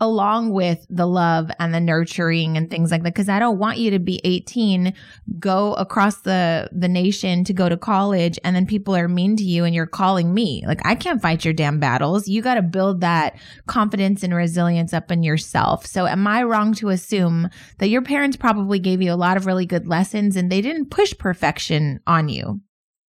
along 0.00 0.50
with 0.50 0.84
the 0.90 1.06
love 1.06 1.50
and 1.60 1.72
the 1.72 1.80
nurturing 1.80 2.56
and 2.56 2.68
things 2.68 2.90
like 2.90 3.04
that 3.04 3.14
because 3.14 3.28
I 3.28 3.38
don't 3.38 3.58
want 3.58 3.78
you 3.78 3.90
to 3.92 4.00
be 4.00 4.20
18 4.24 4.92
go 5.38 5.74
across 5.74 6.22
the 6.22 6.68
the 6.72 6.88
nation 6.88 7.44
to 7.44 7.52
go 7.52 7.68
to 7.68 7.76
college 7.76 8.38
and 8.42 8.56
then 8.56 8.66
people 8.66 8.96
are 8.96 9.06
mean 9.06 9.36
to 9.36 9.44
you 9.44 9.64
and 9.64 9.74
you're 9.74 9.86
calling 9.86 10.34
me. 10.34 10.64
Like 10.66 10.80
I 10.84 10.96
can't 10.96 11.22
fight 11.22 11.44
your 11.44 11.54
damn 11.54 11.78
battles. 11.78 12.26
You 12.26 12.42
got 12.42 12.54
to 12.54 12.62
build 12.62 13.00
that 13.02 13.38
confidence 13.66 14.24
and 14.24 14.34
resilience 14.34 14.92
up 14.92 15.12
in 15.12 15.22
yourself. 15.22 15.86
So 15.86 16.06
am 16.06 16.26
I 16.26 16.42
wrong 16.42 16.74
to 16.74 16.88
assume 16.88 17.48
that 17.78 17.88
your 17.88 18.02
parents 18.02 18.36
probably 18.36 18.80
gave 18.80 19.00
you 19.00 19.12
a 19.12 19.14
lot 19.14 19.36
of 19.36 19.46
really 19.46 19.66
good 19.66 19.86
lessons 19.86 20.34
and 20.34 20.50
they 20.50 20.60
didn't 20.60 20.90
push 20.90 21.16
perfection 21.16 22.00
on 22.06 22.28
you? 22.28 22.60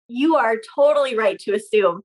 You 0.08 0.36
are 0.36 0.58
totally 0.76 1.18
right 1.18 1.40
to 1.40 1.54
assume. 1.56 2.02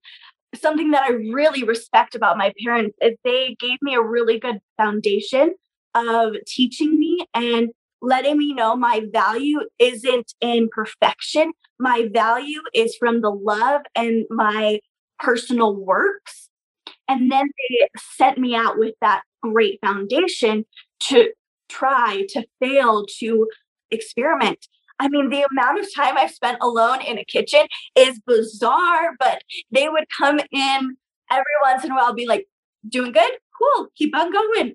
Something 0.55 0.90
that 0.90 1.05
I 1.05 1.12
really 1.12 1.62
respect 1.64 2.14
about 2.14 2.38
my 2.38 2.53
parents 2.64 2.96
is 3.01 3.16
they 3.24 3.57
gave 3.61 3.78
me 3.82 3.94
a 3.94 4.03
really 4.03 4.38
good 4.38 4.61
foundation 4.76 5.55
of 5.94 6.34
teaching 6.46 6.98
me 6.98 7.26
and 7.34 7.70
letting 8.03 8.38
me 8.38 8.55
know 8.55 8.76
my 8.76 9.03
value 9.12 9.61
isn't 9.78 10.32
in 10.40 10.68
perfection. 10.72 11.53
My 11.78 12.09
value 12.12 12.61
is 12.74 12.96
from 12.96 13.20
the 13.20 13.30
love 13.30 13.82
and 13.94 14.24
my 14.30 14.80
personal 15.18 15.74
works. 15.74 16.48
And 17.09 17.30
then 17.30 17.46
they 17.46 17.88
sent 17.98 18.38
me 18.38 18.55
out 18.55 18.78
with 18.78 18.94
that 19.01 19.22
great 19.42 19.78
foundation 19.84 20.64
to 21.01 21.32
try, 21.68 22.24
to 22.30 22.44
fail, 22.61 23.05
to 23.18 23.48
experiment. 23.90 24.66
I 25.01 25.09
mean, 25.09 25.30
the 25.30 25.46
amount 25.51 25.80
of 25.80 25.92
time 25.94 26.18
I've 26.18 26.30
spent 26.30 26.59
alone 26.61 27.01
in 27.01 27.18
a 27.18 27.24
kitchen 27.24 27.66
is 27.96 28.20
bizarre, 28.26 29.16
but 29.18 29.42
they 29.72 29.88
would 29.88 30.05
come 30.16 30.38
in 30.53 30.96
every 31.30 31.44
once 31.64 31.84
in 31.84 31.90
a 31.90 31.94
while, 31.94 32.12
be 32.12 32.26
like, 32.26 32.46
doing 32.86 33.12
good? 33.12 33.30
Cool, 33.59 33.88
keep 33.96 34.14
on 34.14 34.30
going. 34.30 34.74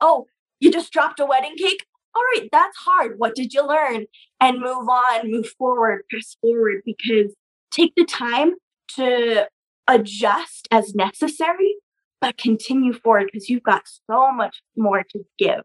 Oh, 0.00 0.26
you 0.60 0.70
just 0.70 0.92
dropped 0.92 1.20
a 1.20 1.26
wedding 1.26 1.56
cake? 1.56 1.86
All 2.14 2.22
right, 2.34 2.50
that's 2.52 2.76
hard. 2.76 3.18
What 3.18 3.34
did 3.34 3.54
you 3.54 3.66
learn? 3.66 4.04
And 4.40 4.60
move 4.60 4.88
on, 4.88 5.30
move 5.30 5.48
forward, 5.58 6.02
press 6.10 6.36
forward, 6.42 6.82
because 6.84 7.34
take 7.70 7.94
the 7.96 8.04
time 8.04 8.54
to 8.96 9.48
adjust 9.88 10.68
as 10.70 10.94
necessary, 10.94 11.76
but 12.20 12.36
continue 12.36 12.92
forward 12.92 13.30
because 13.32 13.48
you've 13.48 13.62
got 13.62 13.84
so 14.06 14.30
much 14.32 14.62
more 14.76 15.02
to 15.12 15.24
give. 15.38 15.62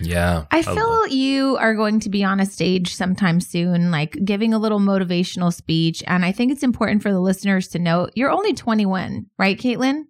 Yeah. 0.00 0.44
I 0.50 0.62
feel 0.62 1.06
you 1.06 1.56
are 1.56 1.74
going 1.74 2.00
to 2.00 2.10
be 2.10 2.24
on 2.24 2.40
a 2.40 2.46
stage 2.46 2.94
sometime 2.94 3.40
soon, 3.40 3.90
like 3.90 4.16
giving 4.24 4.52
a 4.52 4.58
little 4.58 4.80
motivational 4.80 5.52
speech. 5.52 6.02
And 6.06 6.24
I 6.24 6.32
think 6.32 6.52
it's 6.52 6.62
important 6.62 7.02
for 7.02 7.12
the 7.12 7.20
listeners 7.20 7.68
to 7.68 7.78
know 7.78 8.08
you're 8.14 8.30
only 8.30 8.54
21, 8.54 9.26
right, 9.38 9.58
Caitlin? 9.58 10.04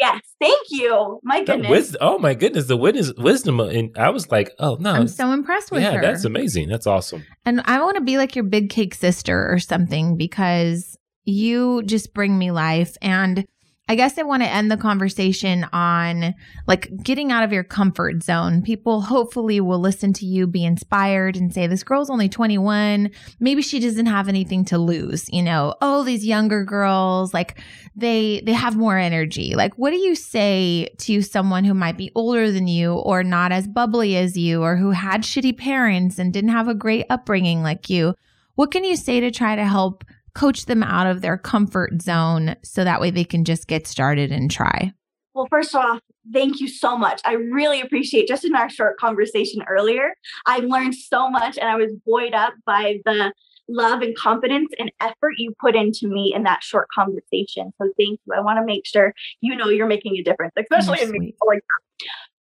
Yes, 0.00 0.20
thank 0.40 0.66
you. 0.70 1.20
My 1.22 1.44
goodness. 1.44 1.68
Wisdom, 1.68 1.98
oh 2.00 2.18
my 2.18 2.32
goodness, 2.32 2.66
the 2.66 2.76
witness 2.76 3.12
wisdom, 3.18 3.60
uh, 3.60 3.66
and 3.66 3.94
I 3.98 4.08
was 4.08 4.30
like, 4.30 4.50
oh 4.58 4.78
no, 4.80 4.92
I'm 4.92 5.08
so 5.08 5.30
impressed 5.30 5.70
with 5.70 5.82
yeah, 5.82 5.92
her. 5.92 6.00
that's 6.00 6.24
amazing. 6.24 6.70
That's 6.70 6.86
awesome. 6.86 7.26
And 7.44 7.60
I 7.66 7.82
want 7.82 7.96
to 7.96 8.00
be 8.00 8.16
like 8.16 8.34
your 8.34 8.44
big 8.44 8.70
cake 8.70 8.94
sister 8.94 9.46
or 9.52 9.58
something 9.58 10.16
because 10.16 10.96
you 11.24 11.82
just 11.82 12.14
bring 12.14 12.38
me 12.38 12.50
life. 12.50 12.96
And 13.02 13.44
I 13.90 13.96
guess 13.96 14.18
I 14.18 14.22
want 14.22 14.44
to 14.44 14.48
end 14.48 14.70
the 14.70 14.76
conversation 14.76 15.66
on 15.72 16.36
like 16.68 17.02
getting 17.02 17.32
out 17.32 17.42
of 17.42 17.52
your 17.52 17.64
comfort 17.64 18.22
zone. 18.22 18.62
People 18.62 19.00
hopefully 19.00 19.60
will 19.60 19.80
listen 19.80 20.12
to 20.12 20.26
you, 20.26 20.46
be 20.46 20.64
inspired, 20.64 21.34
and 21.34 21.52
say, 21.52 21.66
This 21.66 21.82
girl's 21.82 22.08
only 22.08 22.28
21. 22.28 23.10
Maybe 23.40 23.62
she 23.62 23.80
doesn't 23.80 24.06
have 24.06 24.28
anything 24.28 24.64
to 24.66 24.78
lose. 24.78 25.28
You 25.32 25.42
know, 25.42 25.74
oh, 25.82 26.04
these 26.04 26.24
younger 26.24 26.62
girls, 26.62 27.34
like 27.34 27.60
they 27.96 28.42
they 28.46 28.52
have 28.52 28.76
more 28.76 28.96
energy. 28.96 29.56
Like, 29.56 29.74
what 29.74 29.90
do 29.90 29.96
you 29.96 30.14
say 30.14 30.94
to 30.98 31.20
someone 31.20 31.64
who 31.64 31.74
might 31.74 31.96
be 31.96 32.12
older 32.14 32.52
than 32.52 32.68
you 32.68 32.94
or 32.94 33.24
not 33.24 33.50
as 33.50 33.66
bubbly 33.66 34.16
as 34.16 34.36
you 34.36 34.62
or 34.62 34.76
who 34.76 34.92
had 34.92 35.22
shitty 35.22 35.58
parents 35.58 36.16
and 36.16 36.32
didn't 36.32 36.50
have 36.50 36.68
a 36.68 36.74
great 36.74 37.06
upbringing 37.10 37.64
like 37.64 37.90
you? 37.90 38.14
What 38.54 38.70
can 38.70 38.84
you 38.84 38.94
say 38.94 39.18
to 39.18 39.32
try 39.32 39.56
to 39.56 39.64
help 39.64 40.04
coach 40.40 40.64
them 40.64 40.82
out 40.82 41.06
of 41.06 41.20
their 41.20 41.36
comfort 41.36 42.00
zone 42.00 42.56
so 42.64 42.82
that 42.82 42.98
way 42.98 43.10
they 43.10 43.24
can 43.24 43.44
just 43.44 43.66
get 43.66 43.86
started 43.86 44.32
and 44.32 44.50
try? 44.50 44.90
Well, 45.34 45.46
first 45.50 45.74
off, 45.74 46.00
thank 46.32 46.60
you 46.60 46.68
so 46.68 46.96
much. 46.96 47.20
I 47.26 47.34
really 47.34 47.82
appreciate 47.82 48.26
just 48.26 48.46
in 48.46 48.54
our 48.54 48.70
short 48.70 48.98
conversation 48.98 49.62
earlier, 49.68 50.14
I 50.46 50.60
learned 50.60 50.94
so 50.94 51.28
much 51.28 51.58
and 51.58 51.68
I 51.68 51.76
was 51.76 51.92
buoyed 52.06 52.32
up 52.32 52.54
by 52.64 53.00
the 53.04 53.34
love 53.68 54.00
and 54.00 54.16
confidence 54.16 54.70
and 54.78 54.90
effort 55.00 55.34
you 55.36 55.52
put 55.60 55.76
into 55.76 56.08
me 56.08 56.32
in 56.34 56.44
that 56.44 56.62
short 56.62 56.88
conversation. 56.94 57.72
So 57.76 57.90
thank 57.98 58.18
you. 58.24 58.32
I 58.34 58.40
want 58.40 58.58
to 58.58 58.64
make 58.64 58.86
sure 58.86 59.12
you 59.42 59.54
know 59.54 59.68
you're 59.68 59.86
making 59.86 60.16
a 60.16 60.22
difference, 60.22 60.54
especially 60.58 61.00
oh, 61.02 61.04
in 61.04 61.10
me. 61.12 61.34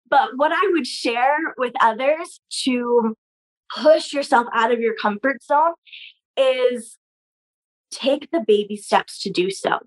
But 0.09 0.29
what 0.37 0.53
I 0.53 0.69
would 0.71 0.87
share 0.87 1.37
with 1.57 1.73
others 1.81 2.39
to 2.63 3.13
push 3.75 4.13
yourself 4.13 4.47
out 4.53 4.71
of 4.71 4.79
your 4.79 4.95
comfort 4.95 5.43
zone 5.43 5.73
is 6.37 6.97
take 7.91 8.29
the 8.31 8.43
baby 8.45 8.75
steps 8.75 9.21
to 9.21 9.29
do 9.29 9.51
so. 9.51 9.79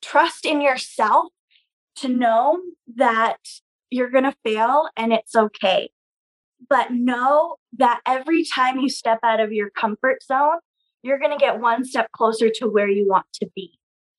Trust 0.00 0.44
in 0.44 0.60
yourself 0.60 1.26
to 1.96 2.08
know 2.08 2.60
that 2.96 3.38
you're 3.90 4.10
going 4.10 4.24
to 4.24 4.34
fail 4.44 4.88
and 4.96 5.12
it's 5.12 5.36
okay. 5.36 5.90
But 6.68 6.92
know 6.92 7.56
that 7.76 8.00
every 8.06 8.44
time 8.44 8.78
you 8.78 8.88
step 8.88 9.18
out 9.22 9.40
of 9.40 9.52
your 9.52 9.70
comfort 9.70 10.22
zone, 10.22 10.58
you're 11.02 11.18
going 11.18 11.32
to 11.32 11.38
get 11.38 11.60
one 11.60 11.84
step 11.84 12.10
closer 12.12 12.48
to 12.56 12.68
where 12.68 12.88
you 12.88 13.06
want 13.08 13.26
to 13.34 13.48
be. 13.54 13.78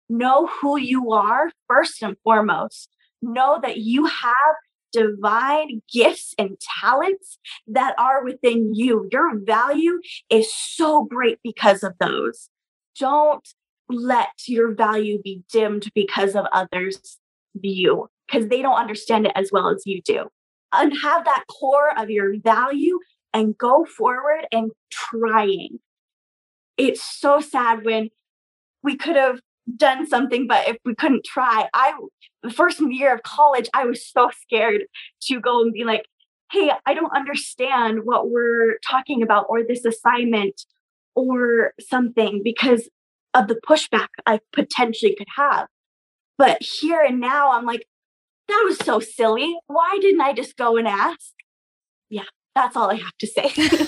Know 0.09 0.47
who 0.47 0.77
you 0.77 1.11
are 1.11 1.51
first 1.67 2.03
and 2.03 2.17
foremost. 2.23 2.89
Know 3.21 3.59
that 3.63 3.77
you 3.77 4.05
have 4.05 4.55
divine 4.91 5.81
gifts 5.91 6.35
and 6.37 6.57
talents 6.81 7.39
that 7.67 7.95
are 7.97 8.23
within 8.23 8.75
you. 8.75 9.07
Your 9.11 9.39
value 9.39 9.99
is 10.29 10.53
so 10.53 11.05
great 11.05 11.39
because 11.43 11.83
of 11.83 11.93
those 11.99 12.49
don't 12.99 13.47
let 13.89 14.29
your 14.47 14.73
value 14.73 15.21
be 15.21 15.43
dimmed 15.51 15.91
because 15.93 16.35
of 16.35 16.45
others' 16.53 17.19
view, 17.55 18.09
because 18.27 18.47
they 18.47 18.61
don't 18.61 18.79
understand 18.79 19.25
it 19.25 19.33
as 19.35 19.49
well 19.51 19.69
as 19.69 19.83
you 19.85 20.01
do. 20.01 20.27
And 20.71 20.93
have 21.03 21.25
that 21.25 21.43
core 21.47 21.97
of 21.97 22.09
your 22.09 22.39
value 22.39 22.99
and 23.33 23.57
go 23.57 23.85
forward 23.85 24.47
and 24.51 24.71
trying. 24.91 25.79
It's 26.77 27.03
so 27.03 27.39
sad 27.39 27.85
when 27.85 28.09
we 28.81 28.97
could 28.97 29.15
have 29.15 29.39
done 29.77 30.07
something, 30.07 30.47
but 30.47 30.67
if 30.67 30.77
we 30.83 30.95
couldn't 30.95 31.25
try, 31.25 31.67
I, 31.73 31.93
the 32.41 32.49
first 32.49 32.79
year 32.79 33.13
of 33.13 33.23
college, 33.23 33.69
I 33.73 33.85
was 33.85 34.05
so 34.05 34.29
scared 34.41 34.83
to 35.23 35.39
go 35.39 35.61
and 35.61 35.71
be 35.71 35.83
like, 35.83 36.05
hey, 36.51 36.71
I 36.85 36.93
don't 36.93 37.15
understand 37.15 38.01
what 38.03 38.29
we're 38.29 38.77
talking 38.87 39.23
about 39.23 39.45
or 39.49 39.63
this 39.63 39.85
assignment 39.85 40.61
or 41.15 41.73
something 41.79 42.41
because 42.43 42.89
of 43.33 43.47
the 43.47 43.59
pushback 43.67 44.07
I 44.25 44.39
potentially 44.51 45.15
could 45.17 45.27
have. 45.35 45.67
But 46.37 46.61
here 46.61 47.01
and 47.01 47.19
now, 47.19 47.51
I'm 47.51 47.65
like, 47.65 47.85
that 48.47 48.63
was 48.65 48.77
so 48.79 48.99
silly. 48.99 49.55
Why 49.67 49.97
didn't 50.01 50.21
I 50.21 50.33
just 50.33 50.57
go 50.57 50.77
and 50.77 50.87
ask? 50.87 51.31
Yeah, 52.09 52.23
that's 52.55 52.75
all 52.75 52.89
I 52.89 52.95
have 52.95 53.17
to 53.19 53.27
say. 53.27 53.51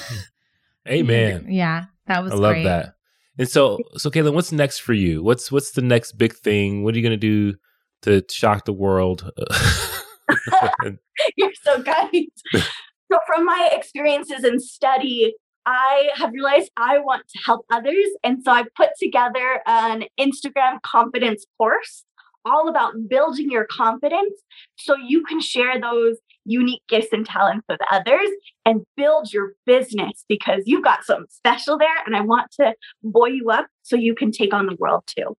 Amen. 0.87 1.47
Yeah, 1.49 1.85
that 2.07 2.23
was. 2.23 2.31
I 2.31 2.35
love 2.35 2.53
great. 2.53 2.63
that. 2.63 2.95
And 3.37 3.49
so, 3.49 3.79
so 3.97 4.09
Caitlin, 4.09 4.33
what's 4.33 4.51
next 4.51 4.79
for 4.79 4.93
you? 4.93 5.21
What's 5.21 5.51
what's 5.51 5.71
the 5.71 5.81
next 5.81 6.13
big 6.13 6.33
thing? 6.33 6.83
What 6.83 6.93
are 6.93 6.97
you 6.97 7.03
going 7.03 7.19
to 7.19 7.51
do 7.51 7.57
to 8.03 8.23
shock 8.31 8.65
the 8.65 8.73
world? 8.73 9.29
You're 11.35 11.51
so 11.61 11.83
kind. 11.83 12.27
so, 12.53 13.19
from 13.27 13.45
my 13.45 13.69
experiences 13.73 14.43
and 14.43 14.61
study, 14.61 15.35
I 15.65 16.09
have 16.15 16.31
realized 16.31 16.71
I 16.77 16.99
want 16.99 17.27
to 17.29 17.39
help 17.45 17.65
others. 17.71 18.05
And 18.23 18.43
so 18.43 18.51
I 18.51 18.65
put 18.75 18.89
together 18.99 19.61
an 19.65 20.05
Instagram 20.19 20.81
confidence 20.83 21.45
course 21.57 22.05
all 22.45 22.69
about 22.69 22.93
building 23.09 23.49
your 23.49 23.65
confidence 23.65 24.39
so 24.75 24.95
you 24.95 25.23
can 25.23 25.41
share 25.41 25.81
those 25.81 26.17
unique 26.45 26.83
gifts 26.87 27.07
and 27.11 27.25
talents 27.25 27.65
with 27.67 27.79
others 27.91 28.29
and 28.65 28.83
build 28.95 29.33
your 29.33 29.53
business 29.65 30.23
because 30.29 30.61
you've 30.67 30.83
got 30.83 31.03
something 31.03 31.25
special 31.29 31.77
there. 31.77 31.95
And 32.05 32.15
I 32.15 32.21
want 32.21 32.51
to 32.59 32.75
buoy 33.03 33.31
you 33.31 33.49
up 33.49 33.65
so 33.81 33.95
you 33.95 34.13
can 34.13 34.31
take 34.31 34.53
on 34.53 34.67
the 34.67 34.75
world 34.77 35.03
too. 35.07 35.35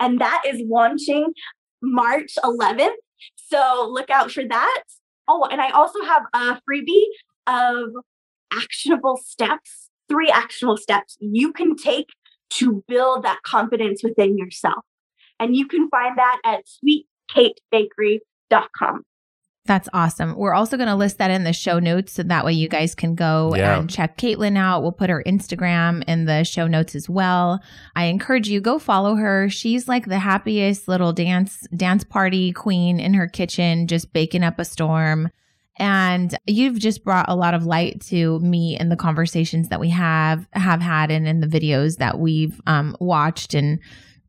And 0.00 0.20
that 0.20 0.42
is 0.46 0.60
launching 0.66 1.32
March 1.80 2.32
11th. 2.42 2.96
So 3.36 3.88
look 3.90 4.10
out 4.10 4.32
for 4.32 4.44
that. 4.46 4.82
Oh, 5.28 5.46
and 5.50 5.60
I 5.60 5.70
also 5.70 6.02
have 6.02 6.22
a 6.32 6.60
freebie 6.68 7.04
of 7.46 7.90
actionable 8.52 9.16
steps, 9.16 9.90
three 10.08 10.28
actionable 10.28 10.76
steps 10.76 11.16
you 11.20 11.52
can 11.52 11.76
take 11.76 12.08
to 12.50 12.84
build 12.88 13.24
that 13.24 13.42
confidence 13.44 14.02
within 14.02 14.36
yourself. 14.36 14.84
And 15.38 15.56
you 15.56 15.66
can 15.66 15.88
find 15.88 16.18
that 16.18 16.40
at 16.44 16.64
sweetkatebakery.com. 17.36 19.04
That's 19.66 19.88
awesome. 19.92 20.36
We're 20.36 20.54
also 20.54 20.76
going 20.76 20.88
to 20.88 20.94
list 20.94 21.18
that 21.18 21.30
in 21.30 21.44
the 21.44 21.52
show 21.52 21.78
notes 21.78 22.14
so 22.14 22.22
that 22.22 22.44
way 22.44 22.52
you 22.52 22.68
guys 22.68 22.94
can 22.94 23.14
go 23.14 23.54
yeah. 23.54 23.78
and 23.78 23.90
check 23.90 24.16
Caitlin 24.16 24.56
out. 24.56 24.82
We'll 24.82 24.90
put 24.90 25.10
her 25.10 25.22
Instagram 25.26 26.02
in 26.08 26.24
the 26.24 26.44
show 26.44 26.66
notes 26.66 26.94
as 26.94 27.08
well. 27.08 27.60
I 27.94 28.06
encourage 28.06 28.48
you 28.48 28.60
go 28.60 28.78
follow 28.78 29.16
her. 29.16 29.48
She's 29.48 29.86
like 29.86 30.06
the 30.06 30.18
happiest 30.18 30.88
little 30.88 31.12
dance 31.12 31.66
dance 31.76 32.04
party 32.04 32.52
queen 32.52 32.98
in 32.98 33.14
her 33.14 33.28
kitchen 33.28 33.86
just 33.86 34.12
baking 34.12 34.42
up 34.42 34.58
a 34.58 34.64
storm. 34.64 35.30
And 35.80 36.36
you've 36.46 36.78
just 36.78 37.02
brought 37.02 37.28
a 37.28 37.34
lot 37.34 37.54
of 37.54 37.64
light 37.64 38.02
to 38.08 38.38
me 38.40 38.78
in 38.78 38.90
the 38.90 38.96
conversations 38.96 39.70
that 39.70 39.80
we 39.80 39.88
have 39.88 40.46
have 40.52 40.82
had 40.82 41.10
and 41.10 41.26
in 41.26 41.40
the 41.40 41.46
videos 41.46 41.96
that 41.96 42.18
we've 42.18 42.60
um, 42.66 42.94
watched 43.00 43.54
and 43.54 43.80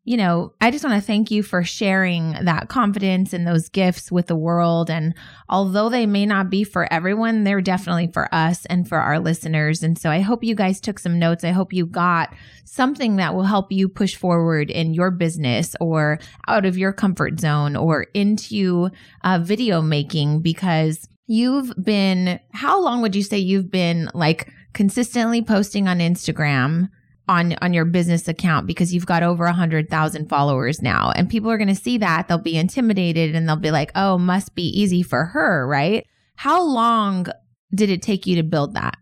you 0.03 0.17
know, 0.17 0.51
I 0.59 0.71
just 0.71 0.83
want 0.83 0.99
to 0.99 1.05
thank 1.05 1.29
you 1.29 1.43
for 1.43 1.63
sharing 1.63 2.31
that 2.43 2.69
confidence 2.69 3.33
and 3.33 3.45
those 3.45 3.69
gifts 3.69 4.11
with 4.11 4.25
the 4.25 4.35
world. 4.35 4.89
And 4.89 5.13
although 5.47 5.89
they 5.89 6.07
may 6.07 6.25
not 6.25 6.49
be 6.49 6.63
for 6.63 6.91
everyone, 6.91 7.43
they're 7.43 7.61
definitely 7.61 8.07
for 8.11 8.33
us 8.33 8.65
and 8.65 8.89
for 8.89 8.97
our 8.97 9.19
listeners. 9.19 9.83
And 9.83 9.99
so 9.99 10.09
I 10.09 10.21
hope 10.21 10.43
you 10.43 10.55
guys 10.55 10.81
took 10.81 10.97
some 10.97 11.19
notes. 11.19 11.43
I 11.43 11.51
hope 11.51 11.71
you 11.71 11.85
got 11.85 12.33
something 12.65 13.17
that 13.17 13.35
will 13.35 13.43
help 13.43 13.71
you 13.71 13.87
push 13.87 14.15
forward 14.15 14.71
in 14.71 14.95
your 14.95 15.11
business 15.11 15.75
or 15.79 16.17
out 16.47 16.65
of 16.65 16.79
your 16.79 16.93
comfort 16.93 17.39
zone 17.39 17.75
or 17.75 18.07
into 18.15 18.89
uh, 19.23 19.37
video 19.37 19.83
making 19.83 20.41
because 20.41 21.07
you've 21.31 21.73
been, 21.81 22.39
how 22.51 22.81
long 22.81 23.01
would 23.01 23.15
you 23.15 23.23
say 23.23 23.37
you've 23.37 23.71
been 23.71 24.09
like 24.13 24.51
consistently 24.73 25.41
posting 25.41 25.87
on 25.87 25.99
Instagram? 25.99 26.89
on 27.27 27.53
on 27.61 27.71
your 27.71 27.85
business 27.85 28.27
account? 28.27 28.65
Because 28.65 28.93
you've 28.93 29.05
got 29.05 29.23
over 29.23 29.45
a 29.45 29.53
hundred 29.53 29.89
thousand 29.89 30.27
followers 30.27 30.81
now 30.81 31.11
and 31.11 31.29
people 31.29 31.51
are 31.51 31.57
going 31.57 31.67
to 31.67 31.75
see 31.75 31.99
that. 31.99 32.27
They'll 32.27 32.39
be 32.39 32.57
intimidated 32.57 33.35
and 33.35 33.47
they'll 33.47 33.55
be 33.55 33.71
like 33.71 33.91
oh 33.95 34.17
must 34.17 34.55
be 34.55 34.63
easy 34.63 35.03
for 35.03 35.25
her 35.25 35.67
right? 35.67 36.05
How 36.35 36.61
long 36.61 37.27
did 37.73 37.89
it 37.89 38.01
take 38.01 38.25
you 38.25 38.35
to 38.37 38.43
build 38.43 38.73
that? 38.73 38.97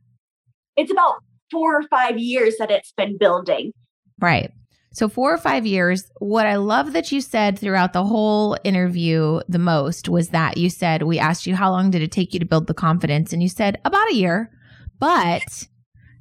It's 0.75 0.91
about 0.91 1.15
four 1.49 1.75
or 1.79 1.83
five 1.83 2.19
years 2.19 2.57
that 2.59 2.69
it's 2.69 2.91
been 2.91 3.17
building. 3.17 3.71
Right 4.19 4.51
so 4.91 5.07
four 5.07 5.33
or 5.33 5.37
five 5.37 5.65
years 5.65 6.11
what 6.19 6.47
i 6.47 6.55
love 6.55 6.93
that 6.93 7.11
you 7.11 7.21
said 7.21 7.57
throughout 7.57 7.93
the 7.93 8.03
whole 8.03 8.57
interview 8.63 9.39
the 9.47 9.59
most 9.59 10.09
was 10.09 10.29
that 10.29 10.57
you 10.57 10.69
said 10.69 11.03
we 11.03 11.19
asked 11.19 11.45
you 11.45 11.55
how 11.55 11.71
long 11.71 11.91
did 11.91 12.01
it 12.01 12.11
take 12.11 12.33
you 12.33 12.39
to 12.39 12.45
build 12.45 12.67
the 12.67 12.73
confidence 12.73 13.33
and 13.33 13.41
you 13.41 13.49
said 13.49 13.79
about 13.85 14.09
a 14.09 14.15
year 14.15 14.51
but 14.99 15.67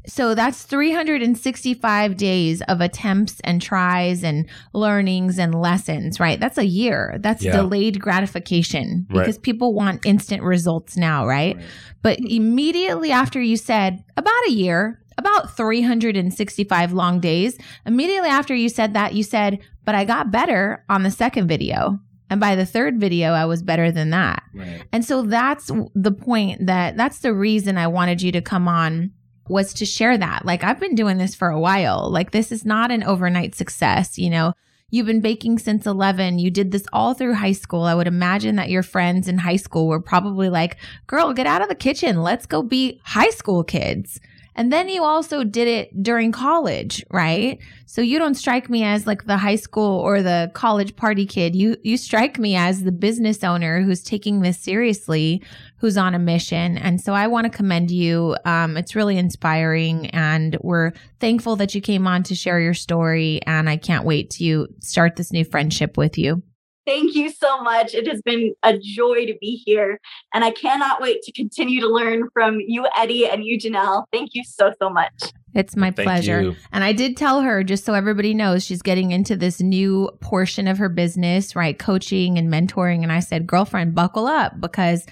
so 0.08 0.34
that's 0.34 0.62
365 0.62 2.16
days 2.16 2.62
of 2.62 2.80
attempts 2.80 3.40
and 3.44 3.60
tries 3.60 4.24
and 4.24 4.48
learnings 4.72 5.38
and 5.38 5.54
lessons, 5.54 6.18
right? 6.18 6.40
That's 6.40 6.56
a 6.56 6.64
year. 6.64 7.18
That's 7.20 7.44
yeah. 7.44 7.52
delayed 7.52 8.00
gratification 8.00 9.06
because 9.08 9.36
right. 9.36 9.42
people 9.42 9.74
want 9.74 10.06
instant 10.06 10.42
results 10.42 10.96
now, 10.96 11.26
right? 11.26 11.56
right? 11.56 11.66
But 12.02 12.20
immediately 12.20 13.12
after 13.12 13.40
you 13.40 13.56
said 13.58 14.02
about 14.16 14.46
a 14.46 14.50
year, 14.50 14.98
about 15.18 15.56
365 15.56 16.92
long 16.92 17.20
days, 17.20 17.58
immediately 17.84 18.30
after 18.30 18.54
you 18.54 18.68
said 18.68 18.94
that, 18.94 19.14
you 19.14 19.22
said, 19.22 19.58
but 19.84 19.94
I 19.94 20.04
got 20.04 20.30
better 20.30 20.84
on 20.88 21.02
the 21.02 21.10
second 21.10 21.48
video. 21.48 21.98
And 22.30 22.40
by 22.40 22.54
the 22.54 22.66
third 22.66 23.00
video, 23.00 23.32
I 23.32 23.46
was 23.46 23.62
better 23.62 23.90
than 23.90 24.10
that. 24.10 24.42
Right. 24.54 24.84
And 24.92 25.04
so 25.04 25.22
that's 25.22 25.70
the 25.94 26.12
point 26.12 26.66
that 26.66 26.96
that's 26.96 27.20
the 27.20 27.34
reason 27.34 27.78
I 27.78 27.86
wanted 27.86 28.22
you 28.22 28.32
to 28.32 28.42
come 28.42 28.68
on 28.68 29.12
was 29.48 29.72
to 29.74 29.86
share 29.86 30.18
that. 30.18 30.44
Like, 30.44 30.62
I've 30.62 30.78
been 30.78 30.94
doing 30.94 31.16
this 31.16 31.34
for 31.34 31.48
a 31.48 31.58
while. 31.58 32.10
Like, 32.10 32.32
this 32.32 32.52
is 32.52 32.66
not 32.66 32.90
an 32.90 33.02
overnight 33.02 33.54
success. 33.54 34.18
You 34.18 34.28
know, 34.28 34.52
you've 34.90 35.06
been 35.06 35.22
baking 35.22 35.58
since 35.58 35.86
11. 35.86 36.38
You 36.38 36.50
did 36.50 36.70
this 36.70 36.86
all 36.92 37.14
through 37.14 37.34
high 37.34 37.52
school. 37.52 37.84
I 37.84 37.94
would 37.94 38.06
imagine 38.06 38.56
that 38.56 38.68
your 38.68 38.82
friends 38.82 39.26
in 39.26 39.38
high 39.38 39.56
school 39.56 39.88
were 39.88 40.00
probably 40.00 40.50
like, 40.50 40.76
girl, 41.06 41.32
get 41.32 41.46
out 41.46 41.62
of 41.62 41.70
the 41.70 41.74
kitchen. 41.74 42.22
Let's 42.22 42.44
go 42.44 42.62
be 42.62 43.00
high 43.04 43.30
school 43.30 43.64
kids. 43.64 44.20
And 44.58 44.72
then 44.72 44.88
you 44.88 45.04
also 45.04 45.44
did 45.44 45.68
it 45.68 46.02
during 46.02 46.32
college, 46.32 47.06
right? 47.12 47.60
So 47.86 48.00
you 48.02 48.18
don't 48.18 48.34
strike 48.34 48.68
me 48.68 48.82
as 48.82 49.06
like 49.06 49.24
the 49.24 49.36
high 49.36 49.54
school 49.54 50.00
or 50.00 50.20
the 50.20 50.50
college 50.52 50.96
party 50.96 51.26
kid. 51.26 51.54
You 51.54 51.76
you 51.84 51.96
strike 51.96 52.40
me 52.40 52.56
as 52.56 52.82
the 52.82 52.90
business 52.90 53.44
owner 53.44 53.80
who's 53.82 54.02
taking 54.02 54.40
this 54.40 54.58
seriously, 54.58 55.44
who's 55.76 55.96
on 55.96 56.16
a 56.16 56.18
mission. 56.18 56.76
And 56.76 57.00
so 57.00 57.14
I 57.14 57.28
want 57.28 57.44
to 57.44 57.56
commend 57.56 57.92
you. 57.92 58.36
Um, 58.44 58.76
it's 58.76 58.96
really 58.96 59.16
inspiring, 59.16 60.10
and 60.10 60.58
we're 60.60 60.90
thankful 61.20 61.54
that 61.54 61.76
you 61.76 61.80
came 61.80 62.08
on 62.08 62.24
to 62.24 62.34
share 62.34 62.58
your 62.58 62.74
story. 62.74 63.40
And 63.46 63.70
I 63.70 63.76
can't 63.76 64.04
wait 64.04 64.28
to 64.30 64.66
start 64.80 65.14
this 65.14 65.30
new 65.30 65.44
friendship 65.44 65.96
with 65.96 66.18
you. 66.18 66.42
Thank 66.88 67.14
you 67.14 67.28
so 67.28 67.60
much. 67.60 67.92
It 67.92 68.06
has 68.08 68.22
been 68.22 68.54
a 68.62 68.78
joy 68.78 69.26
to 69.26 69.36
be 69.42 69.62
here. 69.66 70.00
And 70.32 70.42
I 70.42 70.52
cannot 70.52 71.02
wait 71.02 71.20
to 71.24 71.32
continue 71.32 71.82
to 71.82 71.86
learn 71.86 72.30
from 72.32 72.60
you, 72.66 72.86
Eddie, 72.96 73.28
and 73.28 73.44
you, 73.44 73.58
Janelle. 73.58 74.06
Thank 74.10 74.30
you 74.32 74.42
so, 74.42 74.72
so 74.78 74.88
much. 74.88 75.12
It's 75.54 75.76
my 75.76 75.90
Thank 75.90 76.06
pleasure. 76.06 76.40
You. 76.40 76.56
And 76.72 76.84
I 76.84 76.94
did 76.94 77.18
tell 77.18 77.42
her, 77.42 77.62
just 77.62 77.84
so 77.84 77.92
everybody 77.92 78.32
knows, 78.32 78.64
she's 78.64 78.80
getting 78.80 79.10
into 79.10 79.36
this 79.36 79.60
new 79.60 80.10
portion 80.20 80.66
of 80.66 80.78
her 80.78 80.88
business, 80.88 81.54
right? 81.54 81.78
Coaching 81.78 82.38
and 82.38 82.50
mentoring. 82.50 83.02
And 83.02 83.12
I 83.12 83.20
said, 83.20 83.46
girlfriend, 83.46 83.94
buckle 83.94 84.26
up 84.26 84.58
because 84.58 85.04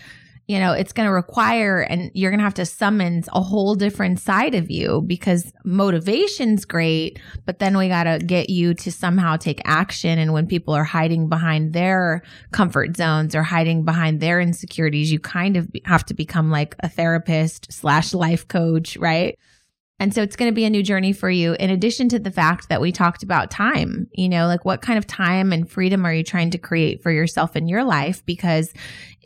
you 0.49 0.61
know, 0.61 0.73
it's 0.73 0.93
going 0.93 1.09
to 1.09 1.13
require 1.13 1.81
and 1.81 2.11
you're 2.15 2.31
going 2.31 2.39
to 2.39 2.45
have 2.45 2.55
to 2.55 2.67
summons 2.67 3.29
a 3.33 3.43
whole 3.43 3.75
different 3.75 4.21
side 4.21 4.55
of 4.55 4.71
you 4.71 5.03
because 5.05 5.53
motivation's 5.65 6.65
great, 6.65 7.19
but 7.45 7.59
then 7.59 7.77
we 7.77 7.89
got 7.89 8.05
to 8.05 8.21
get 8.25 8.49
you 8.49 8.73
to 8.75 8.93
somehow 8.93 9.37
take 9.37 9.61
action. 9.65 10.21
And 10.21 10.33
when 10.33 10.47
people 10.47 10.73
are 10.73 10.85
hiding 10.85 11.29
behind 11.29 11.73
their 11.73 12.23
comfort 12.53 12.97
zones 12.97 13.35
or 13.35 13.43
hiding 13.43 13.85
behind 13.85 14.21
their 14.21 14.41
insecurities, 14.41 15.11
you 15.11 15.19
kind 15.19 15.57
of 15.57 15.69
have 15.85 16.05
to 16.07 16.15
become 16.15 16.51
like 16.51 16.77
a 16.81 16.89
therapist 16.89 17.73
slash 17.73 18.15
life 18.15 18.47
coach, 18.47 18.97
right? 18.99 19.37
And 19.99 20.15
so 20.15 20.23
it's 20.23 20.37
going 20.37 20.51
to 20.51 20.55
be 20.55 20.67
a 20.67 20.71
new 20.71 20.83
journey 20.83 21.15
for 21.15 21.31
you, 21.31 21.55
in 21.55 21.71
addition 21.71 22.11
to 22.11 22.19
the 22.19 22.31
fact 22.31 22.69
that 22.69 22.83
we 22.83 22.93
talked 22.93 23.23
about 23.23 23.51
time. 23.51 24.09
You 24.13 24.29
know, 24.29 24.47
like 24.47 24.65
what 24.65 24.83
kind 24.83 24.99
of 24.99 25.07
time 25.07 25.53
and 25.53 25.69
freedom 25.69 26.05
are 26.05 26.13
you 26.13 26.23
trying 26.23 26.51
to 26.51 26.59
create 26.59 27.03
for 27.03 27.11
yourself 27.11 27.57
in 27.57 27.67
your 27.67 27.83
life? 27.83 28.25
Because 28.27 28.75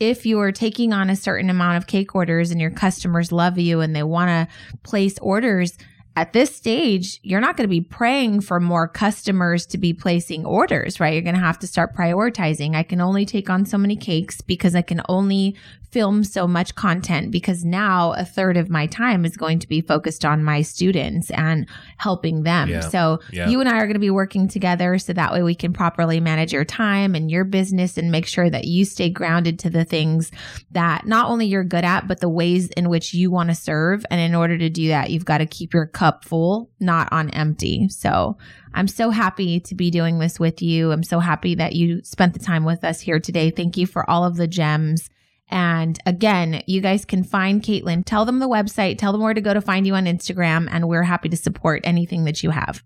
if 0.01 0.25
you're 0.25 0.51
taking 0.51 0.93
on 0.93 1.11
a 1.11 1.15
certain 1.15 1.47
amount 1.47 1.77
of 1.77 1.85
cake 1.85 2.15
orders 2.15 2.49
and 2.49 2.59
your 2.59 2.71
customers 2.71 3.31
love 3.31 3.59
you 3.59 3.81
and 3.81 3.95
they 3.95 4.01
want 4.01 4.29
to 4.29 4.47
place 4.81 5.19
orders, 5.19 5.77
at 6.15 6.33
this 6.33 6.53
stage, 6.53 7.19
you're 7.23 7.39
not 7.39 7.55
going 7.55 7.67
to 7.67 7.71
be 7.71 7.81
praying 7.81 8.41
for 8.41 8.59
more 8.59 8.87
customers 8.87 9.65
to 9.67 9.77
be 9.77 9.93
placing 9.93 10.45
orders, 10.45 10.99
right? 10.99 11.13
You're 11.13 11.21
going 11.21 11.35
to 11.35 11.41
have 11.41 11.59
to 11.59 11.67
start 11.67 11.95
prioritizing. 11.95 12.75
I 12.75 12.83
can 12.83 12.99
only 12.99 13.25
take 13.25 13.49
on 13.49 13.65
so 13.65 13.77
many 13.77 13.95
cakes 13.95 14.41
because 14.41 14.75
I 14.75 14.81
can 14.81 15.01
only 15.07 15.55
film 15.91 16.23
so 16.23 16.47
much 16.47 16.73
content 16.75 17.31
because 17.31 17.65
now 17.65 18.13
a 18.13 18.23
third 18.23 18.55
of 18.55 18.69
my 18.69 18.87
time 18.87 19.25
is 19.25 19.35
going 19.35 19.59
to 19.59 19.67
be 19.67 19.81
focused 19.81 20.23
on 20.23 20.43
my 20.43 20.61
students 20.61 21.29
and 21.31 21.67
helping 21.97 22.43
them. 22.43 22.69
Yeah. 22.69 22.79
So 22.81 23.19
yeah. 23.31 23.49
you 23.49 23.59
and 23.59 23.67
I 23.67 23.77
are 23.77 23.85
going 23.85 23.93
to 23.93 23.99
be 23.99 24.09
working 24.09 24.47
together 24.47 24.97
so 24.97 25.13
that 25.13 25.33
way 25.33 25.43
we 25.43 25.55
can 25.55 25.73
properly 25.73 26.19
manage 26.19 26.53
your 26.53 26.63
time 26.63 27.13
and 27.13 27.29
your 27.29 27.43
business 27.43 27.97
and 27.97 28.11
make 28.11 28.25
sure 28.25 28.49
that 28.49 28.65
you 28.65 28.85
stay 28.85 29.09
grounded 29.09 29.59
to 29.59 29.69
the 29.69 29.83
things 29.83 30.31
that 30.71 31.05
not 31.05 31.29
only 31.29 31.45
you're 31.45 31.63
good 31.63 31.83
at, 31.83 32.07
but 32.07 32.21
the 32.21 32.29
ways 32.29 32.69
in 32.69 32.89
which 32.89 33.13
you 33.13 33.29
want 33.29 33.49
to 33.49 33.55
serve. 33.55 34.05
And 34.09 34.21
in 34.21 34.33
order 34.33 34.57
to 34.57 34.69
do 34.69 34.87
that, 34.89 35.09
you've 35.09 35.25
got 35.25 35.39
to 35.39 35.45
keep 35.45 35.73
your 35.73 35.87
cup 35.87 36.10
full, 36.23 36.69
not 36.79 37.09
on 37.11 37.29
empty. 37.31 37.87
So 37.89 38.37
I'm 38.73 38.87
so 38.87 39.09
happy 39.09 39.59
to 39.61 39.75
be 39.75 39.91
doing 39.91 40.19
this 40.19 40.39
with 40.39 40.61
you. 40.61 40.91
I'm 40.91 41.03
so 41.03 41.19
happy 41.19 41.55
that 41.55 41.73
you 41.73 42.01
spent 42.03 42.33
the 42.33 42.39
time 42.39 42.63
with 42.63 42.83
us 42.83 42.99
here 42.99 43.19
today. 43.19 43.51
Thank 43.51 43.77
you 43.77 43.87
for 43.87 44.09
all 44.09 44.23
of 44.23 44.35
the 44.35 44.47
gems 44.47 45.09
and 45.51 45.99
again, 46.05 46.63
you 46.65 46.79
guys 46.79 47.03
can 47.03 47.25
find 47.25 47.61
Caitlin. 47.61 48.05
Tell 48.05 48.23
them 48.23 48.39
the 48.39 48.47
website, 48.47 48.97
tell 48.97 49.11
them 49.11 49.19
where 49.21 49.33
to 49.33 49.41
go 49.41 49.53
to 49.53 49.59
find 49.59 49.85
you 49.85 49.95
on 49.95 50.05
Instagram, 50.05 50.69
and 50.71 50.87
we're 50.87 51.03
happy 51.03 51.27
to 51.27 51.35
support 51.35 51.81
anything 51.83 52.23
that 52.23 52.41
you 52.41 52.51
have. 52.51 52.81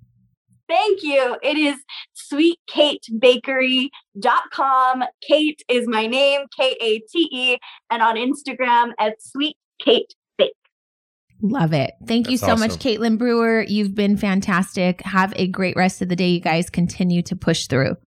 Thank 0.68 1.04
you. 1.04 1.38
It 1.44 1.58
is 1.58 1.76
sweetkatebakery.com. 2.34 5.04
Kate 5.22 5.62
is 5.70 5.88
my 5.88 6.08
name, 6.08 6.48
K 6.58 6.76
A 6.82 6.98
T 7.00 7.30
E, 7.32 7.58
and 7.92 8.02
on 8.02 8.16
Instagram 8.16 8.94
at 9.00 9.22
Sweet 9.22 9.56
Kate. 9.80 10.16
Love 11.48 11.74
it. 11.74 11.94
Thank 12.08 12.26
That's 12.26 12.32
you 12.32 12.38
so 12.40 12.54
awesome. 12.54 12.60
much, 12.60 12.72
Caitlin 12.80 13.20
Brewer. 13.20 13.62
You've 13.62 13.94
been 13.94 14.18
fantastic. 14.18 15.02
Have 15.02 15.32
a 15.36 15.48
great 15.48 15.76
rest 15.76 16.02
of 16.02 16.10
the 16.10 16.16
day, 16.16 16.30
you 16.30 16.40
guys. 16.40 16.72
Continue 16.72 17.22
to 17.22 17.36
push 17.36 17.68
through. 17.68 17.98